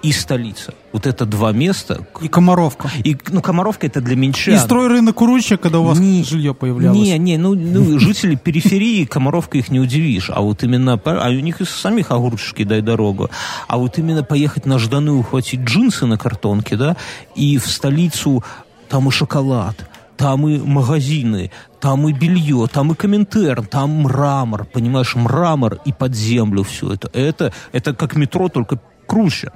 и 0.08 0.14
столица. 0.14 0.74
Вот 0.94 1.06
это 1.06 1.26
два 1.26 1.52
места. 1.52 2.08
И 2.22 2.30
Комаровка. 2.30 2.90
И, 3.04 3.18
ну, 3.30 3.42
Комаровка 3.42 3.88
это 3.88 4.00
для 4.00 4.16
меньшан. 4.16 4.56
И 4.56 4.58
стройрынок 4.58 5.22
Уручья, 5.22 5.58
когда 5.58 5.80
у 5.80 5.84
вас 5.84 6.00
Не- 6.00 6.24
жилье 6.24 6.54
появлялось. 6.54 6.98
Не, 6.98 7.18
не, 7.18 7.38
ну, 7.38 7.56
ну 7.56 8.00
жители 8.00 8.36
периферии, 8.36 9.04
Комаровка 9.04 9.58
их 9.58 9.70
не 9.70 9.82
удивишь. 9.82 10.30
А 10.34 10.40
вот 10.40 10.64
именно, 10.64 10.94
а 11.04 11.30
у 11.30 11.40
них 11.42 11.60
из 11.60 11.70
самих 11.70 12.12
огурчики 12.12 12.64
дай 12.64 12.82
дорогу. 12.82 13.30
А 13.68 13.78
вот 13.78 13.98
именно 13.98 14.24
поехать 14.24 14.66
на 14.66 14.80
Жданы, 14.80 15.12
ухватить 15.12 15.60
джинсы 15.60 16.06
на 16.06 16.18
картонке, 16.18 16.78
да, 16.78 16.96
и 17.36 17.58
в 17.58 17.68
столицу 17.68 18.46
там 18.88 19.10
и 19.10 19.12
шоколад, 19.12 19.90
там 20.16 20.48
и 20.48 20.58
магазины, 20.58 21.52
там 21.82 22.08
и 22.08 22.14
белье, 22.14 22.68
там 22.72 22.94
и 22.94 22.96
коминтерн, 22.96 23.66
там 23.66 23.90
мрамор, 24.04 24.64
понимаешь, 24.64 25.16
мрамор 25.16 25.80
и 25.84 25.92
под 25.92 26.16
землю 26.16 26.64
все 26.64 26.94
это. 26.94 27.10
Это, 27.14 27.52
это 27.74 27.94
как 27.94 28.16
метро, 28.16 28.48
только 28.48 28.80
круче. 29.08 29.52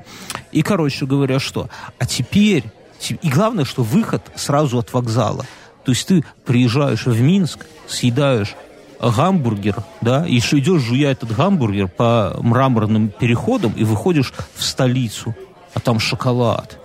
И, 0.52 0.62
короче 0.62 1.06
говоря, 1.06 1.40
что? 1.40 1.70
А 2.00 2.06
теперь, 2.06 2.64
те- 3.00 3.20
и 3.22 3.30
главное, 3.30 3.66
что 3.66 3.84
выход 3.84 4.24
сразу 4.36 4.80
от 4.80 4.94
вокзала. 4.94 5.46
То 5.86 5.92
есть 5.92 6.08
ты 6.08 6.24
приезжаешь 6.46 7.06
в 7.06 7.22
Минск, 7.22 7.66
съедаешь 7.88 8.56
гамбургер, 9.00 9.78
да, 10.02 10.28
и 10.28 10.40
что 10.40 10.60
идешь, 10.60 10.82
жуя 10.84 11.12
этот 11.12 11.36
гамбургер 11.36 11.88
по 11.88 12.38
мраморным 12.42 13.10
переходам 13.10 13.74
и 13.74 13.84
выходишь 13.84 14.32
в 14.56 14.64
столицу, 14.64 15.36
а 15.74 15.80
там 15.80 16.00
шоколад, 16.00 16.80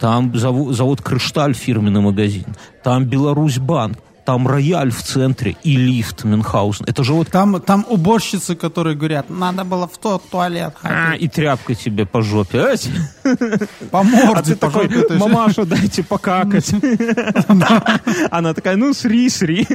там 0.00 0.36
завод, 0.36 0.74
завод 0.74 1.00
«Крышталь» 1.00 1.54
фирменный 1.54 2.00
магазин, 2.00 2.56
там 2.82 3.04
«Беларусь-банк», 3.04 3.98
там 4.30 4.46
рояль 4.46 4.92
в 4.92 5.02
центре 5.02 5.56
и 5.64 5.76
лифт 5.76 6.22
Мюнхгаузен. 6.22 6.84
Это 6.86 7.02
же 7.02 7.14
вот 7.14 7.28
Там, 7.30 7.60
там 7.60 7.84
уборщицы, 7.88 8.54
которые 8.54 8.94
говорят, 8.94 9.28
надо 9.28 9.64
было 9.64 9.88
в 9.88 9.98
тот 9.98 10.22
туалет 10.30 10.72
а, 10.84 11.10
ходить. 11.10 11.22
и 11.22 11.28
тряпка 11.28 11.74
тебе 11.74 12.06
по 12.06 12.22
жопе. 12.22 12.76
По 13.90 14.00
А 14.00 14.02
морде, 14.04 14.54
ты 14.54 14.56
по 14.56 14.66
такой, 14.68 14.88
жопе, 14.88 15.08
ты 15.08 15.18
мамаша, 15.18 15.64
дайте 15.64 16.04
покакать. 16.04 16.70
Она 18.30 18.54
такая, 18.54 18.76
ну, 18.76 18.94
сри, 18.94 19.28
сри, 19.28 19.66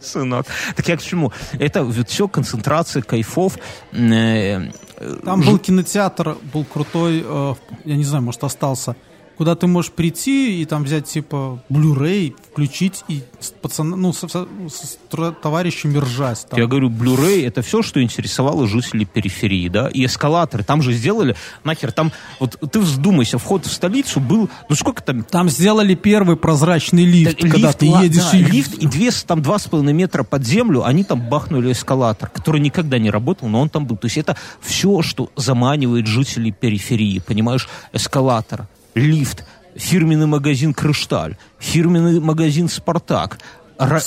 сынок. 0.00 0.46
Так 0.74 0.88
я 0.88 0.96
к 0.96 1.02
чему? 1.02 1.32
Это 1.52 1.88
все 2.04 2.26
концентрация 2.26 3.02
кайфов. 3.02 3.56
э, 3.92 4.70
Там 5.24 5.42
был 5.42 5.58
кинотеатр, 5.58 6.36
был 6.52 6.64
крутой, 6.64 7.22
э, 7.24 7.54
я 7.84 7.96
не 7.96 8.04
знаю, 8.04 8.24
может 8.24 8.42
остался, 8.42 8.96
куда 9.42 9.56
ты 9.56 9.66
можешь 9.66 9.90
прийти 9.90 10.62
и 10.62 10.64
там 10.66 10.84
взять 10.84 11.06
типа 11.06 11.60
Blu-ray, 11.68 12.32
включить 12.52 13.02
и 13.08 13.24
с 13.40 13.50
пацана, 13.50 13.96
ну, 13.96 14.12
со- 14.12 14.28
со- 14.28 14.46
с 14.68 14.98
товарищами 15.42 15.98
ржать. 15.98 16.46
Там. 16.48 16.60
Я 16.60 16.68
говорю, 16.68 16.90
Blu-ray 16.90 17.44
это 17.44 17.60
все, 17.62 17.82
что 17.82 18.00
интересовало 18.00 18.68
жителей 18.68 19.04
периферии, 19.04 19.68
да, 19.68 19.88
и 19.88 20.04
эскалаторы. 20.04 20.62
Там 20.62 20.80
же 20.80 20.92
сделали, 20.92 21.34
нахер, 21.64 21.90
там, 21.90 22.12
вот 22.38 22.56
ты 22.70 22.78
вздумайся, 22.78 23.38
вход 23.38 23.66
в 23.66 23.72
столицу 23.72 24.20
был, 24.20 24.48
ну 24.68 24.76
сколько 24.76 25.02
там, 25.02 25.24
Там 25.24 25.48
сделали 25.48 25.96
первый 25.96 26.36
прозрачный 26.36 27.04
лифт, 27.04 27.40
Да, 27.42 27.48
когда 27.48 27.66
лифт, 27.66 27.78
ты 27.80 27.86
едешь 27.86 28.30
да, 28.30 28.38
и... 28.38 28.44
лифт 28.44 28.74
и 28.74 28.86
две, 28.86 29.10
там 29.26 29.42
два 29.42 29.58
с 29.58 29.66
половиной 29.66 29.92
метра 29.92 30.22
под 30.22 30.46
землю, 30.46 30.84
они 30.84 31.02
там 31.02 31.20
бахнули 31.28 31.72
эскалатор, 31.72 32.28
который 32.28 32.60
никогда 32.60 33.00
не 33.00 33.10
работал, 33.10 33.48
но 33.48 33.60
он 33.60 33.68
там 33.68 33.86
был. 33.86 33.96
То 33.96 34.06
есть 34.06 34.18
это 34.18 34.36
все, 34.60 35.02
что 35.02 35.30
заманивает 35.34 36.06
жителей 36.06 36.52
периферии, 36.52 37.18
понимаешь? 37.18 37.68
Эскалатор, 37.92 38.68
лифт, 38.94 39.44
фирменный 39.76 40.26
магазин 40.26 40.74
«Крышталь», 40.74 41.36
фирменный 41.58 42.20
магазин 42.20 42.68
«Спартак», 42.68 43.38
ра- 43.78 44.00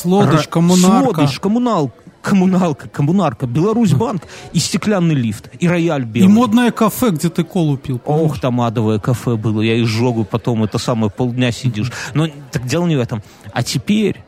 коммунарка. 0.49 1.13
Слодыч, 1.13 1.39
коммунал, 1.39 1.91
коммуналка, 2.21 2.87
коммунарка, 2.89 3.45
Беларусьбанк 3.47 4.23
и 4.53 4.59
стеклянный 4.59 5.15
лифт, 5.15 5.49
и 5.59 5.67
рояль 5.67 6.03
И 6.03 6.05
белый. 6.05 6.29
модное 6.33 6.71
кафе, 6.71 7.09
где 7.11 7.29
ты 7.29 7.43
колу 7.43 7.77
пил. 7.77 8.01
Ох, 8.05 8.39
там 8.39 8.61
адовое 8.61 8.99
кафе 8.99 9.35
было, 9.35 9.61
я 9.61 9.81
изжогу 9.83 10.23
потом, 10.25 10.63
это 10.63 10.77
самое, 10.77 11.11
полдня 11.11 11.51
сидишь. 11.51 11.91
Но 12.13 12.27
так 12.51 12.65
дело 12.65 12.85
не 12.87 12.95
в 12.95 12.99
этом. 12.99 13.21
А 13.53 13.61
теперь, 13.63 14.23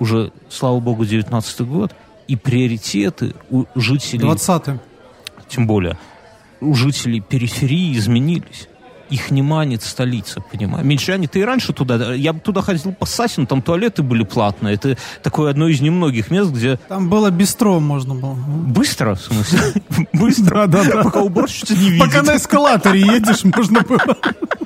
уже, 0.00 0.32
слава 0.48 0.80
богу, 0.80 1.04
19 1.04 1.60
год, 1.62 1.94
и 2.26 2.36
приоритеты 2.36 3.34
у 3.50 3.64
жителей, 3.74 4.24
20-й. 4.24 4.78
тем 5.48 5.66
более, 5.66 5.98
у 6.60 6.74
жителей 6.74 7.20
периферии 7.20 7.96
изменились. 7.96 8.68
Их 9.10 9.30
не 9.30 9.42
манит 9.42 9.82
столица, 9.82 10.40
понимаешь. 10.40 10.84
Меньшане, 10.84 11.28
ты 11.28 11.40
и 11.40 11.42
раньше 11.42 11.72
туда, 11.72 12.14
я 12.14 12.32
туда 12.32 12.62
ходил 12.62 12.92
по 12.92 13.06
Сасину, 13.06 13.46
там 13.46 13.62
туалеты 13.62 14.02
были 14.02 14.24
платные. 14.24 14.74
Это 14.74 14.96
такое 15.22 15.50
одно 15.50 15.68
из 15.68 15.80
немногих 15.80 16.30
мест, 16.30 16.50
где... 16.50 16.76
Там 16.88 17.08
было 17.08 17.30
бистро 17.30 17.80
можно 17.80 18.14
было. 18.14 18.34
Быстро, 18.34 19.14
в 19.14 19.20
смысле? 19.20 19.60
Быстро? 20.12 20.66
Да, 20.66 20.84
да. 20.84 21.02
Пока 21.02 21.20
уборщица 21.20 21.74
не 21.74 21.90
видит. 21.90 22.06
Пока 22.06 22.22
на 22.22 22.36
эскалаторе 22.36 23.00
едешь, 23.00 23.44
можно 23.44 23.82
было. 23.82 24.16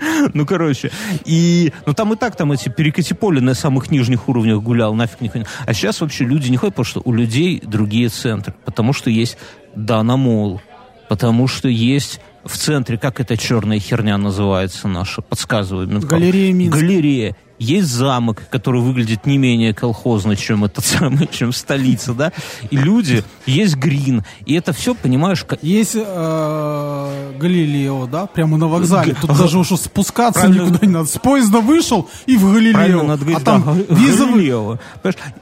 Ну, 0.34 0.44
короче. 0.46 0.90
И, 1.24 1.72
ну, 1.86 1.94
там 1.94 2.12
и 2.12 2.16
так, 2.16 2.34
там 2.34 2.50
эти 2.50 2.68
перекати 2.68 3.14
поле 3.14 3.40
на 3.40 3.54
самых 3.54 3.90
нижних 3.90 4.28
уровнях 4.28 4.60
гулял, 4.60 4.94
нафиг 4.94 5.20
не 5.20 5.28
ходил. 5.28 5.46
А 5.64 5.72
сейчас 5.74 6.00
вообще 6.00 6.24
люди 6.24 6.50
не 6.50 6.56
ходят, 6.56 6.74
потому 6.74 6.86
что 6.86 7.02
у 7.04 7.12
людей 7.12 7.62
другие 7.64 8.08
центры. 8.08 8.52
Потому 8.64 8.92
что 8.92 9.10
есть 9.10 9.38
Дана 9.76 10.16
Мол, 10.16 10.60
потому 11.08 11.46
что 11.46 11.68
есть 11.68 12.20
в 12.44 12.56
центре, 12.56 12.98
как 12.98 13.20
эта 13.20 13.36
черная 13.36 13.78
херня 13.78 14.18
называется 14.18 14.88
наша, 14.88 15.22
подсказываю. 15.22 15.86
Минком. 15.86 16.08
Галерея 16.08 16.52
Минск. 16.52 16.76
Галерея. 16.76 17.36
Есть 17.62 17.90
замок, 17.90 18.42
который 18.50 18.80
выглядит 18.80 19.24
не 19.24 19.38
менее 19.38 19.72
колхозно, 19.72 20.34
чем 20.34 20.64
этот 20.64 20.84
самый, 20.84 21.28
чем 21.30 21.52
столица, 21.52 22.12
да? 22.12 22.32
И 22.70 22.76
люди, 22.76 23.22
есть 23.46 23.76
грин. 23.76 24.24
И 24.46 24.54
это 24.54 24.72
все, 24.72 24.94
понимаешь, 24.94 25.44
как... 25.44 25.62
Есть 25.62 25.94
э, 25.94 27.32
Галилео, 27.38 28.06
да, 28.06 28.26
прямо 28.26 28.56
на 28.56 28.66
вокзале. 28.66 29.14
Тут 29.20 29.36
даже 29.38 29.58
уж 29.58 29.68
спускаться 29.68 30.40
Правильно. 30.40 30.64
никуда 30.64 30.86
не 30.86 30.92
надо. 30.92 31.06
С 31.08 31.18
поезда 31.18 31.60
вышел 31.60 32.08
и 32.26 32.36
в 32.36 32.40
Правильно 32.50 32.72
Галилео. 32.78 33.02
надо 33.04 33.20
говорить, 33.24 33.40
а 33.40 33.44
там 33.44 33.62
да, 33.64 33.94
визовый... 33.94 34.34
Галилео. 34.34 34.78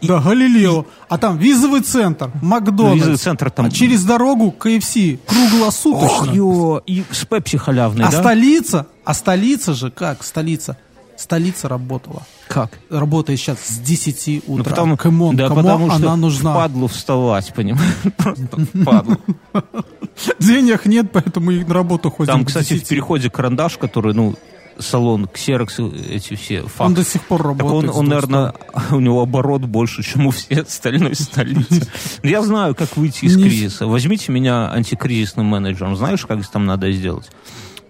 И- 0.03 0.07
Да, 0.07 0.21
Галилео. 0.21 0.85
А 1.09 1.19
там 1.19 1.39
визовый 1.39 1.81
центр, 1.81 2.31
Макдональдс. 2.43 2.97
Визовый 3.01 3.17
центр 3.19 3.51
там- 3.51 3.67
А 3.67 3.71
через 3.71 4.05
дорогу 4.05 4.51
КФС. 4.53 4.95
Круглосуточно. 5.27 6.07
Ох, 6.07 6.35
ё, 6.35 6.83
и 6.87 7.03
с 7.11 7.25
пепси 7.25 7.57
халявный, 7.57 8.05
а 8.05 8.11
да? 8.11 8.21
столица, 8.21 8.87
а 9.05 9.15
столица 9.15 9.73
же 9.75 9.91
как? 9.91 10.23
Столица. 10.23 10.77
Столица 11.21 11.69
работала. 11.69 12.23
Как? 12.49 12.71
Работает 12.89 13.39
сейчас 13.39 13.59
с 13.61 13.79
10 13.79 14.45
утра. 14.47 14.57
Ну, 14.57 14.65
потому, 14.65 14.97
come 14.97 15.20
on, 15.20 15.37
да, 15.37 15.49
кому 15.49 15.61
потому 15.63 15.91
что 15.91 15.97
она 15.97 16.17
нужна? 16.17 16.53
впадлу 16.53 16.87
вставать, 16.87 17.53
понимаешь? 17.53 17.93
Просто 18.17 18.47
впадлу. 18.73 19.19
Денег 20.39 20.87
нет, 20.87 21.13
поэтому 21.13 21.51
и 21.51 21.63
на 21.63 21.75
работу 21.75 22.11
ходим 22.11 22.33
Там, 22.33 22.45
кстати, 22.47 22.73
10. 22.73 22.87
в 22.87 22.89
переходе 22.89 23.29
карандаш, 23.29 23.77
который, 23.77 24.15
ну, 24.15 24.35
салон, 24.79 25.29
ксерокс, 25.29 25.79
эти 25.79 26.37
все 26.37 26.63
Он 26.63 26.69
факсы. 26.69 26.95
до 26.95 27.05
сих 27.05 27.23
пор 27.27 27.43
Так 27.43 27.47
работает. 27.49 27.91
он, 27.91 27.95
с 27.95 27.99
он, 27.99 28.05
двух 28.07 28.15
наверное, 28.15 28.55
у 28.91 29.01
него 29.01 29.21
оборот 29.21 29.63
больше, 29.67 30.03
чем 30.03 30.27
у 30.27 30.31
всей 30.31 30.63
остальной 30.63 31.15
столицы. 31.15 31.87
Я 32.23 32.41
знаю, 32.41 32.75
как 32.75 32.97
выйти 32.97 33.27
из 33.27 33.35
кризиса. 33.37 33.87
Возьмите 33.87 34.33
меня 34.33 34.71
антикризисным 34.73 35.45
менеджером. 35.45 35.97
Знаешь, 35.97 36.25
как 36.25 36.47
там 36.49 36.65
надо 36.65 36.91
сделать? 36.93 37.29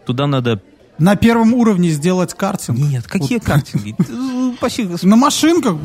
Туда 0.05 0.27
надо... 0.27 0.61
На 1.01 1.17
первом 1.17 1.55
уровне 1.55 1.89
сделать 1.89 2.35
картинг. 2.35 2.79
Нет, 2.79 3.07
какие 3.07 3.39
картинги? 3.39 3.97
Спаси 4.57 4.85
Господи. 4.85 5.09
На 5.09 5.17
машинках. 5.17 5.77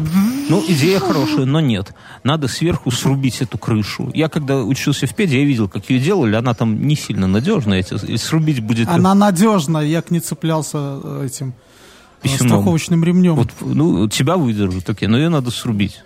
Ну, 0.50 0.64
идея 0.68 1.00
хорошая, 1.00 1.46
но 1.46 1.62
нет. 1.62 1.94
Надо 2.24 2.50
сверху 2.50 2.92
срубить 2.92 3.42
эту 3.42 3.58
крышу. 3.58 4.12
Я 4.14 4.28
когда 4.28 4.62
учился 4.62 5.08
в 5.08 5.16
педе, 5.16 5.40
я 5.40 5.46
видел, 5.46 5.70
как 5.70 5.90
ее 5.90 6.00
делали. 6.00 6.36
Она 6.36 6.54
там 6.54 6.86
не 6.86 6.96
сильно 6.98 7.28
надежная. 7.28 7.80
эти- 7.80 8.18
срубить 8.18 8.60
будет... 8.60 8.90
Она 8.90 9.16
надежная, 9.16 9.86
я 9.86 10.02
к 10.02 10.12
не 10.12 10.20
цеплялся 10.20 11.00
э, 11.02 11.24
этим 11.28 11.54
э, 12.20 12.24
Писюном. 12.24 12.50
страховочным 12.50 13.04
ремнем. 13.04 13.36
Вот, 13.36 13.52
ну, 13.62 14.10
тебя 14.10 14.36
выдержат, 14.36 14.90
окей, 14.90 15.08
но 15.08 15.18
ее 15.18 15.30
надо 15.30 15.50
срубить. 15.50 16.02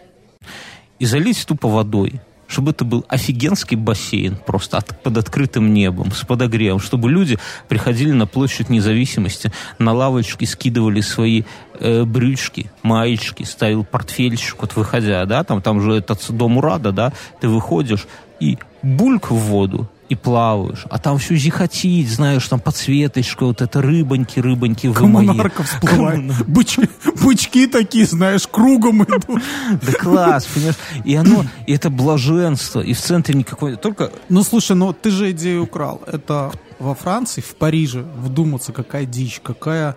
И 1.00 1.06
залить 1.06 1.44
тупо 1.48 1.68
водой. 1.68 2.22
Чтобы 2.50 2.72
это 2.72 2.84
был 2.84 3.06
офигенский 3.08 3.78
бассейн, 3.78 4.36
просто 4.36 4.78
от- 4.80 5.04
под 5.04 5.18
открытым 5.18 5.72
небом, 5.72 6.12
с 6.12 6.26
подогревом, 6.26 6.80
чтобы 6.80 7.10
люди 7.10 7.38
приходили 7.68 8.12
на 8.12 8.26
площадь 8.26 8.70
независимости, 8.70 9.52
на 9.78 9.94
лавочки 9.94 10.46
скидывали 10.46 11.02
свои 11.02 11.44
э, 11.80 12.04
брючки, 12.04 12.72
маечки, 12.82 13.44
ставил 13.44 13.86
портфельчик, 13.86 14.56
вот 14.60 14.76
выходя, 14.76 15.26
да, 15.26 15.44
там, 15.44 15.62
там 15.62 15.80
же 15.80 15.94
этот 15.94 16.26
дом 16.32 16.58
Урада, 16.58 16.92
да, 16.92 17.14
ты 17.40 17.48
выходишь 17.48 18.08
и 18.42 18.58
бульк 18.82 19.30
в 19.32 19.36
воду, 19.36 19.88
и 20.10 20.16
плаваешь, 20.16 20.86
а 20.90 20.98
там 20.98 21.18
все 21.20 21.36
зихотить, 21.36 22.10
знаешь, 22.10 22.48
там 22.48 22.60
подсветочка, 22.60 23.46
вот 23.46 23.62
это 23.62 23.82
рыбоньки, 23.82 24.40
рыбоньки 24.40 24.88
в 24.88 24.94
Коммунарка 24.94 25.64
всплывает. 25.64 26.48
Бычки, 26.48 26.90
бычки 27.24 27.68
такие, 27.68 28.06
знаешь, 28.06 28.48
кругом 28.48 29.04
идут. 29.04 29.42
Да 29.82 29.94
класс, 29.94 30.48
понимаешь? 30.48 30.76
И 31.06 31.16
оно, 31.16 31.46
и 31.68 31.74
это 31.74 31.90
блаженство, 31.90 32.82
и 32.82 32.94
в 32.94 33.00
центре 33.00 33.36
никакой, 33.36 33.76
только 33.78 34.12
Ну, 34.30 34.44
слушай, 34.44 34.76
ну 34.76 34.94
ты 34.94 35.12
же 35.12 35.30
идею 35.32 35.64
украл. 35.64 36.02
Это 36.08 36.52
во 36.80 36.96
Франции, 36.96 37.42
в 37.42 37.56
Париже, 37.56 38.02
вдуматься, 38.02 38.72
какая 38.74 39.06
дичь, 39.06 39.40
какая... 39.44 39.96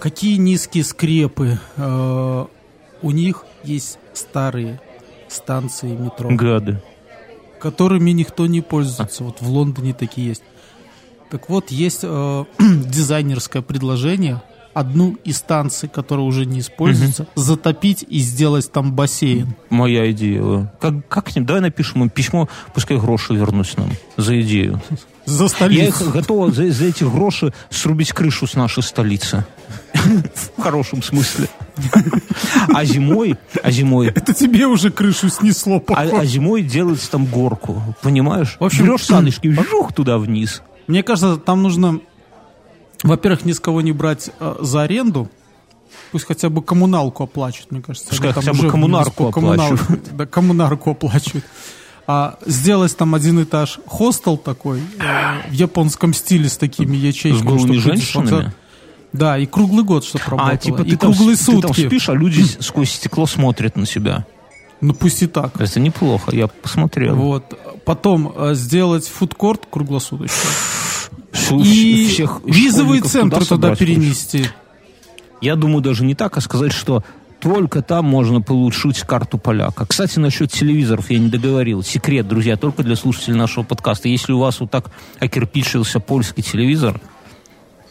Какие 0.00 0.36
низкие 0.36 0.84
скрепы. 0.84 1.58
Э, 1.76 2.44
У 3.02 3.10
них 3.10 3.44
есть 3.64 3.98
старые 4.14 4.80
станции 5.28 5.88
метро. 5.88 6.28
гады. 6.30 6.80
Которыми 7.58 8.10
никто 8.10 8.46
не 8.46 8.60
пользуется. 8.60 9.24
Вот 9.24 9.40
в 9.40 9.48
Лондоне 9.48 9.94
такие 9.94 10.28
есть. 10.28 10.42
Так 11.30 11.48
вот, 11.48 11.70
есть 11.70 12.00
э, 12.02 12.44
дизайнерское 12.58 13.62
предложение 13.62 14.40
одну 14.74 15.16
из 15.24 15.38
станций, 15.38 15.88
которая 15.88 16.24
уже 16.24 16.46
не 16.46 16.60
используется, 16.60 17.26
затопить 17.34 18.04
и 18.08 18.20
сделать 18.20 18.70
там 18.70 18.92
бассейн. 18.92 19.54
Моя 19.70 20.10
идея. 20.12 20.72
Как, 20.80 21.06
как 21.08 21.34
нибудь 21.34 21.48
давай 21.48 21.62
напишем 21.62 22.02
им 22.04 22.10
письмо, 22.10 22.48
пускай 22.74 22.96
гроши 22.96 23.34
вернусь 23.34 23.76
нам 23.76 23.90
за 24.16 24.40
идею. 24.40 24.80
За 25.28 25.44
Я 25.44 25.48
столицу. 25.48 26.04
их 26.06 26.12
готова 26.12 26.50
за, 26.50 26.70
за 26.70 26.86
эти 26.86 27.04
гроши 27.04 27.52
срубить 27.68 28.12
крышу 28.12 28.46
с 28.46 28.54
нашей 28.54 28.82
столицы. 28.82 29.44
В 30.56 30.62
хорошем 30.62 31.02
смысле. 31.02 31.48
А 32.72 32.84
зимой, 32.84 33.36
а 33.62 33.70
зимой, 33.70 34.08
Это 34.08 34.32
тебе 34.32 34.66
уже 34.66 34.90
крышу 34.90 35.28
снесло, 35.28 35.82
а, 35.88 36.00
а 36.02 36.24
зимой 36.24 36.62
делать 36.62 37.06
там 37.10 37.26
горку, 37.26 37.82
понимаешь? 38.02 38.56
В 38.58 38.64
общем, 38.64 38.86
Берешь 38.86 39.04
саночки, 39.04 39.48
вжух 39.48 39.92
туда 39.92 40.18
вниз. 40.18 40.62
Мне 40.86 41.02
кажется, 41.02 41.36
там 41.36 41.62
нужно, 41.62 42.00
во-первых, 43.02 43.44
ни 43.44 43.52
с 43.52 43.60
кого 43.60 43.82
не 43.82 43.92
брать 43.92 44.30
э, 44.40 44.56
за 44.60 44.82
аренду. 44.82 45.28
Пусть 46.10 46.26
хотя 46.26 46.48
бы 46.48 46.62
коммуналку 46.62 47.24
оплачивают, 47.24 47.70
мне 47.70 47.82
кажется. 47.82 48.08
Пускай 48.08 48.32
хотя 48.32 48.54
бы 48.54 48.70
коммунарку 48.70 49.28
оплачивают. 49.28 50.08
Да, 50.12 50.24
коммунарку 50.24 50.92
оплачивают. 50.92 51.44
А 52.10 52.38
сделать 52.46 52.96
там 52.96 53.14
один 53.14 53.42
этаж 53.42 53.80
хостел 53.86 54.38
такой 54.38 54.80
э, 54.98 55.50
в 55.50 55.52
японском 55.52 56.14
стиле 56.14 56.48
с 56.48 56.56
такими 56.56 56.96
ячейками. 56.96 57.40
С 57.40 57.44
голыми 57.44 57.76
женщинами? 57.76 58.52
Да, 59.12 59.36
и 59.36 59.44
круглый 59.44 59.84
год, 59.84 60.04
чтобы 60.06 60.24
работало. 60.24 60.52
А, 60.52 60.56
типа 60.56 60.82
и 60.82 60.90
ты 60.92 60.96
там, 60.96 61.12
круглые 61.12 61.36
ты 61.36 61.44
там 61.44 61.62
сутки. 61.62 61.86
спишь, 61.86 62.08
а 62.08 62.14
люди 62.14 62.42
сквозь 62.60 62.92
стекло 62.92 63.26
смотрят 63.26 63.76
на 63.76 63.84
себя. 63.84 64.24
Ну 64.80 64.94
пусть 64.94 65.22
и 65.22 65.26
так. 65.26 65.60
Это 65.60 65.80
неплохо, 65.80 66.34
я 66.34 66.46
посмотрел. 66.46 67.14
Вот. 67.14 67.44
Потом 67.84 68.32
э, 68.34 68.54
сделать 68.54 69.06
фудкорт 69.06 69.66
круглосуточный. 69.70 70.50
Всю- 71.32 71.60
И 71.60 72.08
всех 72.08 72.40
визовый 72.44 73.02
центр 73.02 73.44
туда 73.44 73.70
хочешь? 73.70 73.86
перенести. 73.86 74.46
Я 75.42 75.56
думаю, 75.56 75.82
даже 75.82 76.04
не 76.06 76.14
так, 76.14 76.38
а 76.38 76.40
сказать, 76.40 76.72
что 76.72 77.04
только 77.40 77.82
там 77.82 78.04
можно 78.04 78.40
получить 78.40 79.00
карту 79.00 79.38
поляка. 79.38 79.86
Кстати, 79.86 80.18
насчет 80.18 80.50
телевизоров 80.50 81.10
я 81.10 81.18
не 81.18 81.28
договорил. 81.28 81.82
Секрет, 81.82 82.26
друзья, 82.26 82.56
только 82.56 82.82
для 82.82 82.96
слушателей 82.96 83.36
нашего 83.36 83.64
подкаста. 83.64 84.08
Если 84.08 84.32
у 84.32 84.38
вас 84.38 84.60
вот 84.60 84.70
так 84.70 84.90
окирпичился 85.20 86.00
польский 86.00 86.42
телевизор, 86.42 87.00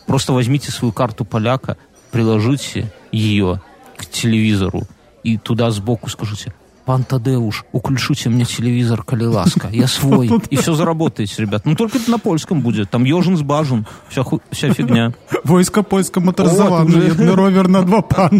просто 0.06 0.34
возьмите 0.34 0.72
свою 0.72 0.92
карту 0.92 1.24
поляка, 1.24 1.78
приложите 2.12 2.92
ее 3.12 3.62
к 3.96 4.06
телевизору 4.06 4.84
и 5.24 5.38
туда 5.38 5.72
сбоку 5.72 6.10
скажите 6.10 6.54
«Пан 6.88 7.04
Тадеуш, 7.04 7.66
уключите 7.74 8.30
мне 8.30 8.46
телевизор, 8.46 9.04
коли 9.04 9.26
ласка, 9.26 9.68
я 9.74 9.88
свой». 9.88 10.32
И 10.50 10.56
все 10.56 10.74
заработаете, 10.74 11.42
ребят. 11.42 11.66
Ну, 11.66 11.76
только 11.76 11.98
это 11.98 12.10
на 12.10 12.18
польском 12.18 12.62
будет. 12.62 12.90
Там 12.90 13.04
ежин 13.04 13.36
с 13.36 13.42
бажен, 13.42 13.86
вся, 14.08 14.24
ху- 14.24 14.42
вся 14.52 14.74
фигня. 14.74 15.14
Войско 15.44 15.84
польско 15.84 16.22
моторизовано, 16.22 16.86
уже. 16.86 17.36
ровер 17.36 17.68
на 17.68 17.82
два 17.84 18.02
пана. 18.02 18.40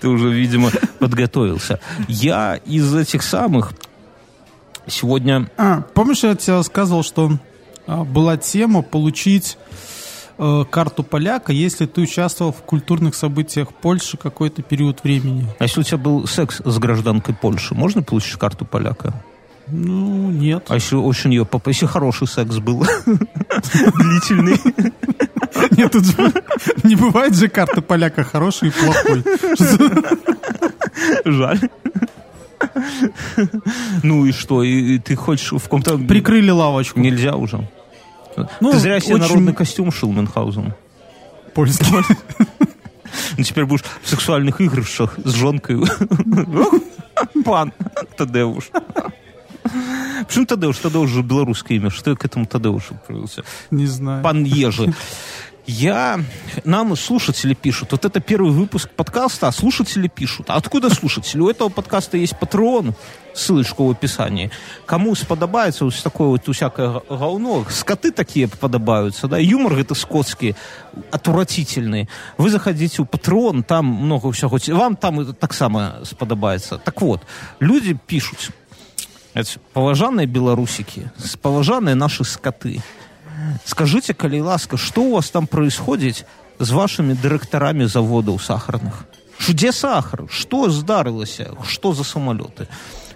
Ты 0.00 0.08
уже, 0.08 0.30
видимо, 0.30 0.70
подготовился. 0.98 1.78
Я 2.08 2.56
из 2.56 2.92
этих 2.92 3.22
самых 3.22 3.72
сегодня... 4.88 5.48
А, 5.56 5.82
помнишь, 5.94 6.24
я 6.24 6.34
тебе 6.34 6.54
рассказывал, 6.54 7.04
что 7.04 7.38
а, 7.86 8.02
была 8.02 8.36
тема 8.36 8.82
получить 8.82 9.58
э, 10.40 10.64
карту 10.70 11.02
поляка, 11.04 11.52
если 11.52 11.86
ты 11.86 12.00
участвовал 12.00 12.52
в 12.52 12.62
культурных 12.62 13.14
событиях 13.14 13.68
Польши 13.72 14.16
какой-то 14.16 14.62
период 14.62 15.04
времени. 15.04 15.46
А 15.58 15.64
если 15.64 15.80
у 15.80 15.82
тебя 15.84 15.98
был 15.98 16.26
секс 16.26 16.60
с 16.64 16.78
гражданкой 16.78 17.34
Польши, 17.34 17.74
можно 17.74 18.02
получить 18.02 18.34
карту 18.38 18.64
поляка? 18.64 19.12
Ну, 19.68 20.30
нет. 20.30 20.64
А 20.68 20.74
если 20.74 20.96
очень 20.96 21.32
ее... 21.32 21.44
поп- 21.44 21.68
Если 21.68 21.86
хороший 21.86 22.26
секс 22.26 22.56
был, 22.58 22.84
длительный. 23.06 24.58
Нет, 25.76 25.92
тут 25.92 26.04
же 26.06 26.32
не 26.82 26.96
бывает 26.96 27.34
же 27.36 27.48
карты 27.48 27.80
поляка 27.80 28.24
хороший 28.24 28.68
и 28.68 28.72
плохой. 28.72 29.22
Жаль. 31.24 31.60
Ну 34.02 34.26
и 34.26 34.32
что? 34.32 34.62
И, 34.62 34.94
и 34.96 34.98
ты 34.98 35.14
хочешь 35.16 35.52
в 35.52 35.60
каком-то... 35.62 35.98
Прикрыли 35.98 36.50
лавочку. 36.50 36.98
Нельзя 37.00 37.36
уже. 37.36 37.68
Ну, 38.60 38.70
ты 38.72 38.78
зря 38.78 39.00
себе 39.00 39.14
очень- 39.14 39.22
народный 39.24 39.52
костюм 39.54 39.90
шил 39.92 40.12
Мюнхгаузен. 40.12 40.74
Польский. 41.54 41.86
Ну, 43.36 43.42
теперь 43.42 43.64
будешь 43.64 43.82
в 44.02 44.08
сексуальных 44.08 44.60
игрышах 44.60 45.16
с 45.24 45.32
жонкой. 45.34 45.80
Пан 47.44 47.72
Тадеуш. 48.16 48.70
Почему 50.26 50.46
Тадеуш? 50.46 50.76
Тадеуш 50.78 51.10
же 51.10 51.22
белорусское 51.22 51.76
имя. 51.78 51.90
Что 51.90 52.10
я 52.10 52.16
к 52.16 52.24
этому 52.24 52.46
Тадеушу 52.46 52.98
привелся? 53.06 53.42
Не 53.70 53.86
знаю. 53.86 54.22
Пан 54.22 54.44
Ежи. 54.44 54.92
Я... 55.66 56.20
Нам 56.64 56.96
слушатели 56.96 57.54
пишут. 57.54 57.92
Вот 57.92 58.04
это 58.04 58.20
первый 58.20 58.52
выпуск 58.52 58.90
подкаста, 58.90 59.48
а 59.48 59.52
слушатели 59.52 60.08
пишут. 60.08 60.46
А 60.48 60.56
откуда 60.56 60.90
слушатели? 60.90 61.40
У 61.40 61.48
этого 61.48 61.68
подкаста 61.68 62.16
есть 62.16 62.38
патрон, 62.38 62.94
ссылочка 63.34 63.82
в 63.82 63.90
описании. 63.90 64.50
Кому 64.86 65.14
сподобается 65.14 65.84
вот 65.84 65.94
такое 66.02 66.28
вот 66.28 66.54
всякое 66.54 67.02
говно, 67.08 67.64
скоты 67.70 68.10
такие 68.10 68.48
подобаются, 68.48 69.28
да, 69.28 69.38
юмор 69.38 69.74
это 69.78 69.94
скотский, 69.94 70.56
отвратительный. 71.10 72.08
Вы 72.36 72.50
заходите 72.50 73.02
в 73.02 73.06
патрон, 73.06 73.62
там 73.62 73.86
много 73.86 74.32
всего, 74.32 74.58
вам 74.76 74.96
там 74.96 75.20
это 75.20 75.32
так 75.32 75.52
само 75.52 76.04
сподобается. 76.04 76.78
Так 76.78 77.00
вот, 77.00 77.22
люди 77.60 77.96
пишут, 78.06 78.50
поважанные 79.72 80.26
белорусики, 80.26 81.10
поважанные 81.40 81.94
наши 81.94 82.24
скоты, 82.24 82.80
Скажите, 83.64 84.14
калі 84.14 84.40
ласка, 84.40 84.76
что 84.76 85.02
у 85.02 85.12
вас 85.12 85.30
там 85.30 85.46
происходит 85.46 86.26
с 86.58 86.70
вашими 86.70 87.14
директорами 87.14 87.84
заводов 87.84 88.42
сахарных? 88.42 89.04
Где 89.48 89.72
сахар? 89.72 90.24
Что 90.30 90.68
здарылося? 90.70 91.54
Что 91.64 91.92
за 91.92 92.04
самолеты? 92.04 92.68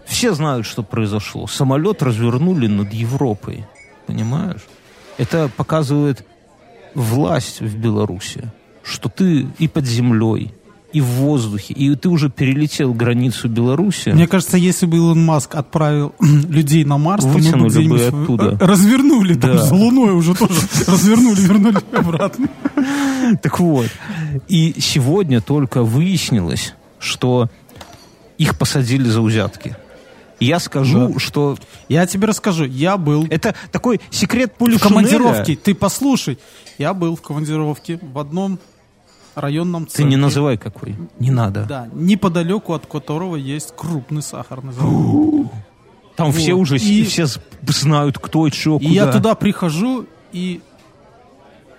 Все 0.06 0.34
знают, 0.34 0.66
что 0.66 0.82
произошло. 0.82 1.46
Самолет 1.46 2.02
развернули 2.02 2.66
над 2.66 2.92
Европой. 2.92 3.66
Понимаешь? 4.06 4.64
Это 5.18 5.50
показывает 5.56 6.26
власть 6.94 7.60
в 7.60 7.76
Беларуси, 7.76 8.50
что 8.82 9.08
ты 9.08 9.46
и 9.58 9.68
под 9.68 9.86
землей, 9.86 10.54
и 10.94 11.00
в 11.00 11.06
воздухе, 11.06 11.74
и 11.74 11.92
ты 11.96 12.08
уже 12.08 12.30
перелетел 12.30 12.94
границу 12.94 13.48
Беларуси. 13.48 14.10
Мне 14.10 14.28
кажется, 14.28 14.56
если 14.56 14.86
бы 14.86 14.98
Илон 14.98 15.24
Маск 15.24 15.56
отправил 15.56 16.14
людей 16.20 16.84
на 16.84 16.98
Марс, 16.98 17.24
то 17.24 17.30
мы 17.30 17.34
бы 17.34 17.68
где-нибудь 17.68 18.00
оттуда. 18.00 18.56
развернули 18.60 19.34
там, 19.34 19.56
да. 19.56 19.62
за 19.64 19.74
Луной 19.74 20.12
уже 20.12 20.34
тоже 20.34 20.54
развернули, 20.86 21.40
вернули 21.40 21.78
обратно. 21.92 22.48
Так 23.42 23.58
вот, 23.58 23.88
и 24.46 24.76
сегодня 24.78 25.40
только 25.40 25.82
выяснилось, 25.82 26.74
что 27.00 27.50
их 28.38 28.56
посадили 28.56 29.08
за 29.08 29.20
взятки. 29.20 29.76
Я 30.38 30.60
скажу, 30.60 31.08
да. 31.08 31.18
что... 31.18 31.56
Я 31.88 32.06
тебе 32.06 32.28
расскажу. 32.28 32.64
Я 32.64 32.98
был... 32.98 33.26
Это 33.30 33.54
такой 33.72 34.00
секрет 34.10 34.54
пули 34.56 34.76
В 34.76 34.82
командировке. 34.82 35.56
Ты 35.56 35.74
послушай. 35.74 36.38
Я 36.78 36.94
был 36.94 37.16
в 37.16 37.22
командировке 37.22 37.98
в 38.00 38.18
одном 38.18 38.58
районном 39.34 39.86
центре. 39.86 40.04
Ты 40.04 40.10
не 40.10 40.16
называй 40.16 40.56
какой, 40.56 40.96
не 41.18 41.30
надо. 41.30 41.64
Да, 41.64 41.88
неподалеку 41.92 42.72
от 42.74 42.86
которого 42.86 43.36
есть 43.36 43.74
крупный 43.76 44.22
сахарный 44.22 44.72
завод. 44.72 45.46
Там 46.16 46.30
вот. 46.30 46.36
все 46.36 46.54
уже 46.54 46.76
и, 46.76 47.04
все 47.04 47.26
знают, 47.66 48.18
кто, 48.18 48.48
что, 48.50 48.78
куда. 48.78 48.88
И 48.88 48.92
я 48.92 49.10
туда 49.10 49.34
прихожу, 49.34 50.06
и 50.32 50.60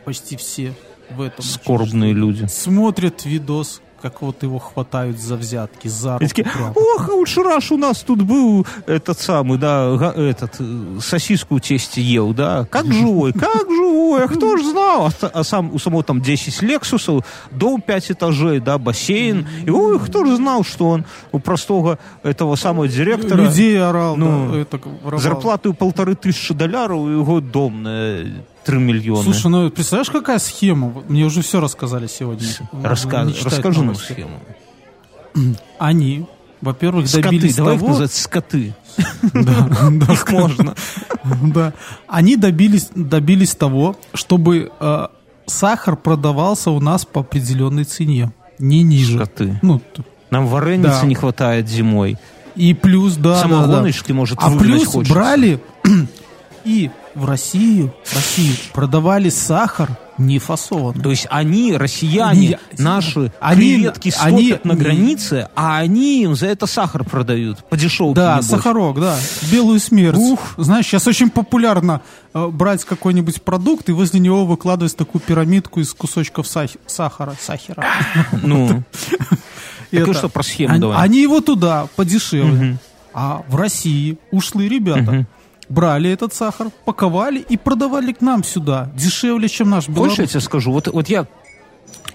почти 0.03 0.35
все 0.35 0.73
в 1.09 1.21
этом 1.21 1.43
скорбные 1.43 2.13
люди 2.13 2.45
смотрят 2.47 3.25
видос 3.25 3.81
как 4.05 4.21
вот 4.21 4.43
его 4.43 4.59
хватают 4.59 5.19
за 5.19 5.35
взятки, 5.35 5.87
за 5.87 6.19
руку. 6.19 6.27
Такие, 6.27 6.47
Ох, 6.75 7.09
лучше 7.09 7.41
раз 7.41 7.71
у 7.71 7.77
нас 7.77 8.01
тут 8.01 8.21
был 8.21 8.63
этот 8.85 9.19
самый, 9.19 9.57
да, 9.57 10.13
этот, 10.15 10.57
э, 10.59 10.99
сосиску 11.01 11.59
тесте 11.59 12.03
ел, 12.03 12.31
да, 12.31 12.67
как 12.69 12.93
живой, 12.93 13.33
как 13.33 13.67
живой, 13.67 14.25
а 14.25 14.27
кто 14.27 14.57
ж 14.57 14.61
знал, 14.61 15.07
а, 15.07 15.27
а 15.33 15.43
сам, 15.43 15.73
у 15.73 15.79
самого 15.79 16.03
там 16.03 16.21
10 16.21 16.61
Лексусов, 16.61 17.25
дом 17.49 17.81
5 17.81 18.11
этажей, 18.11 18.59
да, 18.59 18.77
бассейн, 18.77 19.47
и 19.65 19.71
ой, 19.71 19.99
кто 19.99 20.23
ж 20.23 20.35
знал, 20.35 20.63
что 20.63 20.89
он 20.89 21.05
у 21.31 21.39
простого 21.39 21.97
этого 22.21 22.55
самого 22.57 22.87
директора... 22.87 23.41
Людей 23.41 23.81
орал, 23.81 24.17
ну, 24.17 24.51
да, 24.51 24.59
это, 24.59 24.79
зарплату 25.17 25.73
полторы 25.73 26.13
тысячи 26.13 26.53
долларов, 26.53 27.07
и 27.07 27.11
его 27.13 27.41
дом 27.41 27.81
на 27.81 28.23
3 28.65 28.79
миллиона. 28.79 29.23
Слушай, 29.23 29.47
ну 29.47 29.69
представляешь, 29.69 30.09
какая 30.09 30.39
схема? 30.39 31.03
Мне 31.07 31.23
уже 31.25 31.41
все 31.41 31.59
рассказали 31.59 32.07
сегодня. 32.07 32.47
Раска... 32.83 33.27
Расскажи 33.43 33.83
нам 33.83 33.95
схему. 33.95 34.39
Они, 35.79 36.25
во-первых, 36.61 37.11
добились 37.11 37.53
скоты. 37.53 37.57
Давай 37.57 37.77
того... 37.77 37.87
назвать 37.89 38.13
скоты. 38.13 38.75
Да, 39.21 39.69
да, 39.91 40.13
их 40.13 40.29
можно. 40.31 40.75
Да. 41.41 41.73
Они 42.07 42.37
добились, 42.37 43.55
того, 43.55 43.97
чтобы 44.13 44.71
э, 44.79 45.07
сахар 45.47 45.95
продавался 45.95 46.69
у 46.69 46.79
нас 46.79 47.03
по 47.03 47.21
определенной 47.21 47.83
цене, 47.83 48.31
не 48.59 48.83
ниже. 48.83 49.17
Скоты. 49.17 49.59
Ну, 49.63 49.81
Нам 50.29 50.45
вареницы 50.45 51.01
да. 51.01 51.07
не 51.07 51.15
хватает 51.15 51.67
зимой. 51.67 52.17
И 52.55 52.75
плюс, 52.75 53.15
да, 53.15 53.41
Самогоночки, 53.41 54.09
да, 54.09 54.13
да. 54.13 54.13
может, 54.13 54.37
А 54.39 54.51
плюс 54.51 54.85
хочется. 54.85 55.13
брали 55.13 55.59
и 56.65 56.89
в 57.13 57.25
Россию, 57.25 57.93
в 58.03 58.15
Россию 58.15 58.55
продавали 58.73 59.29
сахар 59.29 59.89
не 60.17 60.39
фасованный. 60.39 61.01
То 61.03 61.11
есть 61.11 61.27
они, 61.29 61.75
россияне, 61.77 62.47
не, 62.47 62.59
наши 62.81 63.31
они, 63.39 63.75
креветки 63.75 64.13
они, 64.19 64.55
на 64.63 64.75
границе, 64.75 65.49
а 65.55 65.77
они 65.77 66.23
им 66.23 66.35
за 66.35 66.47
это 66.47 66.65
сахар 66.65 67.03
продают 67.03 67.63
по 67.69 67.77
дешевке. 67.77 68.15
Да, 68.15 68.41
сахарок, 68.41 68.99
да. 68.99 69.17
Белую 69.51 69.79
смерть. 69.79 70.17
Ух. 70.17 70.55
Знаешь, 70.57 70.85
сейчас 70.85 71.05
очень 71.07 71.29
популярно 71.29 72.01
э, 72.33 72.47
брать 72.47 72.83
какой-нибудь 72.83 73.43
продукт 73.43 73.89
и 73.89 73.91
возле 73.91 74.19
него 74.19 74.45
выкладывать 74.45 74.95
такую 74.95 75.21
пирамидку 75.21 75.81
из 75.81 75.93
кусочков 75.93 76.47
сах- 76.47 76.77
сахара. 76.87 77.35
Сахара. 77.39 77.85
Ну. 78.41 78.83
Так 79.91 80.13
что 80.15 80.29
про 80.29 80.43
схему 80.43 80.77
давай. 80.79 80.97
Они 80.97 81.21
его 81.21 81.41
туда 81.41 81.87
подешевле. 81.95 82.77
А 83.13 83.43
в 83.47 83.55
России 83.55 84.17
ушлые 84.31 84.67
ребята 84.67 85.25
брали 85.69 86.09
этот 86.09 86.33
сахар, 86.33 86.69
паковали 86.85 87.39
и 87.39 87.57
продавали 87.57 88.13
к 88.13 88.21
нам 88.21 88.43
сюда, 88.43 88.91
дешевле, 88.95 89.49
чем 89.49 89.69
наш 89.69 89.87
белорусский. 89.87 90.23
Хочешь, 90.23 90.33
я 90.35 90.39
тебе 90.39 90.41
скажу, 90.41 90.71
вот, 90.71 90.87
вот 90.87 91.09
я... 91.09 91.27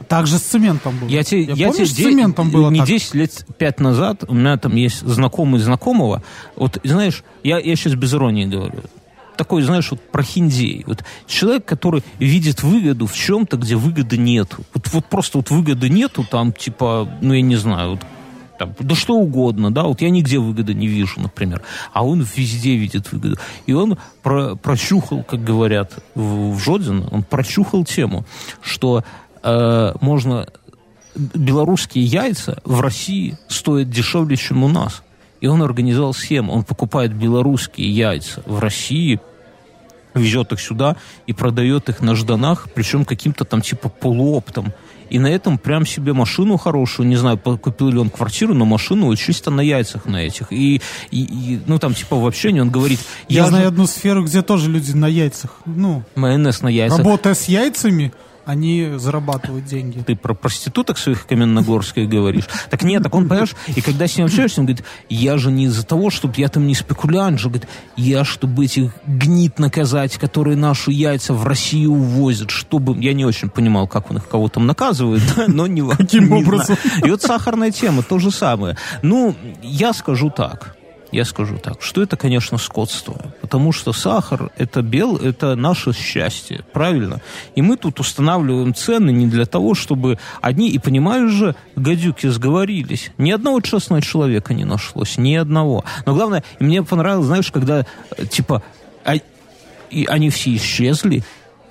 Так 0.08 0.26
же 0.26 0.38
с 0.38 0.42
цементом 0.42 0.98
было. 0.98 1.08
Я 1.08 1.22
тебе, 1.22 1.42
я, 1.42 1.54
я 1.54 1.68
помнишь, 1.68 1.90
тебе 1.90 2.04
с 2.04 2.10
цементом 2.10 2.50
было 2.50 2.70
не 2.70 2.78
так? 2.78 2.88
10 2.88 3.14
лет, 3.14 3.46
5 3.58 3.80
назад, 3.80 4.24
у 4.26 4.34
меня 4.34 4.56
там 4.56 4.74
есть 4.74 5.00
знакомый 5.00 5.60
знакомого, 5.60 6.22
вот, 6.56 6.78
знаешь, 6.82 7.22
я, 7.42 7.58
я 7.58 7.76
сейчас 7.76 7.94
без 7.94 8.14
иронии 8.14 8.46
говорю, 8.46 8.80
такой, 9.36 9.62
знаешь, 9.62 9.90
вот 9.90 10.00
про 10.00 10.22
хиндей. 10.22 10.84
Вот 10.86 11.02
человек, 11.26 11.64
который 11.64 12.02
видит 12.18 12.62
выгоду 12.62 13.06
в 13.06 13.14
чем-то, 13.14 13.56
где 13.56 13.74
выгоды 13.74 14.18
нету. 14.18 14.58
Вот, 14.74 14.88
вот 14.92 15.06
просто 15.06 15.38
вот 15.38 15.48
выгоды 15.48 15.88
нету, 15.88 16.26
там, 16.30 16.52
типа, 16.52 17.08
ну, 17.22 17.32
я 17.32 17.40
не 17.40 17.56
знаю, 17.56 17.92
вот 17.92 18.00
там, 18.61 18.75
да 18.79 18.94
что 18.94 19.14
угодно, 19.14 19.73
да, 19.73 19.85
вот 19.85 20.03
я 20.03 20.11
нигде 20.11 20.38
выгоды 20.38 20.75
не 20.75 20.87
вижу, 20.87 21.18
например, 21.18 21.62
а 21.94 22.05
он 22.05 22.20
везде 22.20 22.77
видит 22.77 23.11
выгоду. 23.11 23.38
И 23.64 23.73
он 23.73 23.96
про, 24.23 24.55
прощухал, 24.55 25.23
как 25.23 25.42
говорят 25.42 25.94
в, 26.14 26.53
в 26.53 26.59
Жодино, 26.59 27.09
он 27.11 27.23
прощухал 27.23 27.87
тему, 27.87 28.27
что 28.61 29.03
э, 29.42 29.94
можно 30.03 30.46
белорусские 31.14 32.05
яйца 32.05 32.61
в 32.66 32.83
России 32.83 33.38
стоят 33.49 33.88
дешевле, 33.88 34.37
чем 34.37 34.62
у 34.62 34.68
нас. 34.68 35.03
И 35.40 35.46
он 35.46 35.62
организовал 35.62 36.12
схему. 36.12 36.53
Он 36.53 36.62
покупает 36.62 37.14
белорусские 37.14 37.90
яйца 37.90 38.42
в 38.44 38.59
России, 38.59 39.20
везет 40.12 40.53
их 40.53 40.61
сюда 40.61 40.96
и 41.27 41.33
продает 41.33 41.88
их 41.88 42.03
на 42.03 42.14
жданах, 42.14 42.68
причем 42.75 43.07
каким-то 43.07 43.46
там 43.46 43.62
типа 43.62 43.88
полуоптом 43.88 44.75
и 45.11 45.18
на 45.18 45.27
этом 45.27 45.59
прям 45.59 45.85
себе 45.85 46.12
машину 46.12 46.57
хорошую, 46.57 47.09
не 47.09 47.16
знаю, 47.16 47.38
купил 47.38 47.88
ли 47.88 47.99
он 47.99 48.11
квартиру, 48.11 48.55
но 48.55 48.64
машину 48.64 49.07
вот 49.07 49.16
чисто 49.18 49.51
на 49.51 49.61
яйцах 49.61 50.07
на 50.07 50.18
этих. 50.18 50.53
И, 50.53 50.81
и, 51.11 51.20
и 51.20 51.61
ну 51.66 51.79
там 51.79 51.94
типа 51.94 52.16
в 52.16 52.27
общении 52.27 52.61
он 52.61 52.70
говорит... 52.70 53.01
Я, 53.29 53.42
я 53.42 53.46
знаю 53.49 53.64
же... 53.64 53.68
одну 53.68 53.87
сферу, 53.87 54.25
где 54.25 54.42
тоже 54.42 54.70
люди 54.70 54.92
на 54.92 55.07
яйцах. 55.07 55.57
Ну, 55.66 56.05
Майонез 56.14 56.62
на 56.62 56.68
яйцах. 56.68 56.99
Работая 56.99 57.35
с 57.35 57.46
яйцами, 57.49 58.12
они 58.44 58.92
зарабатывают 58.96 59.64
деньги. 59.64 60.00
Ты 60.00 60.16
про 60.16 60.35
проституток 60.35 60.98
своих 60.98 61.26
каменногорских 61.26 62.09
говоришь? 62.09 62.48
Так 62.70 62.83
нет, 62.83 63.03
так 63.03 63.14
он, 63.14 63.29
понимаешь, 63.29 63.55
и 63.74 63.81
когда 63.81 64.07
с 64.07 64.16
ним 64.16 64.26
общаешься, 64.26 64.61
он 64.61 64.66
говорит, 64.66 64.85
я 65.09 65.38
же 65.38 65.50
не 65.50 65.64
из-за 65.64 65.85
того, 65.85 66.11
чтобы 66.11 66.35
я 66.37 66.48
там 66.48 66.66
не 66.66 66.74
спекулянт 66.74 67.38
же, 67.38 67.48
говорит, 67.48 67.68
я, 67.96 68.24
чтобы 68.24 68.64
этих 68.64 68.92
гнит 69.07 69.59
наказать, 69.59 70.16
которые 70.16 70.57
наши 70.57 70.92
яйца 70.92 71.35
в 71.35 71.44
Россию 71.44 71.92
увозят, 71.92 72.50
чтобы... 72.50 72.96
Я 73.03 73.12
не 73.12 73.24
очень 73.24 73.48
понимал, 73.48 73.87
как 73.87 74.11
он 74.11 74.18
их 74.18 74.29
кого 74.29 74.48
там 74.48 74.66
наказывает, 74.66 75.22
но 75.48 75.66
не 75.66 75.81
Каким 75.90 76.33
образом? 76.33 76.76
И 77.05 77.11
вот 77.11 77.22
сахарная 77.22 77.70
тема, 77.70 78.03
то 78.03 78.18
же 78.18 78.31
самое. 78.31 78.76
Ну, 79.03 79.35
я 79.62 79.92
скажу 79.92 80.31
так 80.31 80.76
я 81.12 81.25
скажу 81.25 81.59
так, 81.59 81.83
что 81.83 82.03
это, 82.03 82.16
конечно, 82.16 82.59
скотство, 82.59 83.35
потому 83.40 83.73
что 83.73 83.92
сахар 83.92 84.51
это 84.57 84.83
бел, 84.83 85.16
это 85.16 85.57
наше 85.57 85.92
счастье, 85.92 86.64
правильно? 86.73 87.20
И 87.55 87.62
мы 87.62 87.77
тут 87.77 88.01
устанавливаем 88.01 88.75
цены 88.75 89.11
не 89.11 89.27
для 89.27 89.46
того, 89.46 89.75
чтобы 89.75 90.18
одни, 90.40 90.70
и 90.70 90.79
понимаешь 90.79 91.31
же, 91.31 91.55
гадюки 91.77 92.29
сговорились, 92.29 93.11
ни 93.18 93.31
одного 93.31 93.61
честного 93.61 94.03
человека 94.03 94.55
не 94.55 94.64
нашлось, 94.64 95.18
ни 95.18 95.35
одного. 95.35 95.85
Но 96.07 96.14
главное, 96.14 96.44
мне 96.59 96.83
понравилось, 96.83 97.27
знаешь, 97.27 97.51
когда, 97.51 97.87
э, 98.16 98.27
типа, 98.27 98.62
а, 99.05 99.14
и 99.90 100.05
они 100.07 100.31
все 100.31 100.55
исчезли, 100.55 101.25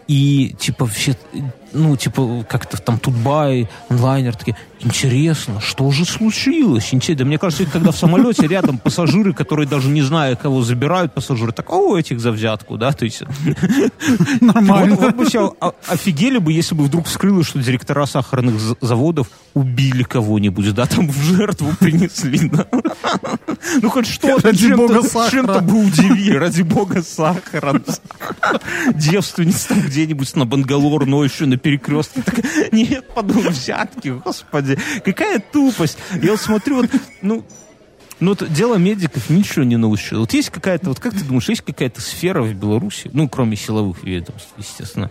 И, 0.09 0.55
типа, 0.57 0.87
все, 0.87 1.15
ну, 1.73 1.95
типа, 1.95 2.45
как-то 2.49 2.77
там 2.77 2.99
Тутбай, 2.99 3.69
онлайнер, 3.89 4.35
такие, 4.35 4.55
интересно, 4.79 5.61
что 5.61 5.91
же 5.91 6.05
случилось? 6.05 6.93
Интересно. 6.93 7.19
Да 7.19 7.25
мне 7.25 7.37
кажется, 7.37 7.65
когда 7.65 7.91
в 7.91 7.97
самолете 7.97 8.47
рядом 8.47 8.77
пассажиры, 8.77 9.33
которые 9.33 9.67
даже 9.67 9.89
не 9.89 10.01
зная, 10.01 10.35
кого 10.35 10.61
забирают 10.61 11.13
пассажиры, 11.13 11.51
так, 11.51 11.71
о, 11.71 11.97
этих 11.97 12.19
за 12.19 12.31
взятку, 12.31 12.77
да, 12.77 12.91
то 12.91 13.05
есть... 13.05 13.23
Нормально. 14.41 14.95
Вот, 14.95 15.05
вот 15.05 15.15
бы 15.15 15.25
все 15.25 15.55
офигели 15.87 16.37
бы, 16.37 16.53
если 16.53 16.75
бы 16.75 16.85
вдруг 16.85 17.07
вскрылось, 17.07 17.47
что 17.47 17.59
директора 17.59 18.05
сахарных 18.05 18.55
заводов 18.81 19.27
убили 19.53 20.03
кого-нибудь, 20.03 20.73
да, 20.73 20.85
там 20.85 21.09
в 21.09 21.21
жертву 21.23 21.71
принесли, 21.79 22.49
да. 22.53 22.67
Ну, 23.81 23.89
хоть 23.89 24.07
что-то, 24.07 24.55
чем-то, 24.55 25.61
бы 25.61 25.85
удивили, 25.85 26.35
ради 26.35 26.61
бога 26.61 27.01
сахара. 27.03 27.81
Девственница 28.95 29.69
там 29.69 29.81
где-нибудь 29.81 30.35
на 30.35 30.45
Бангалор 30.45 31.05
ночью 31.05 31.47
на 31.47 31.57
перекрестке. 31.59 32.21
Так, 32.21 32.43
нет, 32.71 33.07
подумал, 33.13 33.51
взятки, 33.51 34.09
господи. 34.09 34.77
Какая 35.05 35.39
тупость. 35.39 35.97
Я 36.21 36.31
вот 36.31 36.41
смотрю, 36.41 36.77
вот, 36.77 36.89
ну, 37.21 37.45
ну, 38.19 38.31
вот 38.31 38.51
дело 38.51 38.75
медиков 38.75 39.29
ничего 39.29 39.63
не 39.63 39.77
научило. 39.77 40.19
Вот 40.19 40.33
есть 40.33 40.49
какая-то, 40.49 40.89
вот 40.89 40.99
как 40.99 41.13
ты 41.13 41.23
думаешь, 41.23 41.47
есть 41.47 41.61
какая-то 41.61 42.01
сфера 42.01 42.41
в 42.41 42.53
Беларуси, 42.53 43.09
ну, 43.13 43.29
кроме 43.29 43.55
силовых 43.55 44.03
ведомств, 44.03 44.49
естественно, 44.57 45.09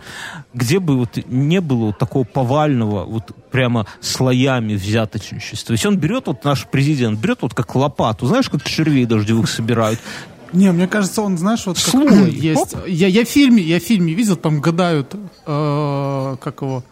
где 0.53 0.79
бы 0.79 0.95
вот 0.97 1.17
не 1.25 1.59
было 1.59 1.87
вот 1.87 1.97
такого 1.97 2.23
повального, 2.23 3.05
вот 3.05 3.31
прямо 3.51 3.87
слоями 3.99 4.75
взяточничества. 4.75 5.73
Если 5.73 5.87
он 5.87 5.97
берет, 5.97 6.27
вот 6.27 6.43
наш 6.43 6.67
президент, 6.67 7.19
берет 7.19 7.41
вот 7.41 7.55
как 7.55 7.73
лопату, 7.75 8.27
знаешь, 8.27 8.49
как 8.49 8.63
червей 8.63 9.05
дождевых 9.05 9.49
собирают, 9.49 9.99
Не, 10.53 10.71
мне 10.71 10.87
кажется, 10.87 11.21
он, 11.21 11.37
знаешь, 11.37 11.65
вот 11.65 11.77
как 11.77 11.91
Слой. 11.91 12.31
есть. 12.31 12.75
Я, 12.87 13.07
я 13.07 13.25
в 13.25 13.27
фильме, 13.27 13.61
я 13.61 13.79
в 13.79 13.83
фильме 13.83 14.13
видел, 14.13 14.35
там 14.35 14.61
гадают, 14.61 15.15
э, 15.45 16.35
как 16.41 16.61
его, 16.61 16.83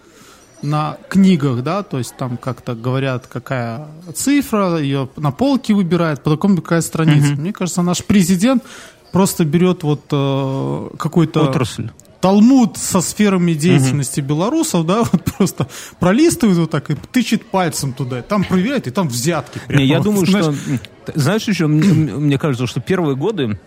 на 0.62 0.98
книгах, 1.10 1.64
да, 1.64 1.84
то 1.84 1.98
есть 1.98 2.16
там 2.18 2.38
как-то 2.38 2.74
говорят, 2.74 3.28
какая 3.28 3.88
цифра, 4.16 4.78
ее 4.78 5.10
на 5.16 5.32
полке 5.32 5.74
выбирает, 5.74 6.24
по 6.24 6.32
такому 6.32 6.58
какая 6.58 6.82
страница. 6.82 7.34
Мне 7.34 7.54
кажется, 7.54 7.82
наш 7.82 8.04
президент 8.04 8.64
просто 9.12 9.46
берет 9.46 9.84
вот 9.84 10.02
э, 10.12 10.90
какой-то 10.98 11.50
отрасль. 11.50 11.90
талмуд 12.22 12.78
со 12.78 13.02
сферами 13.02 13.54
деятельности 13.54 14.20
белорусов, 14.22 14.86
да, 14.86 15.04
вот 15.12 15.24
просто 15.24 15.68
пролистывает 16.00 16.58
вот 16.58 16.72
так 16.72 16.90
и 16.92 16.96
тычет 16.96 17.46
пальцем 17.46 17.94
туда, 17.94 18.22
там 18.22 18.44
проверяет, 18.44 18.88
и 18.88 18.92
там 18.92 19.08
взятки. 19.08 19.60
прямо 19.68 19.82
Не, 19.82 19.88
я 19.88 19.98
вот, 19.98 20.04
думаю, 20.04 20.26
знаешь. 20.26 20.56
что... 20.56 20.80
Знаешь, 21.16 21.48
еще, 21.48 21.68
мне, 21.68 22.38
кажется, 22.38 22.68
что 22.68 22.80
первые 22.80 23.16
годы 23.16 23.60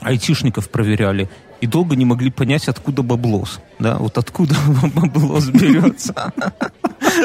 айтишников 0.00 0.68
проверяли 0.68 1.28
и 1.60 1.66
долго 1.66 1.96
не 1.96 2.04
могли 2.04 2.30
понять, 2.30 2.68
откуда 2.68 3.02
баблос. 3.02 3.60
Да, 3.78 3.96
вот 3.96 4.18
откуда 4.18 4.54
баблос 4.94 5.46
берется. 5.46 6.32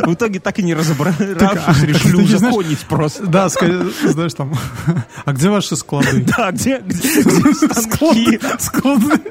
В 0.03 0.13
итоге 0.13 0.39
так 0.39 0.57
и 0.59 0.63
не 0.63 0.73
разобравшись, 0.73 1.27
решили 1.83 2.17
не 2.17 2.27
знаешь- 2.27 2.53
узаконить 2.55 2.79
просто. 2.79 3.25
Да, 3.25 3.49
знаешь, 3.49 4.33
там, 4.33 4.53
а 5.25 5.33
где 5.33 5.49
ваши 5.49 5.75
склады? 5.75 6.25
Да, 6.37 6.51
где, 6.51 6.79
где, 6.79 7.21
где 7.23 7.53
станки? 7.53 7.79
Склады, 7.79 8.39
склады. 8.59 9.21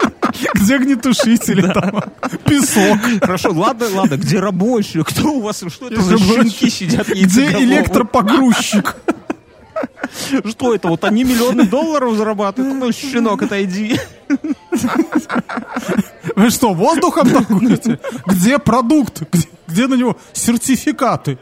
Где 0.55 0.77
огнетушители 0.77 1.73
там? 1.73 2.03
Песок. 2.45 2.99
Хорошо, 3.21 3.53
ладно, 3.53 3.87
ладно, 3.95 4.17
где 4.17 4.39
рабочие? 4.39 5.05
Кто 5.05 5.33
у 5.33 5.41
вас, 5.41 5.63
что 5.69 5.89
это 5.89 6.01
за 6.03 6.19
щенки 6.19 6.69
сидят 6.69 7.09
Где 7.09 7.47
электропогрузчик? 7.53 8.97
Что 10.45 10.75
это? 10.75 10.89
Вот 10.89 11.05
они 11.05 11.25
миллионы 11.25 11.65
долларов 11.65 12.17
зарабатывают. 12.17 12.75
Ну, 12.75 12.93
щенок, 12.93 13.43
отойди. 13.43 13.99
Вы 16.37 16.51
что, 16.51 16.75
воздухом 16.75 17.31
торгуете? 17.31 17.99
Где 18.27 18.59
продукт? 18.59 19.23
Где, 19.33 19.49
где 19.69 19.87
на 19.87 19.95
него 19.95 20.17
сертификаты? 20.33 21.39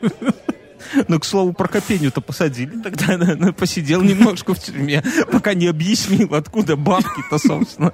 Ну, 1.09 1.19
к 1.21 1.25
слову, 1.25 1.53
про 1.53 1.69
Копеню-то 1.69 2.21
посадили 2.21 2.81
тогда, 2.81 3.19
наверное, 3.19 3.53
посидел 3.53 4.01
немножко 4.03 4.55
в 4.55 4.59
тюрьме, 4.59 5.03
пока 5.31 5.55
не 5.55 5.67
объяснил, 5.67 6.35
откуда 6.35 6.77
бабки-то, 6.77 7.39
собственно. 7.39 7.93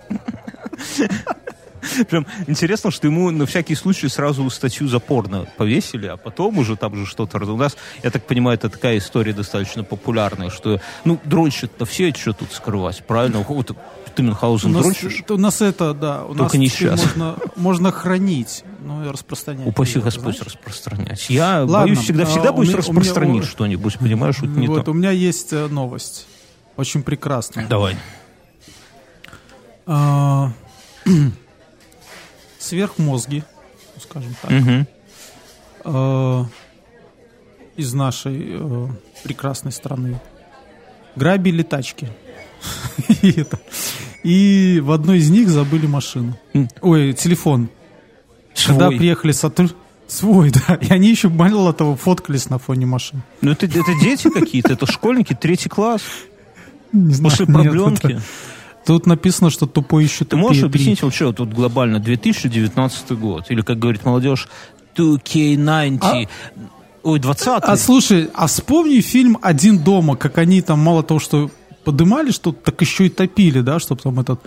Прям 2.11 2.27
интересно, 2.47 2.91
что 2.91 3.07
ему 3.07 3.31
на 3.31 3.47
всякий 3.47 3.75
случай 3.75 4.09
сразу 4.09 4.49
статью 4.51 4.89
за 4.89 4.99
порно 5.01 5.47
повесили, 5.57 6.07
а 6.07 6.17
потом 6.17 6.59
уже 6.59 6.77
там 6.77 6.97
же 6.97 7.07
что-то... 7.07 7.39
У 7.39 7.57
нас, 7.57 7.77
я 8.03 8.11
так 8.11 8.27
понимаю, 8.27 8.57
это 8.57 8.69
такая 8.69 8.99
история 8.99 9.33
достаточно 9.33 9.85
популярная, 9.85 10.51
что, 10.51 10.81
ну, 11.05 11.19
дрочат-то 11.25 11.85
все, 11.85 12.13
что 12.15 12.33
тут 12.33 12.53
скрывать, 12.53 13.05
правильно? 13.07 13.41
Вот 13.41 13.77
ты 14.15 14.23
Мюнхгаузен 14.23 14.73
дрочишь? 14.73 15.25
у 15.29 15.37
нас 15.39 15.61
это, 15.61 15.93
да, 15.93 16.25
у 16.25 16.29
Только 16.29 16.43
нас 16.45 16.55
не 16.55 16.69
сейчас. 16.69 17.01
можно, 17.05 17.37
можно 17.57 17.91
хранить, 17.91 18.63
ну 18.85 19.05
и 19.05 19.09
распространять. 19.11 19.67
Упаси 19.67 19.95
Её, 19.95 20.05
Господь 20.05 20.37
знаешь? 20.37 20.55
распространять. 20.55 21.27
Я 21.31 21.65
Ладно, 21.65 21.79
боюсь, 21.95 21.99
всегда, 21.99 22.23
а, 22.23 22.27
всегда 22.27 22.51
у 22.53 22.57
боюсь 22.59 22.69
меня- 22.69 22.79
меня- 22.79 22.89
распространить 22.89 23.43
у- 23.43 23.47
что-нибудь, 23.47 23.99
понимаешь, 23.99 24.37
вот 24.39 24.51
не 24.51 24.69
Вот, 24.69 24.85
то. 24.85 24.93
у 24.93 24.95
меня 24.95 25.11
есть 25.11 25.53
э, 25.53 25.67
новость, 25.67 26.29
очень 26.77 27.03
прекрасная. 27.03 27.67
Давай. 27.67 27.97
А, 29.87 30.53
Сверхмозги, 32.69 33.45
скажем 34.01 34.35
так, 34.41 34.51
Мгм. 34.51 34.87
э, 35.85 36.45
из 37.77 37.93
нашей 37.93 38.57
э, 38.59 38.89
прекрасной 39.23 39.71
страны 39.73 40.19
грабили 41.15 41.63
тачки. 41.63 42.09
И 43.23 43.33
это- 43.41 43.59
И 44.23 44.81
в 44.83 44.93
одной 44.93 45.19
из 45.19 45.29
них 45.31 45.49
забыли 45.51 45.87
машину. 45.87 46.39
Ой, 46.81 47.13
телефон. 47.13 47.69
Когда 48.67 48.87
Свой. 48.87 48.97
приехали 48.99 49.33
сотрудники... 49.33 49.77
Свой, 50.07 50.51
да. 50.69 50.75
И 50.77 50.91
они 50.91 51.11
еще, 51.11 51.29
мало 51.29 51.73
того, 51.75 51.97
фоткались 51.97 52.49
на 52.49 52.59
фоне 52.59 52.87
машин. 52.87 53.23
Ну, 53.43 53.51
это, 53.51 53.67
это 53.67 53.93
дети 54.01 54.31
какие-то, 54.31 54.73
это 54.73 54.87
школьники, 54.87 55.35
третий 55.35 55.69
класс, 55.69 56.03
Не 56.93 57.13
знаю, 57.15 57.31
после 57.31 57.47
нет, 57.47 57.55
проблемки. 57.55 58.07
это- 58.07 58.23
Тут 58.87 59.07
написано, 59.07 59.51
что 59.51 59.67
тупой 59.67 60.05
еще 60.05 60.25
Ты 60.25 60.37
можешь 60.37 60.63
объяснить, 60.63 61.03
вот 61.03 61.15
что 61.15 61.33
тут 61.33 61.53
глобально, 61.53 62.01
2019 62.01 63.13
год, 63.13 63.47
или, 63.49 63.63
как 63.63 63.79
говорит 63.79 64.05
молодежь, 64.05 64.49
2K90, 64.97 66.29
ой, 67.03 67.19
20 67.19 67.49
А 67.63 67.77
слушай, 67.77 68.31
а 68.35 68.47
вспомни 68.47 69.01
фильм 69.01 69.39
«Один 69.43 69.79
дома», 69.79 70.17
как 70.17 70.39
они 70.39 70.61
там 70.63 70.81
мало 70.81 71.03
того, 71.03 71.21
что 71.21 71.51
подымали 71.85 72.31
что-то, 72.31 72.59
так 72.65 72.81
еще 72.81 73.07
и 73.07 73.09
топили, 73.09 73.61
да, 73.61 73.79
чтобы 73.79 74.01
там 74.01 74.21
этот 74.21 74.41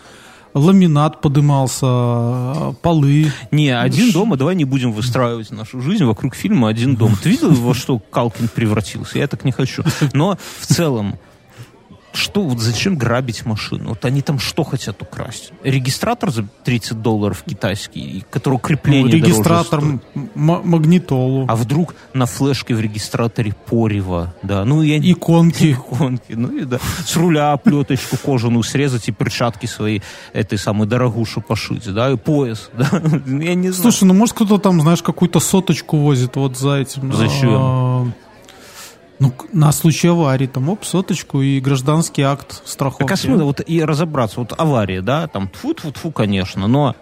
ламинат 0.53 1.21
подымался, 1.21 2.75
полы. 2.81 3.31
Не, 3.51 3.69
один 3.69 4.11
дома, 4.11 4.37
давай 4.37 4.55
не 4.55 4.65
будем 4.65 4.91
выстраивать 4.91 5.51
нашу 5.51 5.81
жизнь 5.81 6.03
вокруг 6.03 6.35
фильма 6.35 6.69
«Один 6.69 6.95
дом». 6.95 7.15
Ты 7.21 7.29
видел, 7.29 7.51
во 7.51 7.73
что 7.73 7.99
Калкин 7.99 8.49
превратился? 8.49 9.19
Я 9.19 9.27
так 9.27 9.45
не 9.45 9.51
хочу. 9.51 9.83
Но 10.13 10.37
в 10.59 10.65
целом, 10.65 11.19
что, 12.17 12.41
вот 12.41 12.59
зачем 12.59 12.97
грабить 12.97 13.45
машину? 13.45 13.89
Вот 13.89 14.03
они 14.05 14.21
там 14.21 14.39
что 14.39 14.63
хотят 14.63 15.01
украсть? 15.01 15.51
Регистратор 15.63 16.31
за 16.31 16.45
30 16.63 17.01
долларов 17.01 17.43
китайский, 17.47 18.25
который 18.29 18.59
крепление 18.59 19.03
Ну, 19.03 19.09
дороже 19.11 19.25
регистратор, 19.25 19.83
магнитолу, 20.35 21.45
А 21.47 21.55
вдруг 21.55 21.95
на 22.13 22.25
флешке 22.25 22.75
в 22.75 22.81
регистраторе 22.81 23.53
порево, 23.65 24.33
да, 24.43 24.65
ну 24.65 24.81
я 24.81 24.97
иконки. 24.97 25.71
Иконки, 25.77 26.33
ну 26.33 26.49
и 26.49 26.65
да. 26.65 26.79
С 27.05 27.15
руля 27.15 27.55
плеточку 27.57 28.17
кожаную 28.17 28.63
срезать 28.63 29.07
и 29.07 29.11
перчатки 29.11 29.65
свои 29.65 29.99
этой 30.33 30.57
самой 30.57 30.87
дорогушу 30.87 31.41
пошить, 31.41 31.91
да, 31.93 32.11
и 32.11 32.17
пояс, 32.17 32.69
да. 32.77 32.89
Я 33.25 33.55
не 33.55 33.69
знаю. 33.69 33.91
Слушай, 33.91 34.05
ну 34.05 34.13
может 34.13 34.35
кто-то 34.35 34.57
там, 34.57 34.81
знаешь, 34.81 35.01
какую-то 35.01 35.39
соточку 35.39 35.97
возит 35.97 36.35
вот 36.35 36.57
за 36.57 36.77
этим. 36.77 37.13
Зачем? 37.13 38.13
Ну, 39.19 39.33
на 39.51 39.71
случай 39.71 40.07
аварии, 40.09 40.47
там, 40.47 40.69
оп, 40.69 40.85
соточку 40.85 41.41
и 41.41 41.59
гражданский 41.59 42.21
акт 42.21 42.61
страховки. 42.65 43.03
Так 43.03 43.11
а 43.11 43.17
смысл 43.17 43.45
вот 43.45 43.61
и 43.65 43.83
разобраться, 43.83 44.39
вот 44.39 44.53
авария, 44.57 45.01
да, 45.01 45.27
там 45.27 45.47
тфу 45.47 45.73
тфу 45.73 45.91
тфу 45.91 46.11
конечно, 46.11 46.67
но 46.67 46.95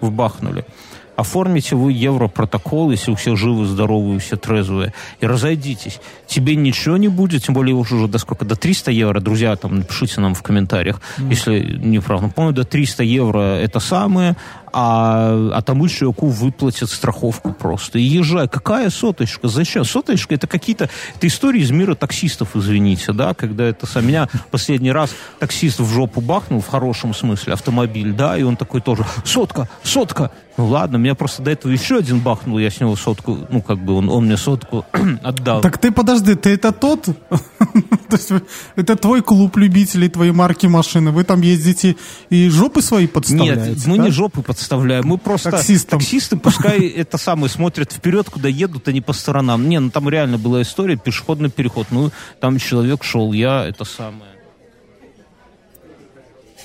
вбахнули. 0.00 0.64
Оформите 1.16 1.74
вы 1.74 1.90
европротокол, 1.94 2.92
если 2.92 3.10
у 3.10 3.16
всех 3.16 3.36
живы, 3.36 3.66
здоровые, 3.66 4.20
все 4.20 4.36
трезвые, 4.36 4.94
и 5.18 5.26
разойдитесь. 5.26 6.00
Тебе 6.28 6.54
ничего 6.54 6.96
не 6.96 7.08
будет, 7.08 7.42
тем 7.42 7.56
более 7.56 7.74
уж 7.74 7.90
уже 7.90 8.06
до 8.06 8.18
сколько? 8.18 8.44
До 8.44 8.54
300 8.54 8.92
евро, 8.92 9.18
друзья, 9.18 9.56
там 9.56 9.78
напишите 9.78 10.20
нам 10.20 10.34
в 10.34 10.42
комментариях, 10.44 11.00
если 11.18 11.76
не 11.82 11.98
прав. 11.98 12.22
Ну, 12.22 12.30
по-моему, 12.30 12.54
до 12.54 12.62
300 12.62 13.02
евро 13.02 13.40
это 13.40 13.80
самое, 13.80 14.36
а, 14.72 15.50
а 15.52 15.62
тому 15.62 15.88
человеку 15.88 16.26
выплатят 16.28 16.90
страховку 16.90 17.52
просто. 17.52 17.98
И 17.98 18.02
езжай. 18.02 18.48
Какая 18.48 18.90
соточка? 18.90 19.48
Зачем? 19.48 19.84
Соточка 19.84 20.34
это 20.34 20.46
какие-то... 20.46 20.88
Это 21.16 21.26
истории 21.26 21.62
из 21.62 21.70
мира 21.70 21.94
таксистов, 21.94 22.56
извините, 22.56 23.12
да, 23.12 23.34
когда 23.34 23.64
это 23.64 23.86
сам... 23.86 24.06
Меня 24.06 24.28
последний 24.50 24.92
раз 24.92 25.10
таксист 25.38 25.80
в 25.80 25.92
жопу 25.92 26.20
бахнул, 26.20 26.60
в 26.60 26.68
хорошем 26.68 27.14
смысле, 27.14 27.52
автомобиль, 27.52 28.12
да, 28.12 28.38
и 28.38 28.42
он 28.42 28.56
такой 28.56 28.80
тоже, 28.80 29.04
сотка, 29.24 29.68
сотка. 29.82 30.30
Ну 30.56 30.66
ладно, 30.66 30.96
меня 30.96 31.14
просто 31.14 31.42
до 31.42 31.52
этого 31.52 31.70
еще 31.70 31.98
один 31.98 32.18
бахнул, 32.18 32.58
я 32.58 32.70
с 32.70 32.80
него 32.80 32.96
сотку, 32.96 33.46
ну 33.48 33.62
как 33.62 33.78
бы 33.78 33.94
он, 33.94 34.08
он 34.08 34.26
мне 34.26 34.36
сотку 34.36 34.84
отдал. 35.22 35.60
Так 35.60 35.78
ты 35.78 35.92
подожди, 35.92 36.34
ты 36.34 36.54
это 36.54 36.72
тот, 36.72 37.06
То 38.08 38.16
есть 38.16 38.32
это 38.76 38.96
твой 38.96 39.22
клуб 39.22 39.56
любителей 39.56 40.08
твоей 40.08 40.32
марки 40.32 40.66
машины. 40.66 41.10
Вы 41.10 41.24
там 41.24 41.40
ездите 41.42 41.96
и 42.30 42.48
жопы 42.48 42.82
свои 42.82 43.06
подставляете. 43.06 43.70
Нет, 43.70 43.86
мы 43.86 43.96
да? 43.98 44.04
не 44.04 44.10
жопы 44.10 44.42
подставляем, 44.42 45.06
мы 45.06 45.18
просто 45.18 45.50
Таксистам. 45.50 45.98
таксисты, 45.98 46.36
пускай 46.36 46.86
это 46.96 47.18
самое 47.18 47.50
смотрят 47.50 47.92
вперед, 47.92 48.28
куда 48.30 48.48
едут, 48.48 48.88
а 48.88 48.92
не 48.92 49.00
по 49.00 49.12
сторонам. 49.12 49.68
Не, 49.68 49.78
ну 49.78 49.90
там 49.90 50.08
реально 50.08 50.38
была 50.38 50.62
история, 50.62 50.96
пешеходный 50.96 51.50
переход. 51.50 51.88
Ну, 51.90 52.10
там 52.40 52.58
человек 52.58 53.04
шел, 53.04 53.32
я 53.32 53.66
это 53.66 53.84
самое. 53.84 54.27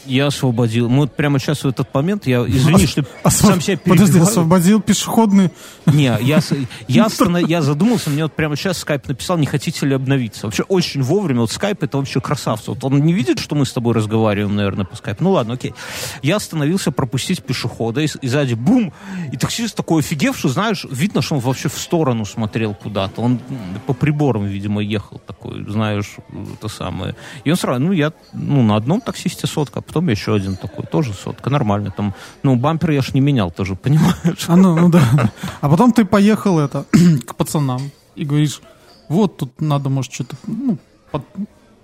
Я 0.06 0.28
освободил. 0.28 0.90
Мы 0.90 1.00
вот 1.02 1.16
прямо 1.16 1.40
сейчас 1.40 1.64
в 1.64 1.68
этот 1.68 1.94
момент, 1.94 2.28
я 2.28 2.46
извини, 2.46 2.86
что 2.88 3.02
Осво- 3.24 3.48
сам 3.48 3.62
себя 3.62 3.78
Подожди, 3.78 4.06
перебиваю. 4.14 4.30
освободил 4.30 4.82
пешеходный. 4.82 5.50
Не, 5.86 6.18
я, 6.22 6.40
я, 6.88 7.06
останов- 7.06 7.48
я 7.48 7.62
задумался, 7.62 8.10
мне 8.10 8.24
вот 8.24 8.34
прямо 8.34 8.56
сейчас 8.56 8.80
скайп 8.80 9.08
написал, 9.08 9.38
не 9.38 9.46
хотите 9.46 9.86
ли 9.86 9.96
обновиться. 9.96 10.48
Вообще 10.48 10.64
очень 10.64 11.02
вовремя, 11.02 11.42
вот 11.42 11.52
скайп 11.52 11.84
это 11.84 11.98
вообще 11.98 12.20
красавцы. 12.22 12.72
Вот 12.72 12.84
он 12.84 13.00
не 13.04 13.14
видит, 13.14 13.40
что 13.40 13.56
мы 13.56 13.66
с 13.66 13.72
тобой 13.74 13.94
разговариваем, 13.94 14.56
наверное, 14.56 14.86
по 14.86 14.96
скайпу. 14.96 15.24
Ну 15.24 15.32
ладно, 15.32 15.54
окей. 15.54 15.74
Я 16.22 16.36
остановился 16.38 16.92
пропустить 16.92 17.44
пешехода, 17.44 18.02
и, 18.02 18.08
и 18.22 18.28
сзади 18.28 18.54
бум, 18.56 18.92
и 19.32 19.38
таксист 19.38 19.76
такой 19.76 20.02
офигевший, 20.02 20.50
знаешь, 20.50 20.86
видно, 20.90 21.22
что 21.22 21.36
он 21.36 21.42
вообще 21.42 21.70
в 21.70 21.78
сторону 21.78 22.26
смотрел 22.26 22.74
куда-то. 22.74 23.22
Он 23.22 23.40
по 23.88 23.94
приборам, 23.94 24.46
видимо, 24.46 24.82
ехал 24.82 25.22
такой, 25.26 25.64
знаешь, 25.70 26.16
это 26.56 26.68
самое. 26.68 27.16
И 27.44 27.52
он 27.52 27.58
сразу, 27.58 27.80
ну 27.82 27.92
я, 27.92 28.12
ну 28.34 28.62
на 28.64 28.76
одном 28.76 29.02
таксисте 29.02 29.48
сотка, 29.48 29.82
потом 29.94 30.10
еще 30.10 30.34
один 30.34 30.56
такой, 30.56 30.86
тоже 30.86 31.14
сотка, 31.14 31.50
нормально. 31.52 31.92
Там, 31.96 32.14
ну 32.42 32.56
бампер 32.56 32.92
я 32.92 33.02
ж 33.04 33.14
не 33.14 33.22
менял 33.22 33.52
тоже, 33.52 33.76
понимаешь? 33.84 34.46
А, 34.48 34.56
ну, 34.56 34.76
ну 34.76 34.90
да. 34.90 35.32
А 35.62 35.70
потом 35.70 35.92
ты 35.94 36.04
поехал 36.04 36.60
это 36.60 36.86
к 37.28 37.36
пацанам 37.36 37.92
и 38.16 38.26
говоришь, 38.26 38.60
вот 39.08 39.38
тут 39.38 39.62
надо, 39.62 39.90
может, 39.90 40.12
что-то, 40.12 40.36
ну, 40.48 40.78
под 41.12 41.22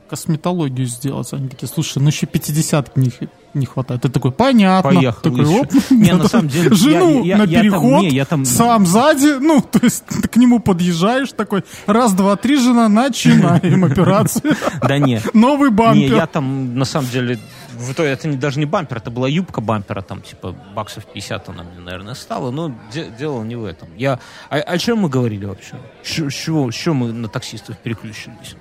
косметологию 0.10 0.88
сделать. 0.88 1.32
Они 1.34 1.50
такие, 1.50 1.68
слушай, 1.68 2.00
ну 2.02 2.08
еще 2.08 2.26
50 2.26 2.98
не, 2.98 3.12
не 3.54 3.68
хватает. 3.68 4.02
Ты 4.02 4.10
такой, 4.10 4.32
понятно. 4.32 4.92
Поехал 4.92 5.22
Такой, 5.22 5.42
еще. 5.42 5.62
оп, 5.62 5.72
Не, 5.92 6.14
на 6.14 6.28
самом 6.28 6.48
деле, 6.48 6.74
Жену 6.76 7.24
я- 7.24 7.36
я- 7.36 7.38
на 7.38 7.44
я 7.44 7.60
там- 7.60 7.62
переход, 7.62 8.02
не, 8.02 8.10
я 8.10 8.26
там- 8.26 8.46
сам 8.46 8.86
сзади, 8.88 9.38
ну, 9.40 9.62
то 9.72 9.80
есть 9.84 10.04
ты 10.08 10.28
к 10.28 10.36
нему 10.38 10.60
подъезжаешь 10.60 11.32
такой, 11.34 11.64
раз, 11.86 12.14
два, 12.14 12.36
три, 12.38 12.56
жена, 12.58 12.90
начинаем 12.90 13.86
операцию. 13.86 14.56
Да 14.82 14.98
не. 14.98 15.22
Новый 15.36 15.70
Не, 15.70 15.76
бампер. 15.76 16.16
я 16.16 16.26
там, 16.26 16.76
на 16.76 16.86
самом 16.86 17.08
деле, 17.12 17.38
в 17.80 17.94
итоге 17.94 18.10
это 18.10 18.28
не, 18.28 18.36
даже 18.36 18.60
не 18.60 18.66
бампер, 18.66 18.98
это 18.98 19.10
была 19.10 19.28
юбка 19.28 19.62
бампера, 19.62 20.02
там, 20.02 20.22
типа, 20.22 20.52
баксов 20.76 21.06
50 21.06 21.50
она 21.50 21.64
мне, 21.64 21.80
наверное, 21.80 22.14
стала, 22.14 22.52
но 22.52 22.76
де- 22.92 23.10
дело 23.18 23.44
не 23.44 23.56
в 23.56 23.64
этом. 23.64 23.88
Я, 23.96 24.20
о, 24.50 24.58
о 24.58 24.78
чем 24.78 25.00
мы 25.00 25.10
говорили 25.10 25.46
вообще? 25.46 25.76
С 26.04 26.08
чего, 26.08 26.72
с 26.72 26.86
мы 26.88 27.14
на 27.14 27.30
таксистов 27.30 27.78
переключились? 27.78 28.56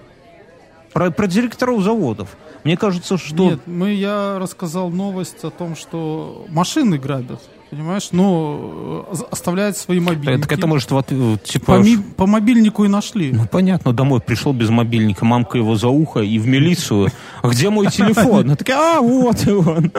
Про, 0.93 1.11
про 1.11 1.27
директоров 1.27 1.83
заводов. 1.83 2.37
Мне 2.65 2.77
кажется, 2.77 3.19
что... 3.19 3.51
Нет, 3.51 3.61
мы, 3.67 3.93
я 3.93 4.39
рассказал 4.39 4.91
новость 4.91 5.45
о 5.45 5.51
том, 5.51 5.77
что 5.77 6.47
машины 6.49 6.99
грабят, 6.99 7.43
понимаешь? 7.71 8.09
Но 8.13 9.07
э, 9.11 9.23
оставляют 9.31 9.77
свои 9.77 10.01
мобильники. 10.01 10.45
это, 10.45 10.55
это 10.55 10.67
может, 10.67 10.91
вот, 10.91 11.07
э, 11.11 11.37
типа... 11.45 11.77
по, 11.77 11.79
ми- 11.79 11.99
по 11.99 12.27
мобильнику 12.27 12.85
и 12.85 12.89
нашли. 12.89 13.33
Ну, 13.33 13.47
понятно, 13.47 13.93
домой 13.93 14.21
пришел 14.21 14.53
без 14.53 14.69
мобильника, 14.71 15.25
мамка 15.25 15.59
его 15.59 15.77
за 15.77 15.89
ухо 15.89 16.21
и 16.21 16.39
в 16.39 16.47
милицию. 16.47 17.09
А 17.43 17.49
где 17.49 17.71
мой 17.71 17.87
телефон? 17.89 18.47
Она 18.47 18.57
такая, 18.57 18.99
а, 18.99 19.01
вот 19.01 19.47
он. 19.47 19.93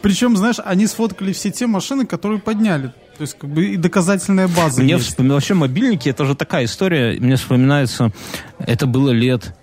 Причем, 0.00 0.36
знаешь, 0.36 0.56
они 0.64 0.86
сфоткали 0.86 1.32
все 1.32 1.50
те 1.50 1.66
машины, 1.66 2.06
которые 2.06 2.40
подняли. 2.40 2.92
То 3.16 3.22
есть, 3.22 3.36
как 3.38 3.50
бы 3.50 3.66
и 3.66 3.76
доказательная 3.76 4.48
база 4.48 4.82
Мне 4.82 4.96
вспомнил, 4.96 5.34
вообще 5.34 5.54
мобильники, 5.54 6.08
это 6.08 6.24
же 6.24 6.34
такая 6.34 6.64
история, 6.64 7.18
мне 7.18 7.36
вспоминается, 7.36 8.10
это 8.58 8.86
было 8.86 9.10
лет, 9.10 9.54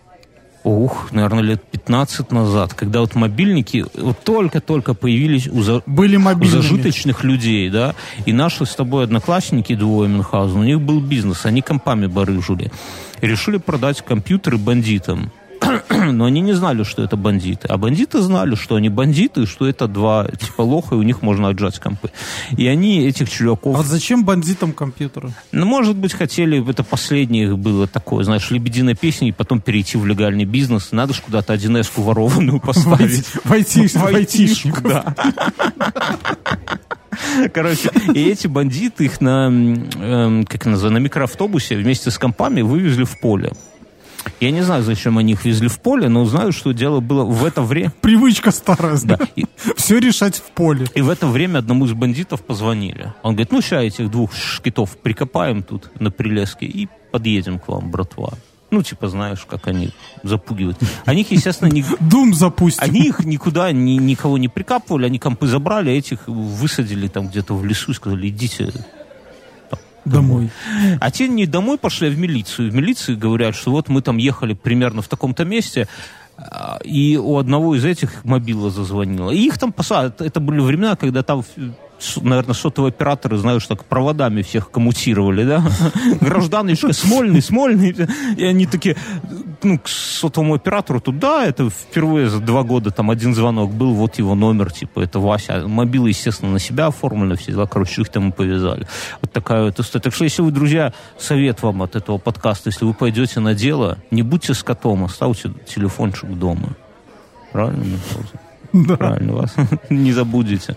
ух, 0.64 1.12
наверное, 1.12 1.42
лет 1.44 1.64
15 1.64 2.32
назад, 2.32 2.74
когда 2.74 3.00
вот 3.00 3.16
мобильники 3.16 3.86
вот 3.96 4.24
только-только 4.24 4.94
появились 4.94 5.48
у, 5.48 5.62
за- 5.62 5.82
Были 5.86 6.18
у 6.18 6.22
зажиточных 6.62 7.24
людей, 7.24 7.70
да, 7.70 7.96
и 8.26 8.34
наши 8.34 8.66
с 8.66 8.76
тобой 8.76 9.04
одноклассники 9.06 9.74
двое 9.76 10.10
Мюнхгаузен, 10.10 10.60
у 10.60 10.64
них 10.64 10.82
был 10.82 11.00
бизнес, 11.00 11.46
они 11.46 11.62
компами 11.62 12.08
барыжили, 12.08 12.72
решили 13.22 13.58
продать 13.58 14.02
компьютеры 14.02 14.58
бандитам. 14.58 15.32
Но 16.12 16.26
они 16.26 16.42
не 16.42 16.54
знали, 16.54 16.84
что 16.84 17.04
это 17.04 17.18
бандиты. 17.18 17.68
А 17.68 17.78
бандиты 17.78 18.22
знали, 18.22 18.56
что 18.56 18.76
они 18.76 18.90
бандиты, 18.90 19.44
и 19.44 19.46
что 19.46 19.68
это 19.68 19.88
два 19.88 20.28
типа 20.28 20.62
лоха, 20.62 20.96
и 20.96 20.98
у 20.98 21.04
них 21.04 21.22
можно 21.22 21.50
отжать 21.50 21.80
компы. 21.80 22.10
И 22.56 22.68
они 22.68 23.06
этих 23.06 23.30
чуваков... 23.30 23.80
А 23.80 23.84
зачем 23.84 24.24
бандитам 24.24 24.74
компьютеры? 24.74 25.32
Ну, 25.52 25.66
может 25.66 25.96
быть, 25.96 26.14
хотели, 26.14 26.68
это 26.70 26.84
последнее 26.84 27.46
их 27.46 27.58
было 27.58 27.88
такое, 27.88 28.24
знаешь, 28.24 28.52
лебединая 28.52 28.96
песня, 28.96 29.30
и 29.30 29.32
потом 29.32 29.62
перейти 29.62 29.98
в 29.98 30.06
легальный 30.06 30.46
бизнес. 30.46 30.92
Надо 30.92 31.14
же 31.14 31.22
куда-то 31.22 31.54
1 31.54 31.84
ворованную 31.96 32.60
поставить. 32.60 33.26
Войти, 33.44 33.88
В 33.88 33.96
войти, 34.12 34.56
да. 34.84 35.16
Короче, 37.54 37.90
и 38.14 38.30
эти 38.30 38.48
бандиты 38.48 39.06
их 39.06 39.22
на, 39.22 39.48
эм, 39.48 40.46
как 40.46 40.66
называется, 40.66 40.90
на 40.90 40.98
микроавтобусе 40.98 41.76
вместе 41.76 42.12
с 42.12 42.18
компами 42.18 42.62
вывезли 42.62 43.04
в 43.04 43.20
поле. 43.20 43.52
Я 44.40 44.52
не 44.52 44.62
знаю, 44.62 44.84
зачем 44.84 45.18
они 45.18 45.34
их 45.34 45.46
везли 45.46 45.68
в 45.68 45.80
поле, 45.80 46.10
но 46.10 46.26
знаю, 46.26 46.52
что 46.52 46.72
дело 46.72 47.00
было 47.00 47.24
в 47.26 47.46
это 47.46 47.62
время. 47.62 47.92
Привычка 48.02 48.52
старая, 48.52 48.98
Да. 49.04 49.18
да. 49.18 49.28
И, 49.36 49.46
Все 49.78 50.00
решать 50.00 50.36
в 50.38 50.52
поле. 50.52 50.88
и 50.96 51.02
в 51.02 51.10
это 51.10 51.28
время 51.28 51.60
одному 51.60 51.86
из 51.86 51.94
бандитов 51.94 52.42
позвонили. 52.44 53.14
Он 53.24 53.34
говорит, 53.34 53.52
ну, 53.52 53.62
сейчас 53.62 53.84
этих 53.84 54.10
двух 54.12 54.34
шкитов 54.36 54.98
прикопаем 54.98 55.64
тут 55.64 55.92
на 56.00 56.12
прилеске 56.12 56.66
и 56.66 56.88
подъедем 57.12 57.60
к 57.60 57.68
вам, 57.68 57.92
братва. 57.92 58.34
Ну, 58.72 58.84
типа, 58.84 59.08
знаешь, 59.08 59.46
как 59.50 59.68
они 59.68 59.90
запугивают. 60.22 60.78
Они 61.06 61.22
их, 61.22 61.32
естественно, 61.32 61.70
не... 61.70 61.84
Дум 62.00 62.36
запустим. 62.36 62.84
Они 62.84 63.08
их 63.08 63.26
никуда, 63.26 63.72
ни, 63.72 63.94
никого 63.94 64.38
не 64.38 64.48
прикапывали, 64.48 65.08
они 65.08 65.18
компы 65.18 65.48
забрали, 65.48 65.90
а 65.90 65.94
этих 65.94 66.28
высадили 66.28 67.08
там 67.08 67.30
где-то 67.30 67.56
в 67.56 67.66
лесу 67.66 67.92
и 67.92 67.96
сказали, 67.96 68.28
идите. 68.28 68.72
Домой. 70.06 70.50
А 71.00 71.12
те 71.12 71.28
не 71.28 71.46
домой 71.46 71.78
пошли, 71.78 72.08
а 72.08 72.12
в 72.12 72.18
милицию. 72.18 72.72
В 72.72 72.76
милиции 72.76 73.16
говорят, 73.16 73.56
что 73.56 73.72
вот 73.72 73.90
мы 73.90 74.02
там 74.02 74.18
ехали 74.18 74.54
примерно 74.54 75.02
в 75.02 75.08
таком-то 75.08 75.46
месте, 75.46 75.88
а, 76.38 76.80
и 76.84 77.18
у 77.18 77.38
одного 77.38 77.76
из 77.76 77.86
этих 77.86 78.24
мобила 78.24 78.70
зазвонила. 78.70 79.32
И 79.32 79.40
их 79.40 79.58
там 79.58 79.72
посадят. 79.72 80.22
Это 80.22 80.40
были 80.40 80.62
времена, 80.62 80.96
когда 80.96 81.22
там, 81.22 81.44
наверное, 82.22 82.54
сотовые 82.54 82.90
операторы, 82.90 83.38
знаешь, 83.38 83.66
так 83.68 83.86
проводами 83.86 84.42
всех 84.42 84.72
коммутировали, 84.72 85.44
да? 85.44 85.64
Гражданочка, 86.22 86.94
Смольный, 86.94 87.42
Смольный. 87.42 87.96
И 88.38 88.44
они 88.44 88.66
такие, 88.66 88.96
ну, 89.64 89.80
к 89.80 89.88
сотовому 89.88 90.56
оператору 90.56 91.02
тут, 91.02 91.20
да, 91.20 91.46
это 91.46 91.70
впервые 91.70 92.30
за 92.30 92.40
два 92.40 92.64
года 92.64 92.92
там 92.92 93.10
один 93.12 93.34
звонок 93.34 93.72
был, 93.72 93.94
вот 93.94 94.18
его 94.18 94.36
номер, 94.36 94.72
типа, 94.72 95.02
это 95.02 95.20
Вася. 95.20 95.68
Мобилы, 95.68 96.10
естественно, 96.10 96.52
на 96.52 96.60
себя 96.60 96.88
оформлены, 96.88 97.36
все 97.36 97.52
дела, 97.52 97.66
короче, 97.66 98.02
их 98.02 98.10
там 98.10 98.30
и 98.30 98.32
повязали. 98.32 98.88
Вот 99.22 99.32
такая 99.32 99.64
вот 99.64 99.80
история. 99.80 100.04
Так 100.04 100.14
что, 100.14 100.24
если 100.24 100.42
вы, 100.42 100.52
друзья, 100.52 100.94
совет 101.18 101.62
вам 101.62 101.82
от 101.82 101.96
этого 101.96 102.18
подкаста, 102.18 102.70
если 102.70 102.86
вы 102.86 102.94
пойдете 102.94 103.40
на 103.40 103.54
дело, 103.54 103.98
не 104.12 104.24
будьте 104.24 104.54
скотом, 104.54 105.04
оставьте 105.04 105.52
телефончик 105.68 106.30
дома. 106.30 106.70
Правильно? 107.52 107.98
Да. 108.88 108.98
Правильно, 108.98 109.34
вас 109.34 109.56
не 109.90 110.12
забудете. 110.14 110.76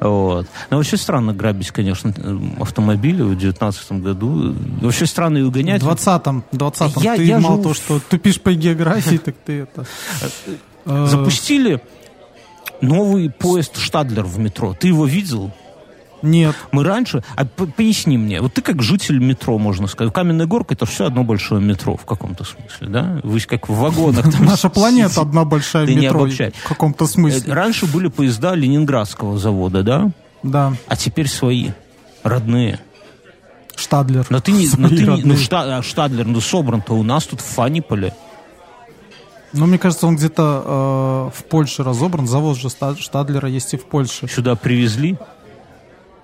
Вот. 0.00 0.46
Но 0.70 0.76
вообще 0.78 0.96
странно 0.96 1.32
грабить, 1.34 1.70
конечно, 1.70 2.12
автомобили 2.58 3.22
в 3.22 3.36
2019 3.38 3.92
году. 3.92 4.54
Вообще 4.80 5.06
странно 5.06 5.38
и 5.38 5.42
В 5.42 5.48
угонять. 5.48 5.82
20-м, 5.82 6.44
20 6.52 6.96
Я- 7.02 7.16
ты 7.16 7.24
я 7.24 7.38
мало 7.40 7.54
живу 7.54 7.62
того, 7.62 7.74
в- 7.74 7.76
что 7.76 8.00
тупишь 8.00 8.40
по 8.40 8.52
географии, 8.54 9.16
так 9.16 9.34
ты 9.44 9.60
это... 9.62 9.84
э, 10.86 11.06
Запустили 11.06 11.80
новый 12.80 13.30
поезд 13.30 13.78
Штадлер 13.78 14.24
в 14.24 14.38
метро. 14.38 14.74
Ты 14.78 14.88
его 14.88 15.06
видел? 15.06 15.52
Нет. 16.24 16.56
Мы 16.72 16.82
раньше... 16.84 17.22
А 17.36 17.44
поясни 17.44 18.18
мне, 18.18 18.40
вот 18.40 18.54
ты 18.54 18.62
как 18.62 18.82
житель 18.82 19.18
метро, 19.18 19.58
можно 19.58 19.86
сказать. 19.86 20.12
Каменная 20.12 20.46
горка 20.46 20.74
это 20.74 20.86
все 20.86 21.06
одно 21.06 21.22
большое 21.24 21.60
метро 21.62 21.96
в 21.96 22.04
каком-то 22.04 22.44
смысле, 22.44 22.88
да? 22.88 23.20
Вы 23.22 23.40
как 23.40 23.68
в 23.68 23.74
вагонах. 23.74 24.30
там 24.32 24.44
Наша 24.46 24.68
планета 24.70 25.20
одна 25.20 25.44
большая 25.44 25.86
метро 25.86 26.26
в 26.26 26.68
каком-то 26.68 27.04
Э, 27.04 27.08
смысле. 27.08 27.52
Раньше 27.52 27.86
были 27.86 28.08
поезда 28.08 28.54
Ленинградского 28.54 29.38
завода, 29.38 29.82
да? 29.82 30.10
Да, 30.42 30.74
А 30.88 30.96
теперь 30.96 31.28
свои, 31.28 31.70
родные. 32.22 32.80
Штадлер. 33.76 34.26
Но 34.30 34.40
ты 34.40 34.52
не, 34.52 34.68
но 34.76 34.88
ты 34.88 35.06
не- 35.06 35.22
ну. 35.24 35.34
Шта- 35.34 35.78
а, 35.78 35.82
Штадлер, 35.82 36.26
ну 36.26 36.40
собран-то 36.40 36.94
у 36.94 37.02
нас 37.02 37.24
тут 37.24 37.40
в 37.40 37.44
Фаниполе. 37.44 38.14
Ну, 39.52 39.66
мне 39.66 39.78
кажется, 39.78 40.06
он 40.06 40.16
где-то 40.16 41.30
э, 41.34 41.38
в 41.38 41.44
Польше 41.44 41.84
разобран. 41.84 42.26
Завод 42.26 42.58
же 42.58 42.68
Штадлера 42.70 43.48
есть 43.48 43.72
и 43.74 43.76
в 43.76 43.84
Польше. 43.84 44.26
Сюда 44.28 44.56
привезли. 44.56 45.16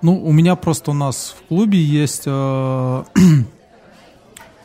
Ну, 0.01 0.15
у 0.23 0.31
меня 0.31 0.55
просто 0.55 0.91
у 0.91 0.93
нас 0.93 1.35
в 1.39 1.47
клубе 1.47 1.79
есть 1.81 2.23
э, 2.25 3.03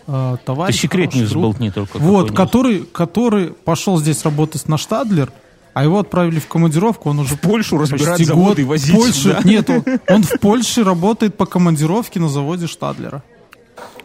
э, 0.07 0.37
Ты 0.39 0.45
товарищ. 0.45 0.80
секрет 0.80 1.07
не 1.14 1.20
хороший 1.20 1.30
друг. 1.30 1.39
взболтни 1.43 1.70
только. 1.70 1.99
Вот, 1.99 2.32
который, 2.34 2.80
который 2.80 3.49
пошел 3.49 3.99
здесь 3.99 4.24
работать 4.24 4.68
на 4.68 4.78
Штадлер, 4.78 5.32
а 5.74 5.84
его 5.84 5.99
отправили 5.99 6.39
в 6.41 6.49
командировку, 6.49 7.11
он 7.11 7.18
уже 7.18 7.34
В 7.37 7.41
Польшу 7.41 7.76
разбирать 7.76 8.24
заводы 8.26 8.62
и 8.62 8.64
возить 8.64 8.93
в 8.95 8.97
Польше. 8.97 9.12
сюда. 9.20 9.41
Нет, 9.45 9.68
он, 9.68 9.84
он 10.09 10.22
в 10.22 10.41
Польше 10.41 10.84
работает 10.84 11.37
по 11.37 11.45
командировке 11.45 12.18
на 12.18 12.28
заводе 12.30 12.66
Штадлера. 12.66 13.22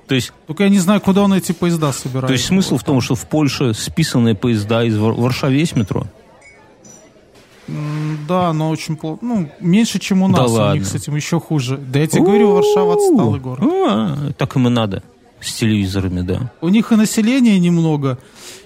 То 0.08 0.16
есть, 0.16 0.34
Только 0.48 0.64
я 0.64 0.70
не 0.70 0.80
знаю, 0.80 1.00
куда 1.00 1.22
он 1.22 1.34
эти 1.34 1.54
поезда 1.54 1.94
собирает. 1.94 2.28
то 2.28 2.34
есть 2.34 2.44
смысл 2.46 2.76
в 2.76 2.84
том, 2.84 3.00
что 3.00 3.16
в 3.16 3.26
Польше 3.30 3.74
списанные 3.74 4.36
поезда 4.36 4.84
из 4.84 4.98
Вар- 4.98 5.14
в 5.14 5.22
Варшаве 5.22 5.60
есть 5.60 5.78
метро? 5.78 6.06
Да, 8.28 8.54
но 8.54 8.70
очень 8.70 8.96
плохо. 8.96 9.20
Ну, 9.22 9.50
меньше, 9.60 10.00
чем 10.00 10.24
у 10.24 10.32
Да 10.32 10.44
нас. 10.44 10.52
у 10.52 10.54
ладно. 10.56 10.74
них 10.80 10.88
с 10.88 10.96
этим 10.96 11.16
еще 11.16 11.40
хуже. 11.40 11.78
Да 11.78 12.00
я 12.00 12.08
тебе 12.08 12.24
говорю, 12.24 12.52
Варшава 12.52 12.94
отсталый 12.94 13.40
город. 13.40 13.64
А, 13.64 14.32
так 14.38 14.56
им 14.56 14.68
и 14.68 14.70
надо. 14.70 15.04
С 15.40 15.54
телевизорами, 15.54 16.22
да. 16.22 16.52
У 16.62 16.70
них 16.70 16.92
и 16.92 16.96
населения 16.96 17.58
немного, 17.60 18.20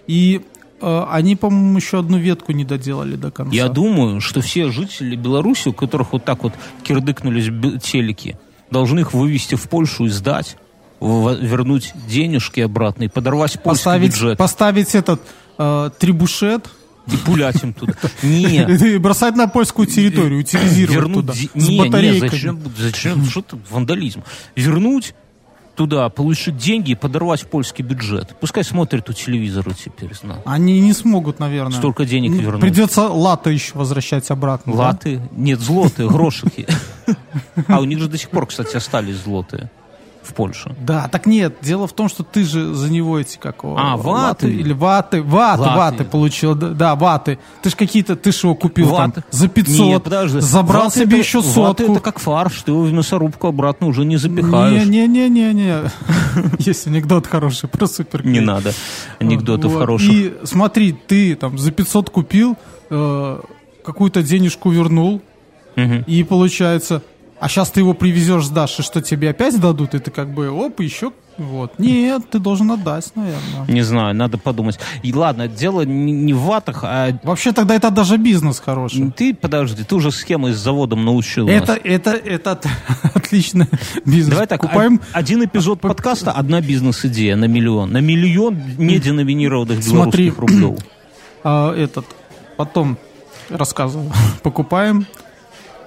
и 0.07 0.41
э, 0.81 1.05
они, 1.09 1.37
по-моему, 1.37 1.77
еще 1.77 1.99
одну 1.99 2.17
ветку 2.17 2.51
не 2.51 2.65
доделали 2.65 3.15
до 3.15 3.31
конца. 3.31 3.55
Я 3.55 3.69
думаю, 3.69 4.19
что 4.19 4.41
все 4.41 4.69
жители 4.71 5.15
Беларуси, 5.15 5.69
у 5.69 5.73
которых 5.73 6.11
вот 6.11 6.25
так 6.25 6.43
вот 6.43 6.51
кирдыкнулись 6.83 7.45
телеки, 7.81 8.37
должны 8.71 8.99
их 8.99 9.13
вывести 9.13 9.55
в 9.55 9.69
Польшу 9.69 10.05
и 10.05 10.09
сдать, 10.09 10.57
вернуть 10.99 11.93
денежки 12.09 12.59
обратно 12.59 13.03
и 13.03 13.07
подорвать 13.07 13.53
польский 13.53 13.63
поставить, 13.63 14.11
бюджет 14.11 14.37
поставить 14.37 14.95
этот 14.95 15.21
э, 15.57 15.89
трибушет 15.97 16.69
и 17.07 17.17
пулять 17.17 17.61
им 17.63 17.73
туда. 17.73 17.93
Нет. 18.23 18.81
и 18.81 18.97
бросать 18.97 19.35
на 19.35 19.47
польскую 19.47 19.87
территорию, 19.87 20.39
утилизировать 20.39 20.95
Вернуть... 20.95 21.25
туда. 21.27 21.33
с 21.33 21.55
Не, 21.55 21.89
не, 21.89 22.19
зачем, 22.19 22.59
зачем, 22.77 23.25
что 23.25 23.41
это 23.41 23.59
вандализм? 23.69 24.23
Вернуть 24.55 25.13
туда, 25.75 26.09
получить 26.09 26.57
деньги 26.57 26.91
и 26.91 26.95
подорвать 26.95 27.45
польский 27.47 27.83
бюджет. 27.83 28.35
Пускай 28.39 28.63
смотрят 28.63 29.09
у 29.09 29.13
телевизора 29.13 29.73
теперь, 29.73 30.13
знаю. 30.15 30.41
Они 30.45 30.79
не 30.79 30.93
смогут, 30.93 31.39
наверное. 31.39 31.77
Столько 31.77 32.05
денег 32.05 32.31
Ну, 32.31 32.41
вернуть. 32.41 32.61
Придется 32.61 33.09
латы 33.09 33.51
еще 33.51 33.77
возвращать 33.77 34.29
обратно. 34.31 34.73
да? 34.73 34.79
Латы? 34.79 35.21
Нет, 35.31 35.59
злотые, 35.59 36.09
грошики. 36.09 36.65
А 37.67 37.79
у 37.79 37.83
них 37.83 37.99
же 37.99 38.07
до 38.07 38.17
сих 38.17 38.29
пор, 38.29 38.47
кстати, 38.47 38.75
остались 38.75 39.17
злотые 39.17 39.69
в 40.25 40.33
Польше. 40.33 40.75
Да, 40.79 41.07
так 41.07 41.25
нет, 41.25 41.55
дело 41.61 41.87
в 41.87 41.93
том, 41.93 42.09
что 42.09 42.23
ты 42.23 42.43
же 42.43 42.73
за 42.73 42.91
него 42.91 43.19
эти 43.19 43.37
как 43.37 43.57
А, 43.63 43.95
ваты? 43.97 44.49
или 44.51 44.73
ваты, 44.73 45.21
ваты, 45.21 45.61
Латы. 45.61 45.77
ваты 45.77 46.03
получил, 46.03 46.55
да, 46.55 46.95
ваты. 46.95 47.37
Ты 47.61 47.69
ж 47.69 47.75
какие-то, 47.75 48.15
ты 48.15 48.31
ж 48.31 48.43
его 48.43 48.55
купил 48.55 48.89
Ваты. 48.89 49.21
там 49.21 49.23
за 49.31 49.47
500, 49.47 49.85
Нет, 49.87 50.03
подожди. 50.03 50.39
забрал 50.39 50.85
Ваты 50.85 50.99
себе 50.99 51.17
это- 51.19 51.25
еще 51.27 51.37
ваты 51.39 51.49
сотку. 51.51 51.91
это 51.93 51.99
как 51.99 52.19
фарш, 52.19 52.61
ты 52.63 52.71
его 52.71 52.81
в 52.83 52.91
мясорубку 52.93 53.47
обратно 53.47 53.87
уже 53.87 54.05
не 54.05 54.17
запихаешь. 54.17 54.85
Не-не-не-не-не. 54.85 55.89
Есть 56.59 56.87
анекдот 56.87 57.27
хороший 57.27 57.69
про 57.69 57.87
супер. 57.87 58.25
Не 58.25 58.39
надо 58.39 58.73
анекдотов 59.19 59.71
Вот. 59.73 59.79
хороших. 59.79 60.11
И 60.11 60.33
смотри, 60.43 60.91
ты 60.93 61.35
там 61.35 61.57
за 61.57 61.71
500 61.71 62.09
купил, 62.09 62.57
э, 62.89 63.39
какую-то 63.83 64.23
денежку 64.23 64.69
вернул, 64.71 65.21
и 66.07 66.23
получается, 66.23 67.01
а 67.39 67.49
сейчас 67.49 67.69
ты 67.69 67.81
его 67.81 67.93
привезешь, 67.93 68.45
сдашь, 68.45 68.79
и 68.79 68.81
что 68.81 69.01
тебе 69.01 69.29
опять 69.29 69.59
дадут, 69.59 69.93
и 69.93 69.99
ты 69.99 70.09
как 70.11 70.33
бы, 70.33 70.49
оп, 70.49 70.79
еще, 70.79 71.11
вот. 71.37 71.77
Нет, 71.79 72.29
ты 72.31 72.39
должен 72.39 72.71
отдать, 72.71 73.11
наверное. 73.15 73.65
Не 73.67 73.81
знаю, 73.81 74.15
надо 74.15 74.37
подумать. 74.37 74.79
И 75.03 75.13
ладно, 75.13 75.49
дело 75.49 75.81
не, 75.81 76.13
не 76.13 76.33
в 76.33 76.39
ватах, 76.39 76.83
а 76.83 77.19
Вообще 77.23 77.51
тогда 77.51 77.75
это 77.75 77.91
даже 77.91 78.17
бизнес 78.17 78.59
хороший. 78.59 79.11
ты, 79.11 79.33
подожди, 79.33 79.83
ты 79.83 79.95
уже 79.95 80.11
схемой 80.11 80.53
с 80.53 80.57
заводом 80.57 81.03
научил 81.03 81.49
Это, 81.49 81.73
нас. 81.73 81.81
это, 81.83 82.11
это 82.11 82.51
от- 82.51 82.67
отличный 83.13 83.67
бизнес. 84.05 84.29
Давай 84.29 84.47
так, 84.47 84.61
Купаем, 84.61 85.01
один 85.11 85.43
эпизод 85.43 85.81
подкаста, 85.81 86.31
одна 86.31 86.61
бизнес-идея 86.61 87.35
на 87.35 87.45
миллион. 87.45 87.91
На 87.91 87.99
миллион 87.99 88.57
неденоминированных 88.77 89.83
Смотри. 89.83 90.29
белорусских 90.29 90.39
рублев. 90.61 90.79
а, 91.43 91.75
этот, 91.75 92.05
потом 92.55 92.97
рассказываю. 93.49 94.09
Покупаем 94.41 95.05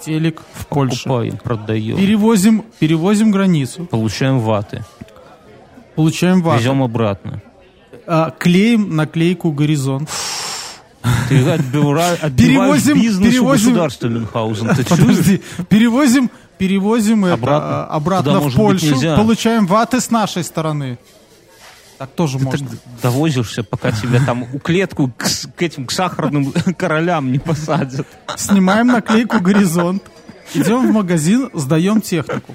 телек 0.05 0.43
в 0.55 0.67
Польше. 0.67 1.05
Покупаем, 1.05 1.37
продаем. 1.39 1.97
Перевозим, 1.97 2.65
перевозим 2.79 3.31
границу, 3.31 3.85
Получаем 3.87 4.41
ваты. 4.41 4.85
получаем 5.97 6.43
вату, 6.43 6.61
Везем 6.61 6.83
обратно. 6.83 7.43
а, 8.07 8.31
клеим 8.31 8.95
наклейку 8.97 9.51
«Горизонт». 9.53 10.09
Ты 11.29 11.43
отбиваешь 11.51 12.21
Перевозим- 12.37 12.95
бизнес 13.01 13.35
перевозим- 13.35 13.69
у 13.69 13.71
государства 13.75 14.09
Мюнхгаузен. 14.09 14.69
Подожди, 14.89 15.43
перевозим, 15.69 16.31
перевозим 16.59 17.25
это 17.25 17.35
Обратно? 17.35 17.69
а, 17.69 17.85
обратно 17.87 18.33
Туда, 18.33 18.41
в 18.41 18.47
быть, 18.47 18.55
Польшу, 18.55 18.87
нельзя. 18.87 19.17
получаем 19.17 19.67
ваты 19.67 20.01
с 20.01 20.11
нашей 20.11 20.43
стороны. 20.45 20.99
Так 21.99 22.11
тоже 22.11 22.39
Ты 22.39 22.45
можно. 22.45 22.69
довозишься, 23.03 23.65
пока 23.65 23.91
тебя 23.91 24.25
там 24.25 24.45
у 24.53 24.59
клетку 24.61 25.13
к, 25.17 25.27
к 25.57 25.63
этим 25.63 25.85
к 25.87 25.91
сахарным 25.91 26.53
королям 26.79 27.33
не 27.33 27.39
посадят. 27.41 28.07
Снимаем 28.37 28.87
наклейку 28.87 29.41
«Горизонт», 29.41 30.03
идем 30.55 30.89
в 30.89 30.93
магазин, 30.93 31.51
сдаем 31.55 32.01
технику. 32.01 32.55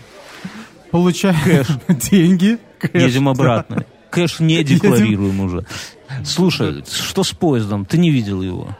Получаем 0.91 1.65
деньги. 1.89 2.57
кэш. 2.79 3.03
Едем 3.03 3.27
обратно. 3.27 3.85
Кэш 4.11 4.39
не 4.39 4.63
декларируем 4.63 5.39
уже. 5.41 5.65
Слушай, 6.23 6.83
что 6.89 7.23
с 7.23 7.31
поездом? 7.31 7.85
Ты 7.85 7.97
не 7.97 8.11
видел 8.11 8.41
его? 8.41 8.77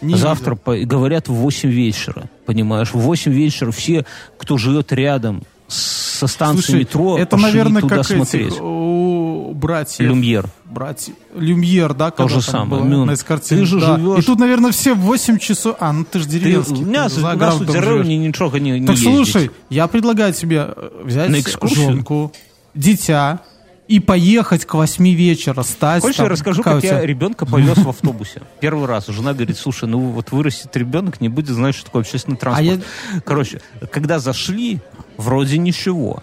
Не 0.00 0.16
Завтра, 0.16 0.54
по- 0.56 0.76
говорят, 0.76 1.28
в 1.28 1.32
8 1.34 1.70
вечера. 1.70 2.28
Понимаешь, 2.44 2.90
в 2.92 2.98
8 2.98 3.32
вечера 3.32 3.70
все, 3.70 4.04
кто 4.36 4.58
живет 4.58 4.92
рядом 4.92 5.44
со 5.68 6.26
станции 6.26 6.62
Слушай, 6.62 6.80
метро, 6.80 7.18
это, 7.18 7.30
пошли 7.36 7.46
наверное, 7.48 7.82
туда 7.82 7.96
как 7.96 8.06
смотреть. 8.06 8.52
этих 8.52 8.62
у 8.62 9.52
братьев. 9.54 10.00
Люмьер. 10.00 10.48
Братья. 10.64 11.14
Люмьер, 11.34 11.94
да, 11.94 12.10
То 12.10 12.28
же 12.28 12.42
самое, 12.42 12.82
было 12.82 12.88
Мюн. 12.90 13.06
на 13.06 13.16
картине, 13.16 13.60
Ты 13.60 13.66
же 13.66 13.80
да. 13.80 13.96
живешь- 13.96 14.18
И 14.18 14.26
тут, 14.26 14.38
наверное, 14.38 14.72
все 14.72 14.94
в 14.94 14.98
8 15.00 15.38
часов... 15.38 15.76
А, 15.80 15.92
ну 15.92 16.04
ты 16.04 16.18
же 16.18 16.26
Ты, 16.26 16.32
деревенский. 16.38 16.84
у 16.84 16.90
нас, 16.90 17.12
ты 17.14 17.20
за 17.20 17.32
у 17.32 17.36
нас 17.36 17.54
у 17.54 17.58
живешь. 17.60 17.72
деревни 17.72 18.14
ничего 18.14 18.56
не, 18.58 18.78
не 18.80 18.86
Так 18.86 18.96
ездить. 18.96 19.14
слушай, 19.14 19.50
я 19.70 19.86
предлагаю 19.86 20.32
тебе 20.32 20.66
э, 20.76 20.90
взять 21.04 21.30
На 21.30 21.40
экскурсию? 21.40 22.32
дитя 22.74 23.40
и 23.86 24.00
поехать 24.00 24.64
к 24.64 24.74
8 24.74 25.10
вечера, 25.14 25.62
стать 25.62 26.02
Хочешь, 26.02 26.16
там, 26.16 26.26
я 26.26 26.30
расскажу, 26.32 26.62
как 26.62 26.78
у 26.78 26.80
тебя- 26.80 27.00
я 27.00 27.06
ребенка 27.06 27.46
повез 27.46 27.76
в 27.78 27.88
автобусе? 27.88 28.42
Первый 28.60 28.86
раз. 28.86 29.06
Жена 29.06 29.32
говорит, 29.34 29.56
слушай, 29.58 29.88
ну 29.88 29.98
вот 30.00 30.32
вырастет 30.32 30.74
ребенок, 30.76 31.20
не 31.20 31.28
будет 31.28 31.54
знать, 31.54 31.74
что 31.74 31.84
такое 31.86 32.02
общественный 32.02 32.36
транспорт. 32.36 32.80
А 33.16 33.20
Короче, 33.20 33.60
когда 33.92 34.18
зашли, 34.18 34.80
вроде 35.16 35.58
ничего. 35.58 36.22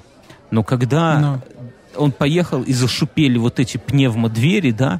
Но 0.51 0.63
когда 0.63 1.19
Ну. 1.19 1.41
он 2.03 2.11
поехал 2.11 2.61
и 2.63 2.73
зашипели 2.73 3.37
вот 3.37 3.59
эти 3.59 3.77
пневмодвери, 3.77 4.71
да, 4.71 4.99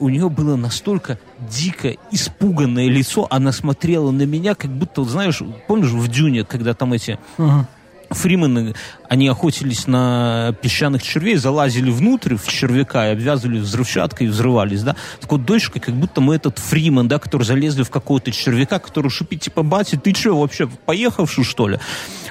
у 0.00 0.08
нее 0.08 0.28
было 0.28 0.54
настолько 0.56 1.18
дико 1.50 1.94
испуганное 2.12 2.88
лицо, 2.88 3.26
она 3.30 3.50
смотрела 3.50 4.12
на 4.12 4.22
меня, 4.22 4.54
как 4.54 4.70
будто, 4.70 5.00
вот 5.00 5.10
знаешь, 5.10 5.42
помнишь 5.66 5.90
в 5.90 6.06
Дюне, 6.08 6.44
когда 6.44 6.74
там 6.74 6.92
эти 6.92 7.18
Ага. 7.36 7.68
Фримены, 8.10 8.74
они 9.08 9.28
охотились 9.28 9.86
на 9.86 10.54
песчаных 10.62 11.02
червей, 11.02 11.36
залазили 11.36 11.90
внутрь 11.90 12.36
в 12.36 12.46
червяка 12.48 13.08
и 13.08 13.12
обвязывали 13.12 13.58
взрывчаткой 13.58 14.26
и 14.26 14.30
взрывались, 14.30 14.82
да. 14.82 14.96
Так 15.20 15.30
вот, 15.30 15.44
дочка, 15.44 15.80
как 15.80 15.94
будто 15.94 16.20
мы 16.20 16.36
этот 16.36 16.58
фримен, 16.58 17.08
да, 17.08 17.18
который 17.18 17.44
залезли 17.44 17.82
в 17.82 17.90
какого-то 17.90 18.32
червяка, 18.32 18.78
который 18.78 19.10
шипит, 19.10 19.42
типа, 19.42 19.62
батя, 19.62 19.98
ты 19.98 20.14
что, 20.14 20.38
вообще 20.38 20.68
поехавший, 20.86 21.44
что 21.44 21.68
ли? 21.68 21.78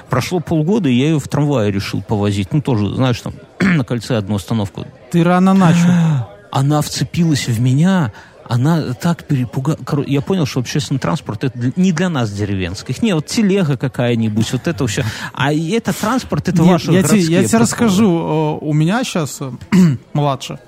Прошло 0.08 0.40
полгода, 0.40 0.88
и 0.88 0.94
я 0.94 1.08
ее 1.08 1.20
в 1.20 1.28
трамвае 1.28 1.70
решил 1.70 2.02
повозить. 2.02 2.52
Ну, 2.52 2.62
тоже, 2.62 2.94
знаешь, 2.94 3.20
там, 3.20 3.34
на 3.60 3.84
кольце 3.84 4.16
одну 4.16 4.36
остановку. 4.36 4.86
Ты 5.10 5.22
рано 5.22 5.54
начал. 5.54 5.90
Она 6.50 6.80
вцепилась 6.80 7.46
в 7.46 7.60
меня, 7.60 8.12
она 8.48 8.94
так 8.94 9.24
перепугала. 9.24 9.78
Я 10.06 10.20
понял, 10.20 10.46
что 10.46 10.60
общественный 10.60 10.98
транспорт 11.00 11.44
это 11.44 11.72
не 11.76 11.92
для 11.92 12.08
нас 12.08 12.30
деревенских. 12.32 13.02
Не, 13.02 13.14
вот 13.14 13.26
телега 13.26 13.76
какая-нибудь, 13.76 14.52
вот 14.52 14.66
это 14.66 14.86
все. 14.86 15.04
А 15.32 15.52
это 15.52 15.92
транспорт, 15.92 16.48
это 16.48 16.62
Нет, 16.62 16.72
ваши 16.72 16.92
я, 16.92 17.02
тебе, 17.02 17.20
я 17.20 17.44
тебе 17.44 17.58
расскажу. 17.58 18.58
э, 18.60 18.64
У 18.64 18.72
меня 18.72 19.04
сейчас 19.04 19.40
младше, 20.12 20.58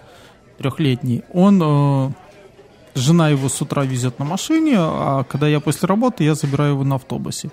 трехлетний, 0.58 1.22
он... 1.32 1.60
э, 1.62 2.10
Жена 2.96 3.28
его 3.28 3.48
с 3.48 3.62
утра 3.62 3.84
везет 3.84 4.18
на 4.18 4.24
машине, 4.24 4.74
а 4.76 5.22
когда 5.22 5.46
я 5.46 5.60
после 5.60 5.86
работы, 5.86 6.24
я 6.24 6.34
забираю 6.34 6.72
его 6.72 6.82
на 6.82 6.96
автобусе. 6.96 7.50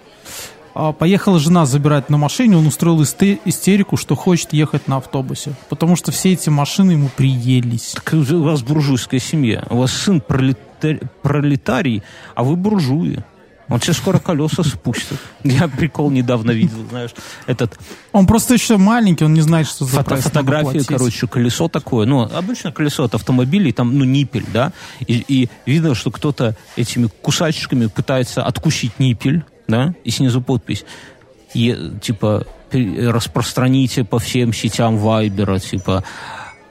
А 0.80 0.92
Поехала 0.94 1.40
жена 1.40 1.66
забирать 1.66 2.12
на 2.12 2.18
машине, 2.18 2.56
он 2.56 2.68
устроил 2.68 3.02
исте- 3.02 3.40
истерику, 3.46 3.98
что 3.98 4.16
хочет 4.16 4.54
ехать 4.54 4.88
на 4.88 4.98
автобусе. 4.98 5.54
Потому 5.70 5.96
что 5.96 6.12
все 6.12 6.34
эти 6.34 6.50
машины 6.50 6.92
ему 6.92 7.10
приелись. 7.10 7.96
Так 7.96 8.14
у 8.14 8.44
вас 8.44 8.62
буржуйская 8.62 9.20
семья. 9.20 9.66
У 9.72 9.78
вас 9.78 9.92
сын 9.92 10.22
пролетар- 10.26 11.04
пролетарий, 11.24 12.04
а 12.36 12.44
вы 12.44 12.56
буржуи. 12.56 13.24
Он 13.70 13.80
тебе 13.80 13.94
скоро 13.94 14.20
колеса 14.20 14.64
спустит. 14.64 15.18
Я 15.44 15.68
прикол 15.68 16.12
недавно 16.12 16.52
видел, 16.52 16.78
знаешь, 16.90 17.10
этот 17.48 17.78
Он 18.12 18.28
просто 18.28 18.54
еще 18.54 18.78
маленький, 18.78 19.26
он 19.26 19.34
не 19.34 19.42
знает, 19.42 19.68
что 19.68 19.84
за 19.84 19.98
Фото- 19.98 20.10
прайс 20.10 20.26
надо 20.26 20.40
фотографии, 20.40 20.64
платить. 20.74 20.88
короче, 20.88 21.28
колесо 21.28 21.68
такое. 21.70 22.06
Ну, 22.06 22.22
обычно 22.22 22.72
колесо 22.72 23.04
от 23.04 23.16
автомобилей, 23.16 23.72
там, 23.74 23.98
ну, 23.98 24.06
ниппель, 24.06 24.46
да. 24.54 24.72
И, 25.08 25.26
и 25.28 25.50
видно, 25.66 25.96
что 25.96 26.12
кто-то 26.12 26.56
этими 26.76 27.08
кусачками 27.24 27.88
пытается 27.88 28.44
откусить 28.44 29.00
ниппель, 29.00 29.44
да, 29.68 29.94
и 30.04 30.12
снизу 30.12 30.42
подпись. 30.42 30.86
И, 31.54 31.76
типа, 32.02 32.46
распространите 32.72 34.04
по 34.04 34.20
всем 34.20 34.54
сетям 34.54 34.98
Вайбера, 34.98 35.60
типа, 35.60 36.04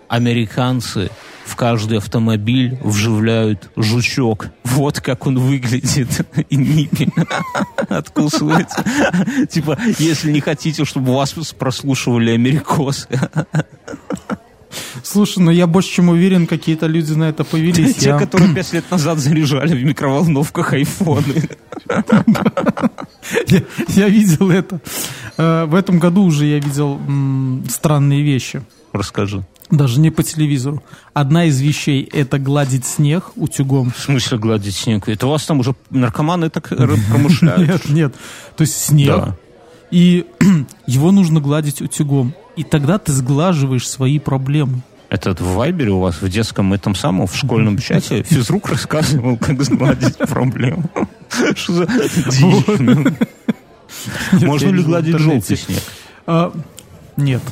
американцы 0.08 1.10
в 1.46 1.54
каждый 1.54 1.98
автомобиль 1.98 2.78
вживляют 2.82 3.70
жучок. 3.76 4.48
Вот 4.64 5.00
как 5.00 5.26
он 5.26 5.38
выглядит. 5.38 6.26
И 6.50 6.56
ниппель 6.56 7.12
откусывается. 7.88 8.84
Типа, 9.50 9.78
если 9.98 10.32
не 10.32 10.40
хотите, 10.40 10.84
чтобы 10.84 11.14
вас 11.14 11.32
прослушивали 11.56 12.32
америкосы. 12.32 13.08
Слушай, 15.02 15.38
ну 15.42 15.50
я 15.50 15.66
больше 15.66 15.90
чем 15.90 16.08
уверен, 16.08 16.46
какие-то 16.46 16.86
люди 16.86 17.12
на 17.12 17.24
это 17.28 17.44
повелись. 17.44 17.96
Те, 17.96 18.10
Я- 18.10 18.18
которые 18.18 18.54
пять 18.54 18.72
лет 18.72 18.90
назад 18.90 19.18
заряжали 19.18 19.74
в 19.76 19.84
микроволновках 19.84 20.72
айфоны. 20.72 21.48
Я, 23.48 23.62
я 23.88 24.08
видел 24.08 24.50
это. 24.50 24.80
Э, 25.36 25.64
В 25.66 25.74
этом 25.74 25.98
году 25.98 26.22
уже 26.24 26.46
я 26.46 26.58
видел 26.58 26.94
м, 27.06 27.64
странные 27.68 28.22
вещи. 28.22 28.62
Расскажи. 28.92 29.44
Даже 29.70 29.98
не 30.00 30.10
по 30.10 30.22
телевизору. 30.22 30.82
Одна 31.12 31.46
из 31.46 31.60
вещей– 31.60 32.08
это 32.12 32.38
гладить 32.38 32.86
снег 32.86 33.32
утюгом. 33.34 33.90
В 33.90 33.98
смысле 34.00 34.38
гладить 34.38 34.76
снег? 34.76 35.08
Это 35.08 35.26
у 35.26 35.30
вас 35.30 35.44
там 35.44 35.58
уже 35.60 35.74
наркоманы 35.90 36.50
так 36.50 36.70
р- 36.70 36.96
промышляют? 37.10 37.68
Нет, 37.68 37.88
нет. 37.90 38.14
То 38.56 38.62
есть 38.62 38.76
снег, 38.76 39.08
Да. 39.08 39.36
и 39.90 40.24
его 40.86 41.10
нужно 41.10 41.40
гладить 41.40 41.82
утюгом. 41.82 42.32
И 42.56 42.64
тогда 42.64 42.98
ты 42.98 43.12
сглаживаешь 43.12 43.88
свои 43.88 44.18
проблемы. 44.18 44.82
Это 45.08 45.32
в 45.34 45.54
Вайбере 45.54 45.92
у 45.92 46.00
вас 46.00 46.20
в 46.20 46.28
детском 46.28 46.72
этом 46.72 46.94
самом, 46.94 47.26
в 47.26 47.36
школьном 47.36 47.78
чате 47.86 48.22
физрук 48.22 48.68
рассказывал, 48.68 49.36
как 49.36 49.62
сгладить 49.62 50.16
проблему. 50.28 50.90
Что 51.54 51.72
за 51.72 51.86
ну? 52.78 53.04
Можно 54.32 54.68
ли 54.70 54.82
гладить 54.82 55.18
желтый 55.18 55.56
снег? 55.56 55.82
А, 56.26 56.52
нет. 57.16 57.42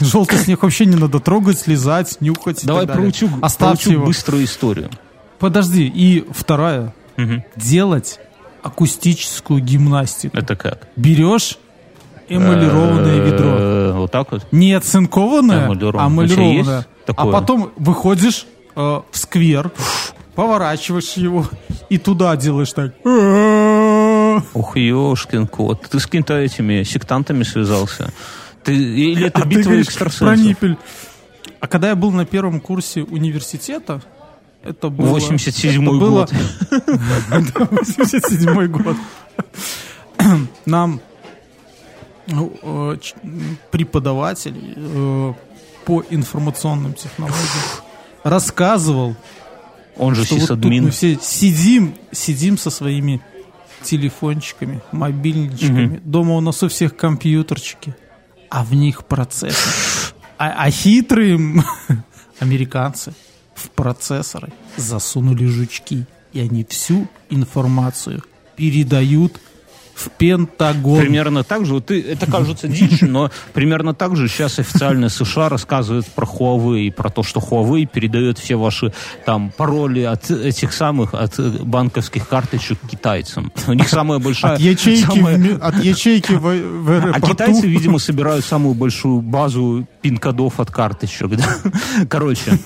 Желтый 0.00 0.38
снег 0.38 0.62
вообще 0.62 0.86
не 0.86 0.96
надо 0.96 1.20
трогать, 1.20 1.58
слезать, 1.58 2.16
нюхать. 2.20 2.64
Давай 2.64 2.86
про 2.86 3.02
утюг, 3.02 3.30
Оставьте 3.42 3.92
его. 3.92 4.06
быструю 4.06 4.44
историю. 4.44 4.90
Подожди, 5.38 5.86
и 5.86 6.24
вторая. 6.32 6.94
Делать 7.56 8.20
акустическую 8.62 9.60
гимнастику. 9.62 10.36
Это 10.36 10.56
как? 10.56 10.88
Берешь 10.96 11.58
эмалированное 12.28 13.24
ведро. 13.24 13.56
Вот 14.02 14.10
так 14.12 14.32
вот? 14.32 14.46
Не 14.52 14.78
Эмалированное. 15.66 16.06
а 16.06 16.10
есть 16.52 16.70
А 17.16 17.26
потом 17.26 17.72
выходишь 17.76 18.46
э, 18.76 18.80
в 18.80 19.04
сквер, 19.12 19.70
поворачиваешь 20.34 21.12
его 21.14 21.46
и 21.88 21.98
туда 21.98 22.36
делаешь 22.36 22.72
так. 22.72 22.94
Ух, 24.54 24.76
ёшкин 24.76 25.46
кот. 25.46 25.82
Ты 25.90 25.98
с 26.00 26.06
какими-то 26.06 26.34
этими 26.38 26.82
сектантами 26.82 27.42
связался? 27.42 28.12
Ты, 28.64 28.74
или 28.76 29.26
это 29.26 29.40
А 29.40 29.42
ты 29.42 29.48
битва 29.48 29.70
про 29.70 29.80
экстрасенсов? 29.80 30.38
ниппель. 30.38 30.76
А 31.60 31.66
когда 31.66 31.88
я 31.88 31.96
был 31.96 32.10
на 32.10 32.24
первом 32.24 32.60
курсе 32.60 33.02
университета, 33.02 34.00
это 34.62 34.88
было... 34.88 35.18
87-й 35.18 35.82
это 35.82 35.90
было- 35.90 36.10
год. 36.10 36.32
Да, 37.30 37.38
87-й 37.38 38.68
год. 38.68 38.96
Нам 40.66 41.00
ну, 42.30 42.52
э, 42.62 42.96
преподаватель 43.70 44.74
э, 44.76 45.34
по 45.84 46.04
информационным 46.10 46.94
технологиям 46.94 47.44
рассказывал, 48.22 49.16
Он 49.96 50.14
же 50.14 50.24
что 50.24 50.34
вот 50.34 50.42
сисадмин. 50.42 50.84
мы 50.84 50.90
все 50.90 51.18
сидим, 51.20 51.94
сидим 52.12 52.58
со 52.58 52.70
своими 52.70 53.20
телефончиками, 53.82 54.82
мобильничками. 54.92 56.00
Дома 56.04 56.36
у 56.36 56.40
нас 56.40 56.62
у 56.62 56.68
всех 56.68 56.96
компьютерчики, 56.96 57.94
а 58.50 58.64
в 58.64 58.74
них 58.74 59.04
процессор. 59.04 59.72
А, 60.38 60.64
а 60.64 60.70
хитрые 60.70 61.38
американцы 62.38 63.12
в 63.54 63.70
процессоры 63.70 64.52
засунули 64.76 65.46
жучки, 65.46 66.06
и 66.32 66.40
они 66.40 66.64
всю 66.64 67.08
информацию 67.28 68.22
передают 68.56 69.40
в 70.00 70.10
Пентагон. 70.18 71.00
Примерно 71.00 71.44
так 71.44 71.66
же, 71.66 71.80
ты, 71.80 72.00
это 72.00 72.26
кажется 72.26 72.68
дичь, 72.68 73.00
но 73.02 73.30
примерно 73.52 73.94
так 73.94 74.16
же 74.16 74.28
сейчас 74.28 74.58
официально 74.58 75.08
США 75.08 75.48
рассказывают 75.48 76.06
про 76.06 76.26
Huawei, 76.26 76.86
и 76.86 76.90
про 76.90 77.10
то, 77.10 77.22
что 77.22 77.40
Huawei 77.40 77.86
передает 77.86 78.38
все 78.38 78.56
ваши 78.56 78.92
там 79.26 79.52
пароли 79.56 80.00
от 80.02 80.30
этих 80.30 80.72
самых, 80.72 81.14
от 81.14 81.38
банковских 81.64 82.26
карточек 82.28 82.78
китайцам. 82.90 83.52
У 83.66 83.72
них 83.72 83.88
самая 83.88 84.18
большая... 84.18 84.54
От 84.54 84.60
ячейки, 84.60 85.04
самая- 85.04 85.56
от 85.56 85.84
ячейки 85.84 86.32
в, 86.32 86.40
в 86.42 86.90
А 86.90 86.96
аэропорту. 86.96 87.26
китайцы, 87.28 87.66
видимо, 87.66 87.98
собирают 87.98 88.44
самую 88.44 88.74
большую 88.74 89.20
базу 89.20 89.86
пин-кодов 90.02 90.60
от 90.60 90.70
карточек. 90.70 91.28
да. 91.36 91.44
Короче, 92.08 92.58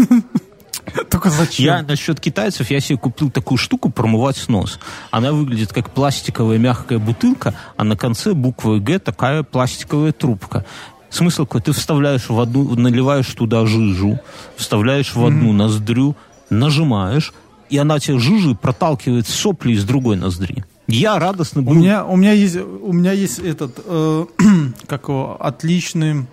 Только 1.11 1.31
зачем? 1.31 1.67
я 1.67 1.83
насчет 1.83 2.21
китайцев, 2.21 2.71
я 2.71 2.81
себе 2.81 2.99
купил 2.99 3.31
такую 3.31 3.59
штуку 3.59 3.91
промывать 3.91 4.49
нос. 4.49 4.79
Она 5.11 5.33
выглядит 5.33 5.73
как 5.73 5.91
пластиковая 5.91 6.59
мягкая 6.59 6.99
бутылка, 6.99 7.55
а 7.77 7.85
на 7.85 7.97
конце 7.97 8.35
буквы 8.35 8.81
Г 8.81 8.99
такая 8.99 9.43
пластиковая 9.43 10.13
трубка. 10.13 10.65
Смысл 11.11 11.45
какой? 11.45 11.61
Ты 11.63 11.73
вставляешь 11.73 12.29
в 12.29 12.39
одну, 12.41 12.75
наливаешь 12.75 13.29
туда 13.29 13.67
жижу, 13.67 14.19
вставляешь 14.57 15.15
в 15.15 15.25
одну 15.25 15.53
ноздрю, 15.53 16.17
нажимаешь, 16.51 17.33
и 17.71 17.79
она 17.79 17.99
тебе 18.01 18.19
жижи 18.19 18.55
проталкивает 18.55 19.29
сопли 19.29 19.73
из 19.73 19.85
другой 19.85 20.17
ноздри. 20.17 20.65
Я 20.87 21.19
радостно 21.19 21.63
У 21.63 21.65
был. 21.65 21.75
меня, 21.75 22.05
у 22.05 22.17
меня 22.17 22.33
есть, 22.33 22.57
у 22.57 22.93
меня 22.93 23.13
есть 23.13 23.39
этот, 23.39 23.79
э, 23.85 24.27
как 24.87 25.09
его, 25.09 25.37
отличный, 25.41 26.27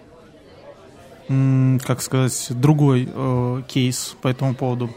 как 1.27 2.01
сказать, 2.01 2.47
другой 2.49 3.09
э, 3.13 3.61
кейс 3.67 4.15
по 4.21 4.27
этому 4.27 4.55
поводу. 4.55 4.89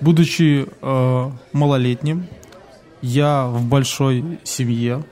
Будучи 0.00 0.66
э, 0.80 1.30
малолетним, 1.52 2.26
я 3.02 3.46
в 3.46 3.64
большой 3.64 4.38
семье 4.44 5.04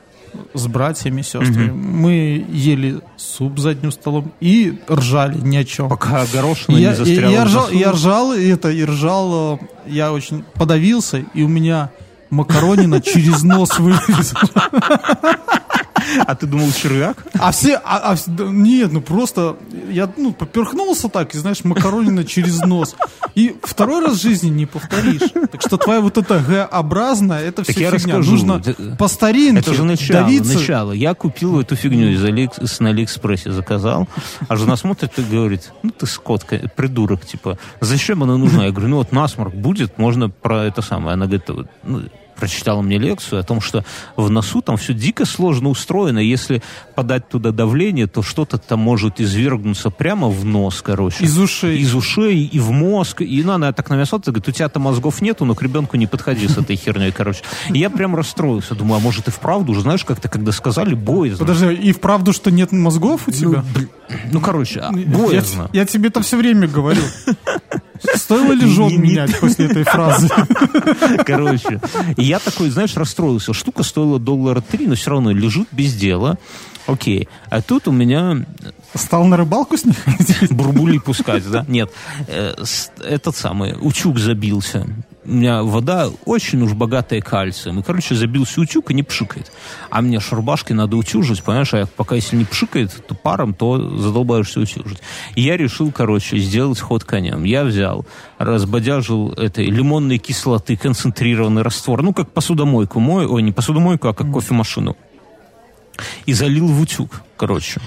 с 0.55 0.67
братьями, 0.67 1.23
сестрами. 1.23 1.71
Мы 1.71 2.47
ели 2.49 3.01
суп 3.17 3.59
за 3.59 3.71
одним 3.71 3.93
столом 3.93 4.33
и 4.41 4.79
ржали 4.89 5.39
ни 5.39 5.57
о 5.57 5.65
чем. 5.65 5.89
Пока 5.89 6.25
горошина 6.33 6.77
я, 6.77 6.91
не 6.91 6.97
застряла. 6.97 7.33
я 7.33 7.45
в 7.45 7.47
ржал, 7.47 7.71
я 7.71 7.93
ржал, 7.93 8.33
это, 8.33 8.71
и 8.71 8.85
ржал, 8.85 9.57
э, 9.57 9.59
я 9.87 10.13
очень 10.13 10.45
подавился, 10.55 11.25
и 11.35 11.43
у 11.43 11.49
меня 11.49 11.91
макаронина 12.31 13.01
через 13.01 13.43
нос 13.43 13.79
вылезла. 13.79 14.41
А 16.27 16.35
ты 16.35 16.47
думал, 16.47 16.71
червяк? 16.73 17.25
А 17.39 17.51
все, 17.53 17.77
а, 17.85 18.13
а 18.13 18.17
нет, 18.43 18.93
ну 18.93 19.01
просто 19.01 19.57
я 19.91 20.11
ну 20.17 20.33
поперхнулся 20.33 21.09
так, 21.09 21.35
и 21.35 21.39
знаешь, 21.39 21.65
макаронина 21.65 22.25
через 22.25 22.61
нос. 22.61 22.97
И 23.35 23.55
второй 23.63 24.05
раз 24.05 24.19
в 24.19 24.23
жизни 24.23 24.49
не 24.49 24.67
повторишь. 24.67 25.31
Так 25.51 25.63
что 25.63 25.77
твоя 25.77 26.01
вот 26.01 26.19
эта 26.19 26.41
Г-образная, 26.41 27.45
это 27.45 27.63
все 27.63 27.73
Так 27.73 27.81
я 27.83 27.91
фигня. 27.91 28.17
расскажу. 28.17 28.31
Нужно 28.33 28.63
по 28.99 29.09
старинке 29.09 29.61
Это 29.61 29.75
же 29.75 29.85
начало, 29.85 30.25
давиться. 30.25 30.59
начало. 30.59 30.93
Я 30.93 31.15
купил 31.15 31.61
эту 31.61 31.77
фигню 31.77 32.11
из 32.11 32.25
Али... 32.25 32.51
с 32.61 32.81
на 32.81 32.91
Алиэкспрессе, 32.91 33.53
заказал. 33.53 34.09
А 34.49 34.57
жена 34.57 34.77
смотрит 34.77 35.19
и 35.19 35.23
говорит, 35.23 35.73
ну 35.83 35.91
ты 35.91 36.07
скотка, 36.07 36.59
придурок, 36.77 37.25
типа, 37.25 37.59
зачем 37.81 38.23
она 38.23 38.37
нужна? 38.37 38.65
Я 38.67 38.71
говорю, 38.73 38.89
ну 38.89 38.97
вот 38.97 39.13
насморк 39.13 39.55
будет, 39.55 39.99
можно 39.99 40.31
про 40.31 40.65
это 40.65 40.83
самое. 40.83 41.15
Она 41.15 41.27
говорит, 41.27 41.49
ну, 41.85 42.03
прочитала 42.39 42.83
мне 42.83 42.99
лекцию 42.99 43.41
о 43.41 43.43
том, 43.43 43.61
что 43.61 43.85
в 44.17 44.31
носу 44.31 44.63
там 44.63 44.77
все 44.77 44.95
дико 44.95 45.25
сложно 45.25 45.69
устроено. 45.69 46.19
Если 46.19 46.63
подать 46.95 47.29
туда 47.29 47.51
давление, 47.51 48.07
то 48.07 48.23
что-то 48.23 48.59
там 48.59 48.81
может 48.81 49.21
извергнуться 49.21 49.91
прямо 49.91 50.29
в 50.29 50.45
нос, 50.45 50.83
короче. 50.83 51.25
Из 51.25 51.39
ушей. 51.39 51.79
Из 51.79 51.95
ушей 51.95 52.45
и 52.45 52.59
в 52.59 52.71
мозг. 52.71 53.23
И 53.23 53.43
ну, 53.43 53.53
она 53.53 53.73
так 53.73 53.91
на 53.91 53.95
меня 53.95 54.07
смотрит, 54.07 54.29
говорит, 54.29 54.49
у 54.49 54.53
тебя-то 54.53 54.81
мозгов 54.81 55.21
нету, 55.21 55.45
но 55.45 55.55
к 55.55 55.63
ребенку 55.63 55.97
не 55.97 56.07
подходи 56.07 56.49
с 56.49 56.57
этой 56.57 56.77
херней, 56.77 57.13
короче. 57.13 57.43
И 57.71 57.79
я 57.79 57.91
прям 57.91 58.15
расстроился. 58.17 58.75
Думаю, 58.75 58.99
а 58.99 59.01
может 59.01 59.29
и 59.29 59.31
вправду 59.31 59.73
уже, 59.73 59.83
знаешь, 59.83 60.05
как-то 60.05 60.29
когда 60.29 60.53
сказали, 60.53 60.95
боязно. 60.95 61.45
Подожди, 61.47 61.75
и 61.75 61.93
вправду, 61.93 62.33
что 62.33 62.51
нет 62.51 62.73
мозгов 62.73 63.29
у 63.29 63.31
тебя? 63.31 63.65
Ну, 64.33 64.41
короче, 64.41 64.81
а, 64.81 64.93
Я, 64.97 65.07
боязно. 65.07 65.69
я 65.73 65.85
тебе 65.85 66.09
это 66.09 66.23
все 66.23 66.37
время 66.37 66.67
говорю. 66.67 67.03
Стоило 68.15 68.53
ли 68.53 68.67
жен 68.67 69.01
менять 69.01 69.39
после 69.41 69.67
этой 69.67 69.83
фразы? 69.85 70.29
Короче, 71.27 71.81
я 72.29 72.39
такой, 72.39 72.71
знаешь, 72.71 72.97
расстроился. 72.97 73.53
Штука 73.53 73.83
стоила 73.83 74.19
доллара 74.19 74.61
три, 74.61 74.87
но 74.87 74.95
все 74.95 75.11
равно 75.11 75.31
лежит 75.33 75.69
без 75.73 75.95
дела. 75.95 76.39
Окей. 76.87 77.29
А 77.51 77.61
тут 77.61 77.89
у 77.89 77.93
меня 77.93 78.47
Стал 78.95 79.25
на 79.25 79.37
рыбалку 79.37 79.77
с 79.77 79.85
них? 79.85 79.97
бурбули 80.51 80.99
пускать, 80.99 81.49
да? 81.51 81.65
Нет. 81.69 81.91
Э, 82.27 82.55
Этот 83.05 83.37
самый, 83.37 83.75
утюг 83.81 84.19
забился. 84.19 84.87
У 85.29 85.31
меня 85.31 85.63
вода 85.63 86.09
очень 86.25 86.63
уж 86.63 86.73
богатая 86.73 87.21
кальцием. 87.21 87.79
И, 87.81 87.83
короче, 87.83 88.15
забился 88.15 88.63
утюг 88.63 88.91
и 88.91 88.95
не 88.95 89.03
пшикает. 89.03 89.53
А 89.91 90.01
мне 90.01 90.21
шарбашки 90.21 90.73
надо 90.73 90.97
утюжить, 90.97 91.43
понимаешь? 91.43 91.75
А 91.75 91.85
пока 91.85 92.15
если 92.15 92.35
не 92.35 92.47
пшикает, 92.47 93.07
то 93.07 93.15
паром, 93.15 93.53
то 93.53 93.99
задолбаешься 93.99 94.61
утюжить. 94.61 95.01
И 95.35 95.43
я 95.43 95.59
решил, 95.59 95.93
короче, 95.93 96.39
сделать 96.39 96.81
ход 96.81 97.05
конем. 97.05 97.45
Я 97.45 97.65
взял, 97.65 98.07
разбодяжил 98.39 99.33
этой 99.35 99.67
лимонной 99.67 100.17
кислоты, 100.17 100.79
концентрированный 100.79 101.61
раствор. 101.61 102.01
Ну, 102.01 102.15
как 102.15 102.33
посудомойку 102.33 102.99
мой, 102.99 103.27
ой, 103.27 103.43
не 103.43 103.53
посудомойку, 103.53 104.09
а 104.09 104.15
как 104.15 104.33
кофемашину. 104.33 104.97
И 106.25 106.33
залил 106.33 106.69
в 106.69 106.81
утюг, 106.81 107.21
короче. 107.37 107.83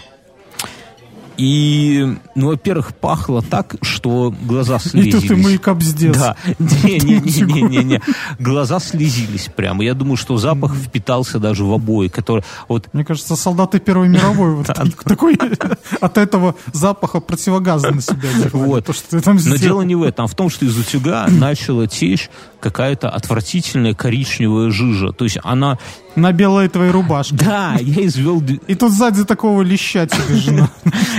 И, 1.38 2.18
ну, 2.36 2.48
во-первых, 2.48 2.94
пахло 2.96 3.42
так, 3.42 3.76
что 3.82 4.34
глаза 4.44 4.80
слезились. 4.80 5.24
И 5.24 5.28
тут 5.28 5.38
и 5.38 5.42
мейкап 5.42 5.82
сделал. 5.82 6.16
Да, 6.16 6.36
не-не-не-не-не. 6.60 8.02
Глаза 8.40 8.80
слезились 8.80 9.50
прямо. 9.56 9.84
Я 9.84 9.94
думаю, 9.94 10.18
что 10.18 10.38
запах 10.38 10.76
впитался 10.76 11.40
даже 11.40 11.64
в 11.64 11.72
обои, 11.74 12.08
которые... 12.08 12.44
Вот 12.68 12.90
Мне 12.94 13.06
кажется, 13.06 13.36
солдаты 13.36 13.80
Первой 13.80 14.10
мировой 14.10 14.56
вот 14.56 14.68
такой 15.06 15.38
от 16.02 16.18
этого 16.18 16.56
запаха 16.74 17.20
противогаза 17.20 17.92
на 17.92 18.02
себя. 18.02 18.30
Вот. 18.52 18.86
То, 18.86 18.94
что 18.94 19.10
ты 19.10 19.22
там 19.22 19.38
Но 19.44 19.56
дело 19.56 19.82
не 19.82 19.96
в 19.96 20.04
этом, 20.04 20.26
а 20.26 20.28
в 20.28 20.36
том, 20.36 20.50
что 20.50 20.66
из 20.66 20.78
утюга 20.78 21.28
начала 21.30 21.88
течь 21.88 22.30
какая-то 22.60 23.10
отвратительная 23.10 23.94
коричневая 23.94 24.70
жижа. 24.70 25.12
То 25.12 25.26
есть 25.26 25.40
она... 25.44 25.80
На 26.16 26.32
белой 26.32 26.68
твоей 26.68 26.92
рубашке. 26.92 27.36
Да, 27.36 27.78
я 27.80 28.06
извел, 28.06 28.44
И 28.68 28.76
тут 28.76 28.92
сзади 28.92 29.24
такого 29.24 29.62
леща 29.62 30.06
тебе 30.06 30.36
жена. 30.36 30.70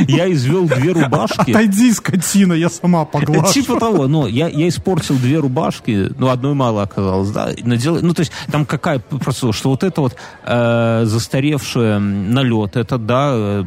Я 0.09 0.31
извел 0.33 0.67
две 0.67 0.93
рубашки. 0.93 1.51
Отойди, 1.51 1.93
скотина, 1.93 2.53
я 2.53 2.69
сама 2.69 3.05
поглажу. 3.05 3.53
Типа 3.53 3.79
того, 3.79 4.07
но 4.09 4.27
я, 4.27 4.49
я 4.49 4.69
испортил 4.69 5.17
две 5.17 5.39
рубашки, 5.39 6.11
ну, 6.19 6.29
одной 6.29 6.55
мало 6.55 6.83
оказалось, 6.83 7.31
да, 7.31 7.51
но 7.63 7.75
дело, 7.77 8.01
ну, 8.01 8.15
то 8.15 8.21
есть, 8.21 8.33
там 8.51 8.67
какая 8.67 8.99
процедура, 8.99 9.53
что 9.53 9.71
вот 9.71 9.83
это 9.83 10.01
вот 10.01 10.17
э, 10.45 11.03
застаревшая 11.05 11.99
налет, 11.99 12.77
это, 12.77 12.99
да, 12.99 13.33
э, 13.35 13.65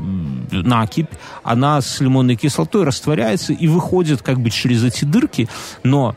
накипь, 0.52 1.10
она 1.44 1.82
с 1.82 2.00
лимонной 2.00 2.36
кислотой 2.36 2.84
растворяется 2.84 3.54
и 3.54 3.68
выходит 3.68 4.22
как 4.22 4.40
бы 4.40 4.50
через 4.50 4.84
эти 4.84 5.06
дырки, 5.06 5.50
но 5.84 6.16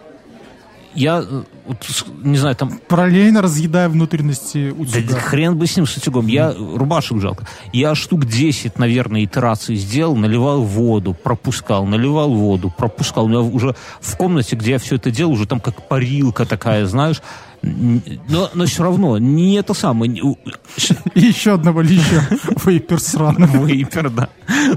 я, 0.95 1.25
э, 1.29 1.43
вот, 1.69 1.87
не 2.25 2.39
знаю, 2.39 2.57
там 2.57 2.81
Параллельно 2.89 3.43
разъедая 3.43 3.89
внутренности 3.89 4.71
да 4.71 4.83
утюга. 4.83 5.21
хрен 5.21 5.57
бы 5.57 5.67
с 5.67 5.77
ним, 5.77 5.87
с 5.87 5.97
утюгом. 5.97 6.27
Я 6.27 6.53
рубашек 6.53 7.21
жалко. 7.21 7.47
Я 7.73 7.95
штук 7.95 8.25
10, 8.25 8.79
наверное, 8.79 9.25
итераций 9.25 9.77
сделал, 9.77 10.17
наливал 10.17 10.63
воду, 10.63 11.15
пропускал, 11.15 11.85
наливал 11.85 12.33
воду, 12.33 12.73
пропускал. 12.77 13.27
У 13.27 13.29
меня 13.29 13.41
уже 13.41 13.77
в 14.01 14.17
комнате, 14.17 14.57
где 14.57 14.73
я 14.73 14.79
все 14.79 14.97
это 14.97 15.11
делал, 15.11 15.33
уже 15.33 15.47
там 15.47 15.61
как 15.61 15.87
парилка 15.89 16.47
такая, 16.47 16.87
знаешь. 16.87 17.21
Но, 17.63 18.51
но 18.55 18.67
все 18.67 18.83
равно, 18.85 19.19
не 19.19 19.55
это 19.57 19.75
самое. 19.75 20.13
еще 21.15 21.55
одного 21.55 21.81
леща. 21.81 22.29
Вейпер 22.65 23.01
сраный. 23.01 23.49
Вейпер, 23.49 24.11
да. 24.11 24.29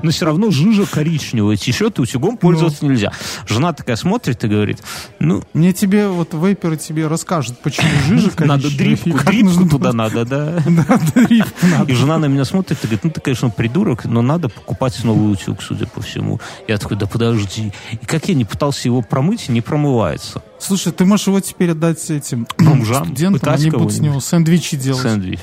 Но 0.02 0.12
все 0.12 0.26
равно 0.26 0.52
жижа 0.52 0.86
коричневая 0.86 1.58
течет, 1.58 2.00
и 2.00 2.02
утюгом 2.02 2.38
пользоваться 2.38 2.86
нельзя. 2.86 3.12
Жена 3.48 3.74
такая 3.74 3.96
смотрит 3.96 4.44
и 4.44 4.48
говорит, 4.48 4.80
ну, 5.20 5.44
Мне 5.54 5.74
тебе, 5.74 6.08
вот 6.08 6.34
вейперы 6.34 6.78
тебе 6.78 7.08
расскажут, 7.08 7.60
почему 7.60 7.90
жижа 8.08 8.32
надо 8.40 8.64
коричневая, 8.64 8.96
и 8.96 9.02
дрипку, 9.02 9.26
дрипку 9.26 9.70
туда 9.70 9.94
надо, 9.94 10.26
да. 10.26 10.64
Да, 10.66 11.00
дрипку 11.16 11.68
надо. 11.68 11.92
И 11.92 11.96
жена 11.96 12.18
на 12.18 12.26
меня 12.26 12.46
смотрит 12.46 12.80
и 12.84 12.88
говорит, 12.88 13.04
ну 13.04 13.12
ты, 13.12 13.22
конечно, 13.22 13.50
придурок, 13.50 14.06
но 14.06 14.22
надо 14.22 14.50
покупать 14.50 15.04
новый 15.04 15.32
утюг, 15.32 15.62
судя 15.62 15.86
по 15.88 16.02
всему. 16.02 16.40
Я 16.68 16.78
такой, 16.78 16.98
да 16.98 17.06
подожди. 17.06 17.72
И 17.92 18.06
как 18.06 18.28
я 18.28 18.36
не 18.36 18.46
пытался 18.46 18.88
его 18.88 19.02
промыть, 19.02 19.50
не 19.50 19.62
промывается. 19.62 20.42
Слушай, 20.62 20.94
ты 20.94 21.06
можешь 21.06 21.28
его 21.28 21.40
теперь 21.40 21.72
отдать 21.72 22.10
этим 22.10 22.48
Бомжам, 22.58 23.06
студентам, 23.06 23.54
они 23.54 23.70
будут 23.72 23.94
с 23.94 24.00
него 24.00 24.20
сэндвичи 24.20 24.78
делать. 24.78 25.02
Сэндвичи. 25.02 25.42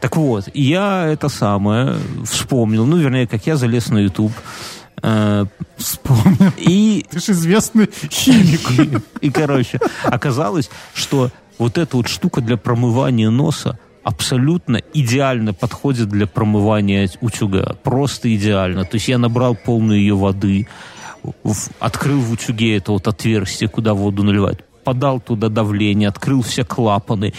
Так 0.00 0.16
вот, 0.16 0.48
я 0.54 1.06
это 1.06 1.28
самое 1.28 1.96
вспомнил, 2.24 2.84
ну, 2.84 2.96
вернее, 2.96 3.26
как 3.26 3.46
я 3.46 3.56
залез 3.56 3.88
на 3.88 3.98
YouTube. 3.98 4.32
э, 5.02 5.46
Вспомнил. 5.76 6.52
И 6.58 7.06
Ты 7.10 7.20
же 7.20 7.32
известный 7.32 7.88
химик. 8.10 9.02
И, 9.20 9.30
короче, 9.30 9.78
оказалось, 10.04 10.70
что 10.94 11.30
вот 11.58 11.78
эта 11.78 11.96
вот 11.96 12.08
штука 12.08 12.40
для 12.40 12.56
промывания 12.56 13.30
носа 13.30 13.78
абсолютно 14.02 14.80
идеально 14.94 15.54
подходит 15.54 16.08
для 16.08 16.26
промывания 16.26 17.08
утюга. 17.20 17.76
Просто 17.84 18.34
идеально. 18.34 18.84
То 18.84 18.96
есть 18.96 19.06
я 19.06 19.18
набрал 19.18 19.54
полную 19.54 20.00
ее 20.00 20.16
воды, 20.16 20.66
открыл 21.78 22.20
в 22.20 22.32
утюге 22.32 22.76
это 22.76 22.92
вот 22.92 23.06
отверстие, 23.08 23.68
куда 23.68 23.94
воду 23.94 24.22
наливать, 24.22 24.58
подал 24.82 25.20
туда 25.20 25.48
давление, 25.48 26.08
открыл 26.08 26.42
все 26.42 26.64
клапаны. 26.64 27.32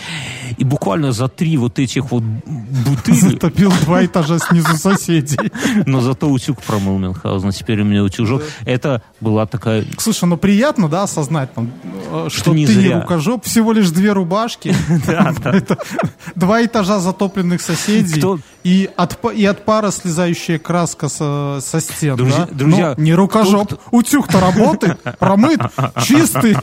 И 0.58 0.64
буквально 0.64 1.12
за 1.12 1.28
три 1.28 1.58
вот 1.58 1.80
этих 1.80 2.12
вот 2.12 2.24
бутыли, 2.24 3.16
Затопил 3.16 3.72
два 3.86 4.06
этажа 4.06 4.40
снизу 4.40 4.76
соседей. 4.78 5.52
но 5.86 6.02
зато 6.02 6.30
утюг 6.30 6.62
промыл 6.62 6.98
Мюнхгаузен. 6.98 7.52
Теперь 7.52 7.82
у 7.82 7.86
меня 7.86 8.04
утюжок. 8.04 8.44
Это 8.66 9.02
была 9.20 9.46
такая 9.46 9.86
Слушай, 9.98 10.26
ну 10.26 10.38
приятно, 10.38 10.90
да, 10.90 11.04
осознать, 11.04 11.54
там, 11.54 11.72
э, 12.12 12.28
что, 12.30 12.54
не 12.54 12.66
ты 12.66 12.76
не 12.76 12.90
рукожоп, 12.90 13.46
всего 13.46 13.72
лишь 13.72 13.90
две 13.92 14.12
рубашки, 14.12 14.76
два 16.36 16.64
этажа 16.64 17.00
затопленных 17.00 17.62
соседей 17.62 18.22
и 18.64 18.90
от, 18.96 19.20
пара 19.66 19.92
слезающая 19.92 20.58
краска 20.60 21.10
со, 21.10 21.60
стен, 21.62 22.16
друзья, 22.16 22.96
Ну, 22.98 23.04
не 23.04 23.14
рукожоп, 23.14 23.74
утюг-то 23.92 24.40
работает, 24.40 25.00
промыт, 25.20 25.62
чистый. 26.04 26.58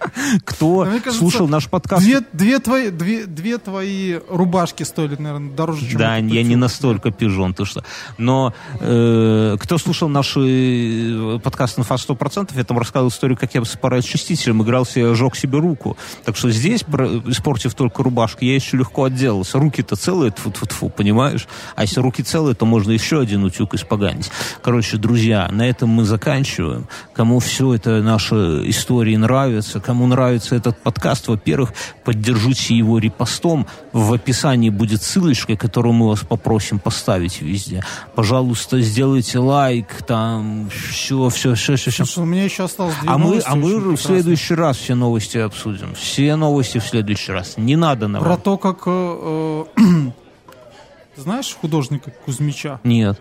Кто 0.44 0.84
кажется, 0.84 1.12
слушал 1.12 1.48
наш 1.48 1.68
подкаст? 1.68 2.02
Две, 2.02 2.20
две, 2.32 2.58
твои, 2.58 2.90
две, 2.90 3.26
две 3.26 3.58
твои 3.58 4.18
рубашки 4.28 4.82
стоили, 4.82 5.16
наверное, 5.16 5.50
дороже, 5.50 5.88
чем 5.88 5.98
Да, 5.98 6.16
я 6.16 6.20
не 6.20 6.50
утюг. 6.50 6.56
настолько 6.56 7.10
пижон, 7.10 7.54
ты 7.54 7.64
что. 7.64 7.84
Но 8.18 8.54
э, 8.80 9.56
кто 9.60 9.78
слушал 9.78 10.08
наши 10.08 10.40
э, 10.40 11.38
подкасты 11.42 11.80
«Инфа 11.80 11.96
100%», 11.96 12.50
я 12.54 12.64
там 12.64 12.78
рассказывал 12.78 13.10
историю, 13.10 13.36
как 13.38 13.54
я 13.54 13.64
с 13.64 13.76
пароочистителем 13.76 14.62
игрался 14.62 15.00
и 15.00 15.02
ожег 15.02 15.36
себе 15.36 15.58
руку. 15.58 15.96
Так 16.24 16.36
что 16.36 16.50
здесь, 16.50 16.82
испортив 16.82 17.74
только 17.74 18.02
рубашку, 18.02 18.44
я 18.44 18.54
еще 18.54 18.76
легко 18.76 19.04
отделался. 19.04 19.58
Руки-то 19.58 19.96
целые, 19.96 20.30
тьфу 20.30 20.50
-тьфу 20.50 20.66
-тьфу, 20.66 20.90
понимаешь? 20.90 21.46
А 21.76 21.82
если 21.82 22.00
руки 22.00 22.22
целые, 22.22 22.54
то 22.54 22.66
можно 22.66 22.92
еще 22.92 23.20
один 23.20 23.44
утюг 23.44 23.74
испоганить. 23.74 24.30
Короче, 24.62 24.96
друзья, 24.96 25.48
на 25.50 25.68
этом 25.68 25.90
мы 25.90 26.04
заканчиваем. 26.04 26.86
Кому 27.14 27.38
все 27.38 27.74
это 27.74 28.02
наши 28.02 28.34
истории 28.68 29.16
нравятся, 29.16 29.80
кому 29.82 30.06
нравится 30.06 30.56
этот 30.56 30.78
подкаст, 30.78 31.28
во-первых, 31.28 31.74
поддержите 32.04 32.74
его 32.74 32.98
репостом. 32.98 33.66
В 33.92 34.12
описании 34.12 34.70
будет 34.70 35.02
ссылочка, 35.02 35.56
которую 35.56 35.92
мы 35.92 36.08
вас 36.08 36.20
попросим 36.20 36.78
поставить 36.78 37.42
везде. 37.42 37.84
Пожалуйста, 38.14 38.80
сделайте 38.80 39.38
лайк, 39.38 40.02
там, 40.06 40.70
все, 40.70 41.28
все, 41.28 41.54
все, 41.54 41.76
все, 41.76 41.90
все. 41.90 42.04
Слушай, 42.04 42.22
у 42.22 42.26
меня 42.26 42.44
еще 42.44 42.64
осталось 42.64 42.94
две 43.00 43.10
А 43.10 43.18
мы, 43.18 43.42
а 43.44 43.54
мы 43.56 43.96
в 43.96 44.00
следующий 44.00 44.54
раз 44.54 44.78
все 44.78 44.94
новости 44.94 45.38
обсудим. 45.38 45.94
Все 45.94 46.36
новости 46.36 46.78
в 46.78 46.84
следующий 46.84 47.32
раз. 47.32 47.54
Не 47.56 47.76
надо 47.76 48.08
нам. 48.08 48.22
Про 48.22 48.36
то, 48.36 48.56
как... 48.56 48.82
э, 48.86 49.64
э, 49.76 50.10
Знаешь 51.16 51.56
художника 51.60 52.10
Кузьмича? 52.24 52.80
Нет. 52.84 53.20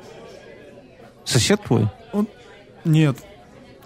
Сосед 1.25 1.61
твой? 1.63 1.89
Он... 2.13 2.27
Нет. 2.85 3.17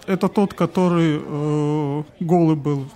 Это 0.06 0.28
тот, 0.28 0.54
который 0.54 1.20
э, 1.22 2.02
голый 2.20 2.56
был 2.56 2.86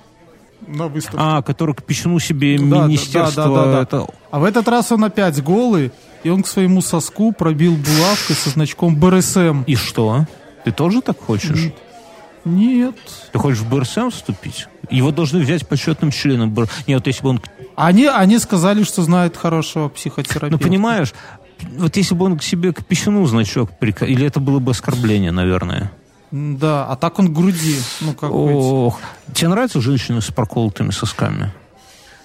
на 0.66 0.86
выставке. 0.86 1.18
А, 1.20 1.42
который 1.42 1.74
печну 1.74 2.18
себе 2.18 2.58
Да, 2.58 2.86
министерство... 2.86 3.44
да, 3.44 3.48
да, 3.48 3.64
да, 3.64 3.72
да. 3.72 3.82
это- 3.82 4.06
А 4.30 4.38
в 4.38 4.44
этот 4.44 4.68
раз 4.68 4.92
он 4.92 5.04
опять 5.04 5.42
голый, 5.42 5.90
и 6.22 6.28
он 6.30 6.42
к 6.42 6.46
своему 6.46 6.82
соску 6.82 7.32
пробил 7.32 7.72
булавкой 7.76 8.36
со 8.36 8.50
значком 8.50 8.96
БРСМ. 8.96 9.62
И 9.66 9.74
что? 9.74 10.26
Ты 10.64 10.72
тоже 10.72 11.00
так 11.00 11.18
хочешь? 11.18 11.72
Нет. 12.44 12.94
Ты 13.32 13.38
хочешь 13.38 13.58
в 13.58 13.68
БРСМ 13.68 14.10
вступить? 14.10 14.66
Его 14.90 15.10
должны 15.10 15.40
взять 15.40 15.66
почетным 15.66 16.10
членом 16.10 16.50
БР... 16.50 16.68
Нет, 16.86 16.98
вот 17.00 17.06
если 17.06 17.22
бы 17.22 17.28
он... 17.30 17.40
Они, 17.76 18.06
они 18.06 18.38
сказали, 18.38 18.82
что 18.82 19.02
знают 19.02 19.36
хорошего 19.36 19.88
психотерапевта. 19.88 20.50
Ну, 20.50 20.58
понимаешь, 20.58 21.12
вот 21.76 21.96
если 21.96 22.14
бы 22.14 22.24
он 22.26 22.38
к 22.38 22.42
себе 22.42 22.72
к 22.72 22.84
печну 22.84 23.24
значок 23.26 23.70
прика... 23.78 24.04
Или 24.06 24.26
это 24.26 24.40
было 24.40 24.58
бы 24.58 24.70
оскорбление, 24.72 25.32
наверное. 25.32 25.92
Да, 26.30 26.86
а 26.86 26.96
так 26.96 27.18
он 27.18 27.28
к 27.28 27.32
груди. 27.32 27.76
Ну, 28.00 28.12
как 28.14 28.30
быть? 28.30 28.54
Ох. 28.54 29.00
Тебе 29.34 29.48
нравятся 29.48 29.80
женщины 29.80 30.20
с 30.20 30.26
проколотыми 30.30 30.90
сосками? 30.90 31.52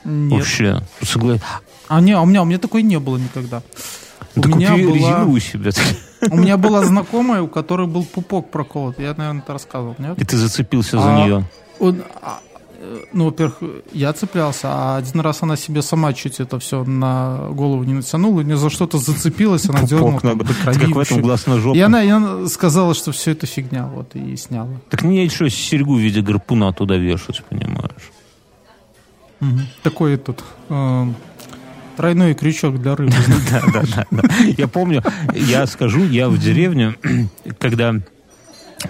Нет. 0.03 0.31
Вообще. 0.39 0.81
Согла- 1.01 1.39
А, 1.87 1.99
не, 2.01 2.11
а 2.13 2.21
у 2.21 2.25
меня, 2.25 2.41
у 2.43 2.45
меня 2.45 2.59
такой 2.59 2.83
не 2.83 2.99
было 2.99 3.17
никогда. 3.17 3.63
У 4.35 4.41
Да 4.41 4.49
меня, 4.49 4.71
купи 4.71 4.83
была, 4.85 4.95
резиновую 4.95 5.41
себе. 5.41 5.71
у 6.29 6.35
меня 6.37 6.57
была 6.57 6.83
знакомая, 6.83 7.41
у 7.41 7.47
которой 7.47 7.87
был 7.87 8.03
пупок 8.03 8.51
проколот. 8.51 8.99
Я, 8.99 9.13
наверное, 9.15 9.41
это 9.41 9.53
рассказывал, 9.53 9.95
нет? 9.97 10.19
И 10.21 10.25
ты 10.25 10.37
зацепился 10.37 10.99
за 10.99 11.15
А, 11.15 11.25
нее. 11.25 11.45
Он, 11.79 12.03
ну, 13.13 13.25
во-первых, 13.25 13.57
я 13.93 14.13
цеплялся, 14.13 14.67
а 14.71 14.97
один 14.97 15.21
раз 15.21 15.43
она 15.43 15.55
себе 15.55 15.81
сама 15.81 16.13
чуть 16.13 16.39
это 16.39 16.59
все 16.59 16.83
на 16.83 17.47
голову 17.51 17.83
не 17.83 17.93
натянула, 17.93 18.41
и 18.41 18.43
не 18.43 18.57
за 18.57 18.69
что-то 18.69 18.97
зацепилась, 18.97 19.69
она 19.69 19.83
дернула. 19.83 20.19
Как 20.19 20.75
в 20.75 20.99
этом 20.99 21.21
глаз 21.21 21.47
на 21.47 21.59
жопу. 21.59 21.77
И 21.77 21.81
она, 21.81 22.03
и 22.03 22.09
она 22.09 22.47
сказала, 22.47 22.93
что 22.93 23.11
все 23.11 23.31
это 23.31 23.47
фигня, 23.47 23.87
вот, 23.87 24.15
и 24.15 24.35
сняла. 24.35 24.69
Так 24.89 25.03
мне 25.03 25.23
еще 25.23 25.49
серьгу 25.49 25.95
в 25.95 25.99
виде 25.99 26.21
гарпуна 26.21 26.73
туда 26.73 26.97
вешать, 26.97 27.43
понимаешь? 27.49 28.11
Такой 29.83 30.13
этот 30.13 30.43
э, 30.69 31.05
тройной 31.97 32.33
крючок 32.33 32.81
для 32.81 32.95
рыбы. 32.95 33.13
Да, 33.51 33.61
да, 33.73 33.83
да, 33.95 34.05
да. 34.11 34.29
Я 34.57 34.67
помню, 34.67 35.03
я 35.33 35.67
скажу, 35.67 36.03
я 36.03 36.29
в 36.29 36.37
деревню, 36.37 36.95
когда 37.59 37.95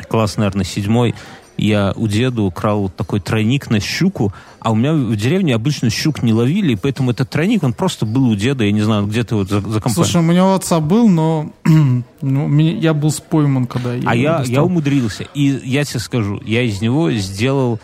класс, 0.08 0.38
наверное, 0.38 0.66
седьмой, 0.66 1.16
я 1.58 1.94
у 1.96 2.08
деда 2.08 2.42
украл 2.42 2.82
вот 2.84 2.96
такой 2.96 3.20
тройник 3.20 3.70
на 3.70 3.80
щуку, 3.80 4.34
а 4.60 4.72
у 4.72 4.76
меня 4.76 4.94
в 4.94 5.16
деревне 5.16 5.56
обычно 5.56 5.90
щук 5.90 6.22
не 6.24 6.34
ловили, 6.34 6.74
и 6.74 6.76
поэтому 6.76 7.12
этот 7.12 7.30
тройник, 7.30 7.64
он 7.64 7.74
просто 7.74 8.06
был 8.06 8.28
у 8.30 8.36
деда, 8.36 8.64
я 8.64 8.72
не 8.72 8.82
знаю, 8.82 9.06
где-то 9.08 9.36
вот 9.38 9.50
за, 9.50 9.62
за 9.62 9.80
компанией. 9.80 9.94
Слушай, 9.94 10.18
у 10.18 10.26
меня 10.26 10.46
у 10.46 10.54
отца 10.54 10.80
был, 10.80 11.08
но 11.08 11.52
ну, 11.64 12.48
меня- 12.48 12.78
я 12.78 12.94
был 12.94 13.12
спойман, 13.12 13.68
когда 13.68 13.94
я 13.94 14.10
а 14.10 14.16
я, 14.16 14.44
я 14.46 14.64
умудрился. 14.64 15.26
И 15.34 15.60
я 15.64 15.84
тебе 15.86 16.00
скажу, 16.00 16.42
я 16.46 16.62
из 16.64 16.82
него 16.82 17.12
сделал... 17.12 17.80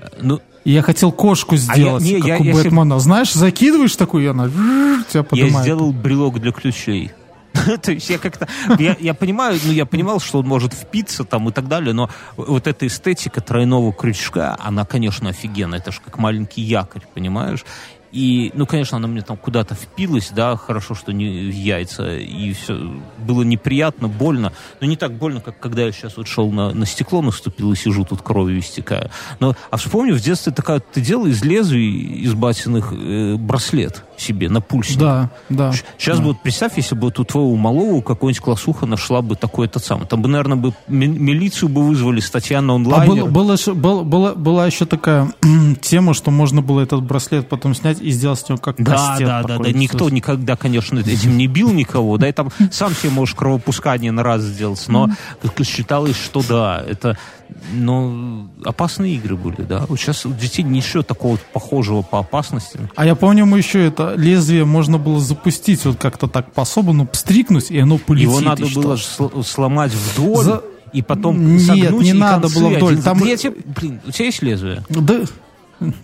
э, 0.00 0.06
Ну, 0.22 0.40
Я 0.64 0.82
хотел 0.82 1.10
кошку 1.12 1.56
сделать, 1.56 2.02
не, 2.04 2.18
как 2.20 2.26
я- 2.26 2.38
у 2.38 2.44
я 2.44 2.54
Бэтмена. 2.54 3.00
Знаешь, 3.00 3.32
закидываешь 3.32 3.96
такую, 3.96 4.24
и 4.24 4.26
она 4.28 4.48
тебя 5.08 5.20
я 5.20 5.22
поднимает. 5.22 5.62
сделал 5.64 5.92
брелок 5.92 6.40
для 6.40 6.52
ключей. 6.52 7.10
То 7.82 7.92
есть 7.92 8.08
я 8.10 8.18
как-то... 8.18 8.48
Я, 8.78 8.96
я 8.98 9.14
понимаю, 9.14 9.58
ну, 9.64 9.72
я 9.72 9.86
понимал, 9.86 10.20
что 10.20 10.40
он 10.40 10.46
может 10.46 10.72
впиться 10.72 11.24
там 11.24 11.48
и 11.48 11.52
так 11.52 11.68
далее, 11.68 11.92
но 11.92 12.10
вот 12.36 12.66
эта 12.66 12.86
эстетика 12.86 13.40
тройного 13.40 13.92
крючка, 13.92 14.56
она, 14.58 14.84
конечно, 14.84 15.30
офигенная. 15.30 15.78
Это 15.78 15.92
же 15.92 16.00
как 16.00 16.18
маленький 16.18 16.62
якорь, 16.62 17.02
понимаешь? 17.14 17.64
И, 18.12 18.50
ну, 18.54 18.66
конечно, 18.66 18.96
она 18.96 19.06
мне 19.06 19.22
там 19.22 19.36
куда-то 19.36 19.74
впилась, 19.74 20.30
да, 20.34 20.56
хорошо, 20.56 20.94
что 20.94 21.12
не 21.12 21.50
в 21.50 21.54
яйца, 21.54 22.16
и 22.16 22.52
все 22.52 22.92
было 23.18 23.42
неприятно, 23.42 24.08
больно, 24.08 24.52
но 24.80 24.86
не 24.88 24.96
так 24.96 25.12
больно, 25.12 25.40
как 25.40 25.60
когда 25.60 25.82
я 25.82 25.92
сейчас 25.92 26.16
вот 26.16 26.26
шел 26.26 26.50
на, 26.50 26.72
на 26.72 26.86
стекло, 26.86 27.22
наступил 27.22 27.72
и 27.72 27.76
сижу 27.76 28.04
тут 28.04 28.22
кровью 28.22 28.58
истекаю. 28.58 29.10
Но, 29.38 29.54
а 29.70 29.76
вспомню, 29.76 30.16
в 30.16 30.20
детстве 30.20 30.52
такая, 30.52 30.80
ты 30.80 31.00
делал 31.00 31.26
из 31.26 31.44
лезвий, 31.44 32.22
из 32.22 32.34
батиных 32.34 32.92
э, 32.92 33.36
браслет 33.36 34.04
себе 34.20 34.48
на 34.48 34.60
пульсе. 34.60 34.98
Да, 34.98 35.30
да. 35.48 35.72
Сейчас 35.98 36.18
бы 36.18 36.26
вот 36.26 36.40
представь, 36.42 36.76
если 36.76 36.94
бы 36.94 37.08
у 37.08 37.10
твоего 37.10 37.56
малого 37.56 38.00
какой-нибудь 38.00 38.40
классуха 38.40 38.86
нашла 38.86 39.22
бы 39.22 39.36
такой 39.36 39.66
этот 39.66 39.84
самый. 39.84 40.06
Там 40.06 40.22
бы, 40.22 40.28
наверное, 40.28 40.56
бы 40.56 40.72
ми- 40.88 41.06
милицию 41.06 41.68
бы 41.68 41.82
вызвали, 41.82 42.20
статья 42.20 42.60
на 42.60 42.74
А 42.74 42.76
онлайне. 42.76 43.22
было, 43.22 43.26
было 43.30 43.52
ещё- 43.52 43.74
был- 43.74 44.04
была, 44.04 44.34
еще 44.66 44.84
такая 44.86 45.32
тема, 45.80 46.14
что 46.14 46.30
можно 46.30 46.62
было 46.62 46.80
этот 46.80 47.02
браслет 47.02 47.48
потом 47.48 47.74
снять 47.74 48.00
и 48.00 48.10
сделать 48.10 48.38
с 48.40 48.48
него 48.48 48.58
как 48.58 48.76
Да, 48.78 48.92
кастет 48.92 49.26
да, 49.26 49.42
да, 49.42 49.58
да. 49.58 49.70
Никто 49.72 50.08
никогда, 50.10 50.56
конечно, 50.56 50.98
этим 50.98 51.36
не 51.36 51.46
бил 51.46 51.70
никого, 51.72 52.16
да, 52.18 52.28
и 52.28 52.32
там 52.32 52.50
сам 52.70 52.94
себе 52.94 53.10
можешь 53.10 53.34
кровопускание 53.34 54.12
на 54.12 54.22
раз 54.22 54.42
сделать, 54.42 54.84
но 54.88 55.08
считалось, 55.64 56.16
что 56.16 56.42
да, 56.48 56.82
это, 56.88 57.16
ну, 57.72 58.48
опасные 58.64 59.14
игры 59.14 59.36
были, 59.36 59.62
да. 59.62 59.84
Вот 59.88 59.98
сейчас 59.98 60.24
у 60.26 60.32
детей 60.32 60.62
ничего 60.62 61.02
такого 61.02 61.38
похожего 61.52 62.02
по 62.02 62.18
опасности. 62.20 62.78
А 62.96 63.04
я 63.06 63.14
помню, 63.14 63.46
мы 63.46 63.58
еще 63.58 63.86
это 63.86 64.09
лезвие 64.16 64.64
можно 64.64 64.98
было 64.98 65.20
запустить 65.20 65.84
вот 65.84 65.98
как-то 65.98 66.26
так 66.28 66.52
по-особому, 66.52 67.08
стрикнуть, 67.12 67.70
и 67.70 67.78
оно 67.78 67.98
полетит. 67.98 68.28
Его 68.28 68.40
надо 68.40 68.64
и 68.64 68.74
было 68.74 68.96
сломать 69.42 69.92
вдоль. 69.92 70.44
За- 70.44 70.62
И 70.92 71.02
потом 71.02 71.56
Нет, 71.56 71.62
согнуть, 71.66 72.02
не 72.02 72.10
и 72.10 72.12
надо 72.14 72.42
концы 72.42 72.58
было 72.58 72.68
вдоль. 72.70 72.92
один- 72.94 73.02
Там- 73.04 73.24
я 73.24 73.36
тебе- 73.36 73.54
блин, 73.64 74.00
у 74.06 74.10
тебя 74.10 74.24
есть 74.26 74.42
лезвие? 74.42 74.82
Да, 74.88 75.20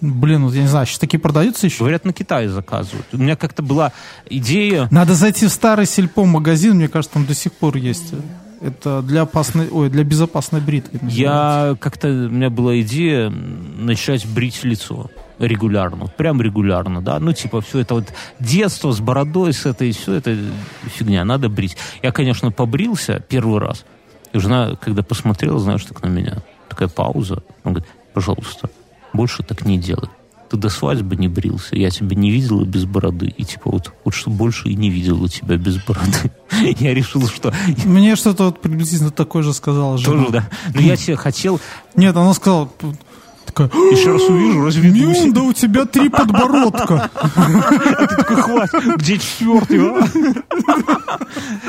блин, 0.00 0.44
вот 0.44 0.54
я 0.54 0.62
не 0.62 0.68
знаю, 0.68 0.86
сейчас 0.86 0.98
такие 1.00 1.18
продаются 1.18 1.66
еще? 1.66 1.80
Говорят, 1.80 2.04
на 2.04 2.12
Китае 2.12 2.48
заказывают. 2.48 3.06
У 3.12 3.16
меня 3.18 3.34
как-то 3.36 3.62
была 3.62 3.92
идея... 4.30 4.86
Надо 4.92 5.14
зайти 5.14 5.46
в 5.46 5.50
старый 5.50 5.86
сельпо-магазин, 5.86 6.76
мне 6.76 6.88
кажется, 6.88 7.14
там 7.14 7.26
до 7.26 7.34
сих 7.34 7.52
пор 7.52 7.76
есть. 7.76 8.12
Это 8.60 9.02
для 9.02 9.22
опасной, 9.22 9.68
ой, 9.68 9.90
для 9.90 10.02
безопасной 10.04 10.60
бритвы. 10.60 10.98
называется. 11.02 11.20
Я 11.20 11.76
как-то... 11.78 12.08
У 12.08 12.30
меня 12.30 12.48
была 12.48 12.80
идея 12.80 13.28
начать 13.30 14.24
брить 14.26 14.64
лицо 14.64 15.10
регулярно. 15.38 16.06
Прям 16.06 16.40
регулярно, 16.40 17.02
да. 17.02 17.18
Ну, 17.18 17.32
типа, 17.32 17.60
все 17.60 17.80
это 17.80 17.94
вот 17.94 18.12
детство 18.40 18.92
с 18.92 19.00
бородой, 19.00 19.52
с 19.52 19.66
этой, 19.66 19.92
все 19.92 20.14
это 20.14 20.36
фигня, 20.84 21.24
надо 21.24 21.48
брить. 21.48 21.76
Я, 22.02 22.12
конечно, 22.12 22.50
побрился 22.50 23.22
первый 23.28 23.60
раз. 23.60 23.84
И 24.32 24.38
жена, 24.38 24.76
когда 24.80 25.02
посмотрела, 25.02 25.58
знаешь, 25.58 25.84
так 25.84 26.02
на 26.02 26.08
меня. 26.08 26.38
Такая 26.68 26.88
пауза. 26.88 27.42
Он 27.64 27.72
говорит, 27.74 27.88
пожалуйста, 28.12 28.70
больше 29.12 29.42
так 29.42 29.64
не 29.64 29.78
делай. 29.78 30.08
Ты 30.48 30.56
до 30.56 30.68
свадьбы 30.68 31.16
не 31.16 31.26
брился, 31.26 31.74
я 31.74 31.90
тебя 31.90 32.14
не 32.14 32.30
видела 32.30 32.64
без 32.64 32.84
бороды. 32.84 33.26
И 33.36 33.44
типа 33.44 33.68
вот, 33.70 33.92
вот 34.04 34.14
что 34.14 34.30
больше 34.30 34.68
и 34.68 34.76
не 34.76 34.90
видела 34.90 35.28
тебя 35.28 35.56
без 35.56 35.82
бороды. 35.82 36.30
Я 36.78 36.94
решил, 36.94 37.26
что 37.26 37.52
Мне 37.84 38.14
что-то 38.14 38.44
вот 38.44 38.60
приблизительно 38.60 39.10
такое 39.10 39.42
же 39.42 39.52
сказала 39.52 39.98
жена. 39.98 40.26
тоже, 40.26 40.32
да. 40.32 40.48
Но 40.72 40.80
я 40.80 40.96
тебе 40.96 41.16
хотел 41.16 41.60
Нет, 41.96 42.16
она 42.16 42.32
сказала, 42.32 42.68
п- 43.56 43.68
такая, 43.68 43.90
еще 43.90 44.12
раз 44.12 44.22
увижу, 44.28 44.64
разведусь. 44.64 45.18
Мюн, 45.24 45.32
да 45.32 45.42
у 45.42 45.52
тебя 45.52 45.84
три 45.86 46.08
подбородка. 46.08 47.10
Такой, 47.14 48.36
хватит, 48.42 48.96
где 48.98 49.18
четвертый? 49.18 49.80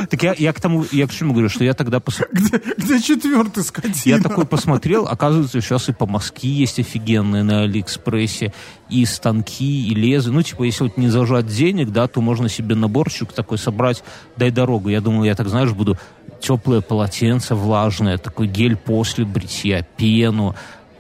Так 0.10 0.24
я, 0.24 0.36
я 0.38 0.54
к 0.54 0.62
тому, 0.62 0.86
я 0.92 1.08
к 1.08 1.12
чему 1.12 1.34
говорю, 1.34 1.50
что 1.50 1.64
я 1.64 1.74
тогда 1.74 1.98
пос- 1.98 2.26
Где 2.78 3.02
четвертый 3.02 3.64
скотина? 3.64 4.16
я 4.18 4.20
такой 4.22 4.46
посмотрел, 4.46 5.08
оказывается, 5.08 5.62
сейчас 5.62 5.90
и 5.90 5.94
по 5.94 6.06
Москве 6.06 6.50
есть 6.50 6.80
офигенные 6.80 7.44
на 7.44 7.62
Алиэкспрессе, 7.64 8.54
и 8.90 9.06
станки, 9.06 9.88
и 9.88 9.94
лезы. 9.94 10.32
Ну, 10.32 10.42
типа, 10.42 10.64
если 10.64 10.84
вот 10.86 10.98
не 10.98 11.10
зажать 11.10 11.48
денег, 11.48 11.90
да, 11.92 12.08
то 12.08 12.22
можно 12.22 12.48
себе 12.50 12.76
наборчик 12.76 13.34
такой 13.34 13.58
собрать, 13.58 14.04
дай 14.38 14.50
дорогу. 14.52 14.90
Я 14.90 15.02
думал, 15.02 15.24
я 15.26 15.36
так, 15.36 15.50
знаешь, 15.50 15.72
буду 15.72 15.98
теплое 16.40 16.82
полотенце 16.82 17.56
влажное, 17.56 18.18
такой 18.18 18.48
гель 18.48 18.76
после 18.78 19.26
бритья, 19.26 19.86
пену, 19.98 20.56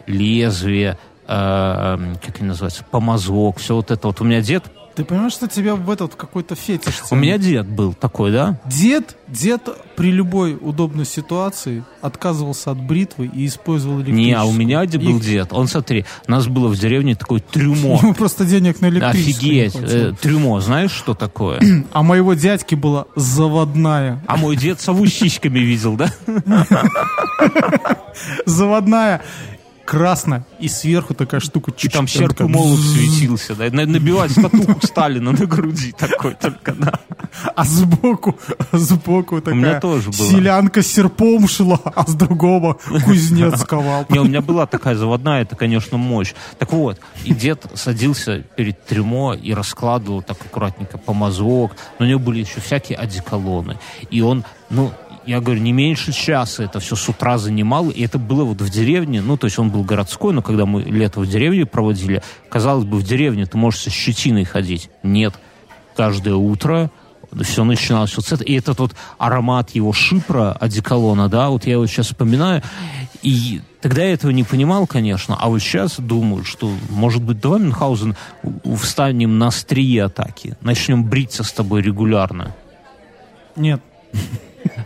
лезвие, 0.07 0.97
э, 1.27 1.27
как 1.27 2.39
они 2.39 2.47
называются, 2.49 2.83
помазок, 2.89 3.57
все 3.59 3.75
вот 3.75 3.91
это. 3.91 4.07
Вот 4.07 4.21
у 4.21 4.23
меня 4.23 4.41
дед, 4.41 4.63
Ты 4.95 5.03
понимаешь, 5.05 5.33
что 5.33 5.47
тебя 5.47 5.75
в 5.75 5.91
этот 5.91 6.15
какой-то 6.15 6.55
фетиш 6.55 7.03
у 7.11 7.15
меня 7.15 7.37
дед 7.37 7.67
был 7.67 7.93
такой, 7.93 8.31
да? 8.31 8.59
Дед, 8.65 9.15
дед 9.27 9.61
при 9.95 10.09
любой 10.11 10.57
удобной 10.59 11.05
ситуации 11.05 11.83
отказывался 12.01 12.71
от 12.71 12.79
бритвы 12.79 13.27
и 13.31 13.45
использовал 13.45 13.97
электрическую. 13.97 14.25
Не, 14.25 14.33
а 14.33 14.45
у 14.45 14.51
меня 14.53 14.83
где 14.87 14.97
был 14.97 15.17
И- 15.17 15.21
дед. 15.21 15.49
Он, 15.53 15.67
смотри, 15.67 16.05
у 16.27 16.31
нас 16.31 16.47
было 16.47 16.67
в 16.67 16.79
деревне 16.79 17.13
такое 17.15 17.41
трюмо. 17.41 17.99
Ему 18.01 18.15
просто 18.15 18.43
денег 18.43 18.81
на 18.81 18.87
электрическую 18.89 19.67
Офигеть. 19.67 19.75
Э, 19.79 20.13
трюмо, 20.19 20.59
знаешь, 20.61 20.91
что 20.91 21.13
такое? 21.13 21.59
А 21.93 22.01
моего 22.01 22.33
дядьки 22.33 22.73
была 22.73 23.05
заводная. 23.15 24.23
А 24.25 24.35
мой 24.35 24.55
дед 24.55 24.81
сову 24.81 25.05
с 25.05 25.11
щичками 25.11 25.59
видел, 25.59 25.95
да? 25.95 26.11
Заводная, 28.45 29.21
красная. 29.87 30.45
И 30.59 30.67
сверху 30.67 31.13
такая 31.13 31.39
штука. 31.39 31.71
И 31.79 31.87
там 31.87 32.05
такая 32.05 32.47
молот 32.47 32.79
светился, 32.79 33.55
да? 33.55 33.69
На- 33.71 33.85
Набивать 33.85 34.31
статуку 34.31 34.85
Сталина 34.85 35.31
на 35.31 35.45
груди 35.45 35.93
такой 35.93 36.35
только, 36.35 36.73
да. 36.73 36.99
А 37.55 37.63
сбоку, 37.63 38.37
сбоку 38.73 39.39
такая 39.39 39.55
меня 39.55 39.79
тоже 39.79 40.11
была. 40.11 40.29
селянка 40.29 40.81
серпом 40.81 41.47
шла, 41.47 41.79
а 41.83 42.05
с 42.05 42.13
другого 42.15 42.73
кузнец 43.05 43.63
ковал. 43.63 44.05
Не, 44.09 44.19
у 44.19 44.25
меня 44.25 44.41
была 44.41 44.65
такая 44.65 44.95
заводная, 44.95 45.43
это, 45.43 45.55
конечно, 45.55 45.97
мощь. 45.97 46.33
Так 46.59 46.73
вот, 46.73 46.99
и 47.23 47.33
дед 47.33 47.65
садился 47.75 48.39
перед 48.57 48.85
трюмо 48.85 49.33
и 49.35 49.53
раскладывал 49.53 50.21
так 50.21 50.37
аккуратненько 50.41 50.97
помазок. 50.97 51.71
Но 51.97 52.05
у 52.05 52.09
него 52.09 52.19
были 52.19 52.39
еще 52.41 52.59
всякие 52.59 52.97
одеколоны. 52.97 53.77
И 54.11 54.19
он, 54.21 54.43
ну, 54.69 54.91
я 55.27 55.41
говорю, 55.41 55.61
не 55.61 55.73
меньше 55.73 56.13
часа 56.13 56.63
это 56.63 56.79
все 56.79 56.95
с 56.95 57.09
утра 57.09 57.37
занимал. 57.37 57.89
И 57.89 58.01
это 58.01 58.17
было 58.17 58.45
вот 58.45 58.61
в 58.61 58.69
деревне, 58.69 59.21
ну, 59.21 59.37
то 59.37 59.45
есть 59.45 59.59
он 59.59 59.69
был 59.69 59.83
городской, 59.83 60.33
но 60.33 60.41
когда 60.41 60.65
мы 60.65 60.81
лето 60.81 61.19
в 61.19 61.27
деревне 61.27 61.65
проводили, 61.65 62.23
казалось 62.49 62.85
бы, 62.85 62.97
в 62.97 63.03
деревне 63.03 63.45
ты 63.45 63.57
можешь 63.57 63.81
со 63.81 63.89
щетиной 63.89 64.45
ходить. 64.45 64.89
Нет. 65.03 65.33
Каждое 65.95 66.35
утро 66.35 66.89
все 67.41 67.65
начиналось 67.65 68.15
вот 68.15 68.25
с 68.25 68.31
этого. 68.31 68.47
И 68.47 68.53
этот 68.53 68.79
вот 68.79 68.95
аромат 69.17 69.71
его 69.71 69.91
шипра, 69.91 70.53
одеколона, 70.53 71.27
да, 71.27 71.49
вот 71.49 71.65
я 71.65 71.73
его 71.73 71.85
сейчас 71.87 72.07
вспоминаю. 72.07 72.63
И 73.21 73.61
тогда 73.81 74.03
я 74.03 74.13
этого 74.13 74.31
не 74.31 74.45
понимал, 74.45 74.87
конечно, 74.87 75.35
а 75.37 75.49
вот 75.49 75.59
сейчас 75.59 75.99
думаю, 75.99 76.45
что, 76.45 76.71
может 76.89 77.21
быть, 77.21 77.41
давай, 77.41 77.59
Мюнхгаузен, 77.59 78.15
встанем 78.77 79.37
на 79.37 79.47
острие 79.47 80.05
атаки, 80.05 80.55
начнем 80.61 81.03
бриться 81.03 81.43
с 81.43 81.51
тобой 81.51 81.81
регулярно. 81.81 82.55
Нет. 83.57 83.81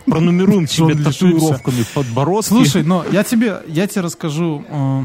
Пронумеруем 0.06 0.66
тебе 0.66 0.94
татуировками 0.94 1.84
подбородки. 1.94 2.48
Слушай, 2.48 2.82
но 2.82 3.04
я 3.10 3.22
тебе, 3.24 3.58
я 3.66 3.86
тебе 3.86 4.02
расскажу, 4.02 4.64
э, 4.68 5.02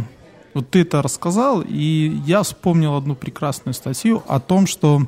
вот 0.53 0.69
ты 0.69 0.81
это 0.81 1.01
рассказал, 1.01 1.61
и 1.61 2.19
я 2.25 2.43
вспомнил 2.43 2.95
одну 2.95 3.15
прекрасную 3.15 3.73
статью 3.73 4.23
о 4.27 4.39
том, 4.39 4.67
что 4.67 5.03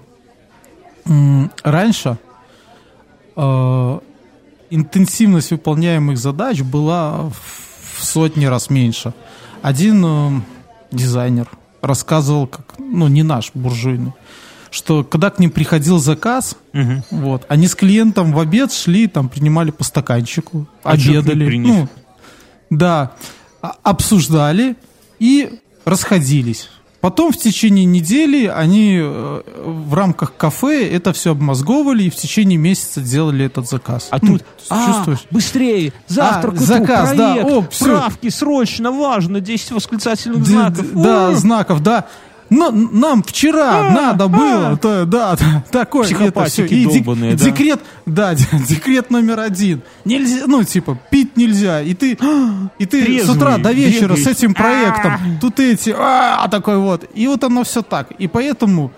раньше 1.63 2.17
э, 3.35 3.99
интенсивность 4.69 5.51
выполняемых 5.51 6.17
задач 6.17 6.61
была 6.61 7.29
в, 7.29 7.99
в 7.99 8.03
сотни 8.03 8.45
раз 8.45 8.69
меньше. 8.69 9.13
Один 9.61 10.05
э, 10.05 10.41
дизайнер 10.91 11.49
рассказывал, 11.81 12.47
как, 12.47 12.75
ну 12.77 13.07
не 13.07 13.23
наш 13.23 13.51
буржуйный, 13.53 14.13
что 14.71 15.03
когда 15.03 15.29
к 15.29 15.39
ним 15.39 15.51
приходил 15.51 15.97
заказ, 15.99 16.55
Мгм. 16.73 17.03
вот. 17.11 17.45
Они 17.49 17.67
с 17.67 17.75
клиентом 17.75 18.31
в 18.33 18.39
обед 18.39 18.71
шли, 18.71 19.07
там 19.07 19.29
принимали 19.29 19.71
по 19.71 19.83
стаканчику, 19.83 20.67
А 20.83 20.91
обедали. 20.91 21.57
Ну, 21.57 21.87
да. 22.69 23.11
А- 23.61 23.75
Обсуждали 23.83 24.75
и 25.19 25.59
расходились. 25.85 26.69
Потом 27.01 27.31
в 27.31 27.37
течение 27.37 27.85
недели 27.85 28.45
они 28.47 28.97
э, 29.01 29.41
в 29.65 29.93
рамках 29.93 30.35
кафе 30.35 30.85
это 30.89 31.13
все 31.13 31.31
обмозговывали 31.31 32.03
и 32.03 32.09
в 32.09 32.15
течение 32.15 32.57
месяца 32.57 32.99
делали 32.99 33.45
этот 33.45 33.69
заказ. 33.69 34.09
А 34.11 34.17
Ну, 34.21 34.33
тут, 34.37 34.45
а, 34.69 34.85
чувствуешь? 34.85 35.19
быстрее, 35.31 35.93
А, 36.17 36.41
к 36.41 36.45
утру, 36.49 36.57
заказ, 36.57 37.13
да, 37.15 37.35
проект, 37.35 37.49
о, 37.49 37.61
всё. 37.69 37.85
правки, 37.85 38.27
срочно, 38.29 38.91
важно, 38.91 39.39
10 39.39 39.71
восклицательных 39.71 40.39
Д- 40.43 40.45
знаков. 40.51 40.85
Да, 40.93 41.33
знаков, 41.35 41.81
да. 41.81 42.05
Но 42.49 42.71
нам 42.71 43.21
вчера 43.23 43.87
А, 43.87 43.91
надо 43.91 44.25
а. 44.25 44.27
было, 44.27 44.77
то- 44.77 45.05
да, 45.05 45.35
да, 45.35 45.63
такое 45.71 46.05
это 46.05 46.15
Психопатики 46.15 46.65
всё. 46.65 46.65
И 46.65 46.85
дек- 46.85 47.05
да. 47.37 47.45
декрет, 47.45 47.79
да, 48.07 48.33
декрет 48.67 49.11
номер 49.11 49.39
один. 49.39 49.81
Нельзя, 50.05 50.45
ну 50.47 50.63
типа 50.63 50.99
пить 51.11 51.37
нельзя, 51.37 51.81
и 51.81 51.93
ты, 51.93 52.17
и 52.79 52.85
ты 52.85 53.01
с 53.01 53.05
Трезвый, 53.05 53.35
утра 53.37 53.57
до 53.59 53.71
вечера 53.71 54.09
бегаешь. 54.15 54.23
с 54.23 54.27
этим 54.27 54.53
проектом, 54.55 55.37
тут 55.39 55.59
эти, 55.59 55.93
а, 55.95 56.47
такой 56.49 56.77
вот, 56.79 57.05
и 57.13 57.27
вот 57.27 57.43
оно 57.43 57.63
все 57.63 57.81
так, 57.83 58.11
и 58.11 58.27
поэтому 58.27 58.91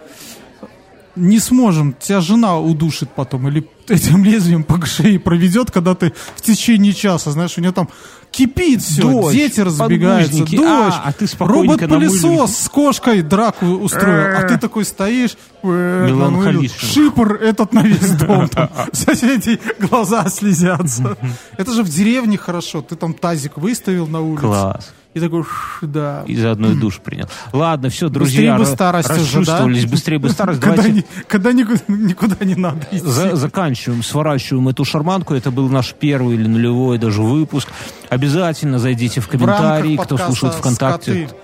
не 1.18 1.40
сможем, 1.40 1.94
тебя 2.00 2.22
жена 2.22 2.58
удушит 2.58 3.10
потом 3.14 3.48
или 3.50 3.68
этим 3.90 4.24
лезвием 4.24 4.64
по 4.64 4.84
шее 4.86 5.20
проведет, 5.20 5.70
когда 5.70 5.94
ты 5.94 6.14
в 6.38 6.42
течение 6.42 6.94
часа, 6.94 7.32
знаешь, 7.32 7.58
у 7.58 7.62
нее 7.62 7.74
там 7.74 7.90
кипит 8.32 8.82
все, 8.82 9.02
Дождь, 9.02 9.36
дети 9.36 9.60
разбегаются, 9.60 10.46
дождь, 10.46 10.56
а, 10.64 11.04
а 11.06 11.14
ты 11.14 11.28
робот-пылесос 11.38 12.58
с 12.58 12.70
кошкой 12.70 13.22
драку 13.22 13.66
устроил, 13.66 14.38
а 14.38 14.48
ты 14.48 14.58
такой 14.58 14.86
стоишь, 14.86 15.38
э, 15.62 16.68
шипр 16.80 17.36
этот 17.36 17.74
на 17.74 17.82
весь 17.82 18.12
дом, 18.12 18.48
там, 18.48 18.70
соседей 18.94 19.60
глаза 19.80 20.28
слезятся. 20.30 21.18
Это 21.58 21.74
же 21.74 21.84
в 21.84 21.90
деревне 21.90 22.38
хорошо, 22.38 22.82
ты 22.82 22.96
там 22.96 23.14
тазик 23.14 23.58
выставил 23.58 24.08
на 24.08 24.22
улице. 24.22 24.42
Класс. 24.42 24.94
И 25.14 25.20
такой, 25.20 25.44
«Ш, 25.44 25.50
да. 25.86 26.24
И 26.26 26.38
заодно 26.38 26.72
и 26.72 26.76
душ 26.76 27.00
принял. 27.00 27.28
Ладно, 27.52 27.90
все, 27.90 28.08
друзья, 28.08 28.56
Быстрее 28.56 28.70
бы 28.70 28.76
старость 28.76 29.10
уже, 29.10 29.18
да? 29.20 29.24
расчувствовались, 29.26 29.86
быстрее 29.86 30.20
бы 30.20 30.30
старость. 30.30 30.62
Когда, 30.62 30.76
Давайте 30.78 30.98
ни- 31.00 31.24
когда 31.28 31.52
никуда, 31.52 31.82
никуда 31.90 32.46
не 32.46 32.56
надо 32.56 32.88
идти. 32.92 33.00
за- 33.06 33.36
заканчиваем, 33.36 34.04
сворачиваем 34.04 34.70
эту 34.70 34.86
шарманку. 34.86 35.34
Это 35.34 35.52
был 35.52 35.68
наш 35.68 35.94
первый 35.94 36.36
или 36.36 36.48
нулевой 36.48 36.98
даже 36.98 37.22
выпуск. 37.24 37.68
Обязательно 38.10 38.80
зайдите 38.80 39.20
в 39.20 39.26
В 39.26 39.30
комментарии, 39.30 39.96
кто 39.98 40.16
подкаста 40.16 40.26
слушает 40.36 40.54
ВКонтакте. 40.60 41.28
«Скоты». 41.28 41.36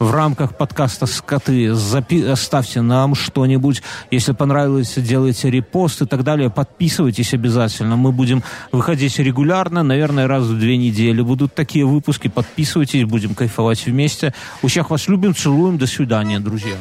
В 0.00 0.10
рамках 0.10 0.56
подкаста 0.56 1.06
«Скоты». 1.06 1.74
Запи- 1.74 2.24
оставьте 2.26 2.80
нам 2.80 3.14
что-нибудь. 3.14 3.82
Если 4.10 4.32
понравилось, 4.32 4.94
делайте 4.96 5.50
репост 5.50 6.02
и 6.02 6.06
так 6.06 6.24
далее. 6.24 6.48
Подписывайтесь 6.50 7.34
обязательно. 7.34 7.96
Мы 7.96 8.10
будем 8.10 8.42
выходить 8.72 9.18
регулярно. 9.18 9.82
Наверное, 9.82 10.26
раз 10.26 10.44
в 10.44 10.58
две 10.58 10.78
недели 10.78 11.20
будут 11.20 11.54
такие 11.54 11.84
выпуски. 11.84 12.28
Подписывайтесь, 12.28 13.04
будем 13.04 13.34
кайфовать 13.34 13.84
вместе. 13.84 14.34
У 14.62 14.68
всех 14.68 14.90
вас 14.90 15.06
любим, 15.06 15.34
целуем. 15.34 15.76
До 15.76 15.86
свидания, 15.86 16.40
друзья. 16.40 16.76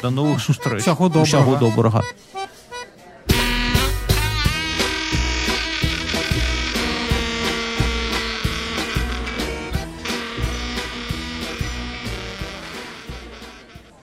До 0.00 0.10
новых 0.10 0.40
встреч. 0.40 0.82
Всего 0.82 1.08
доброго. 1.08 1.24
Всего 1.24 1.56
доброго. 1.56 2.04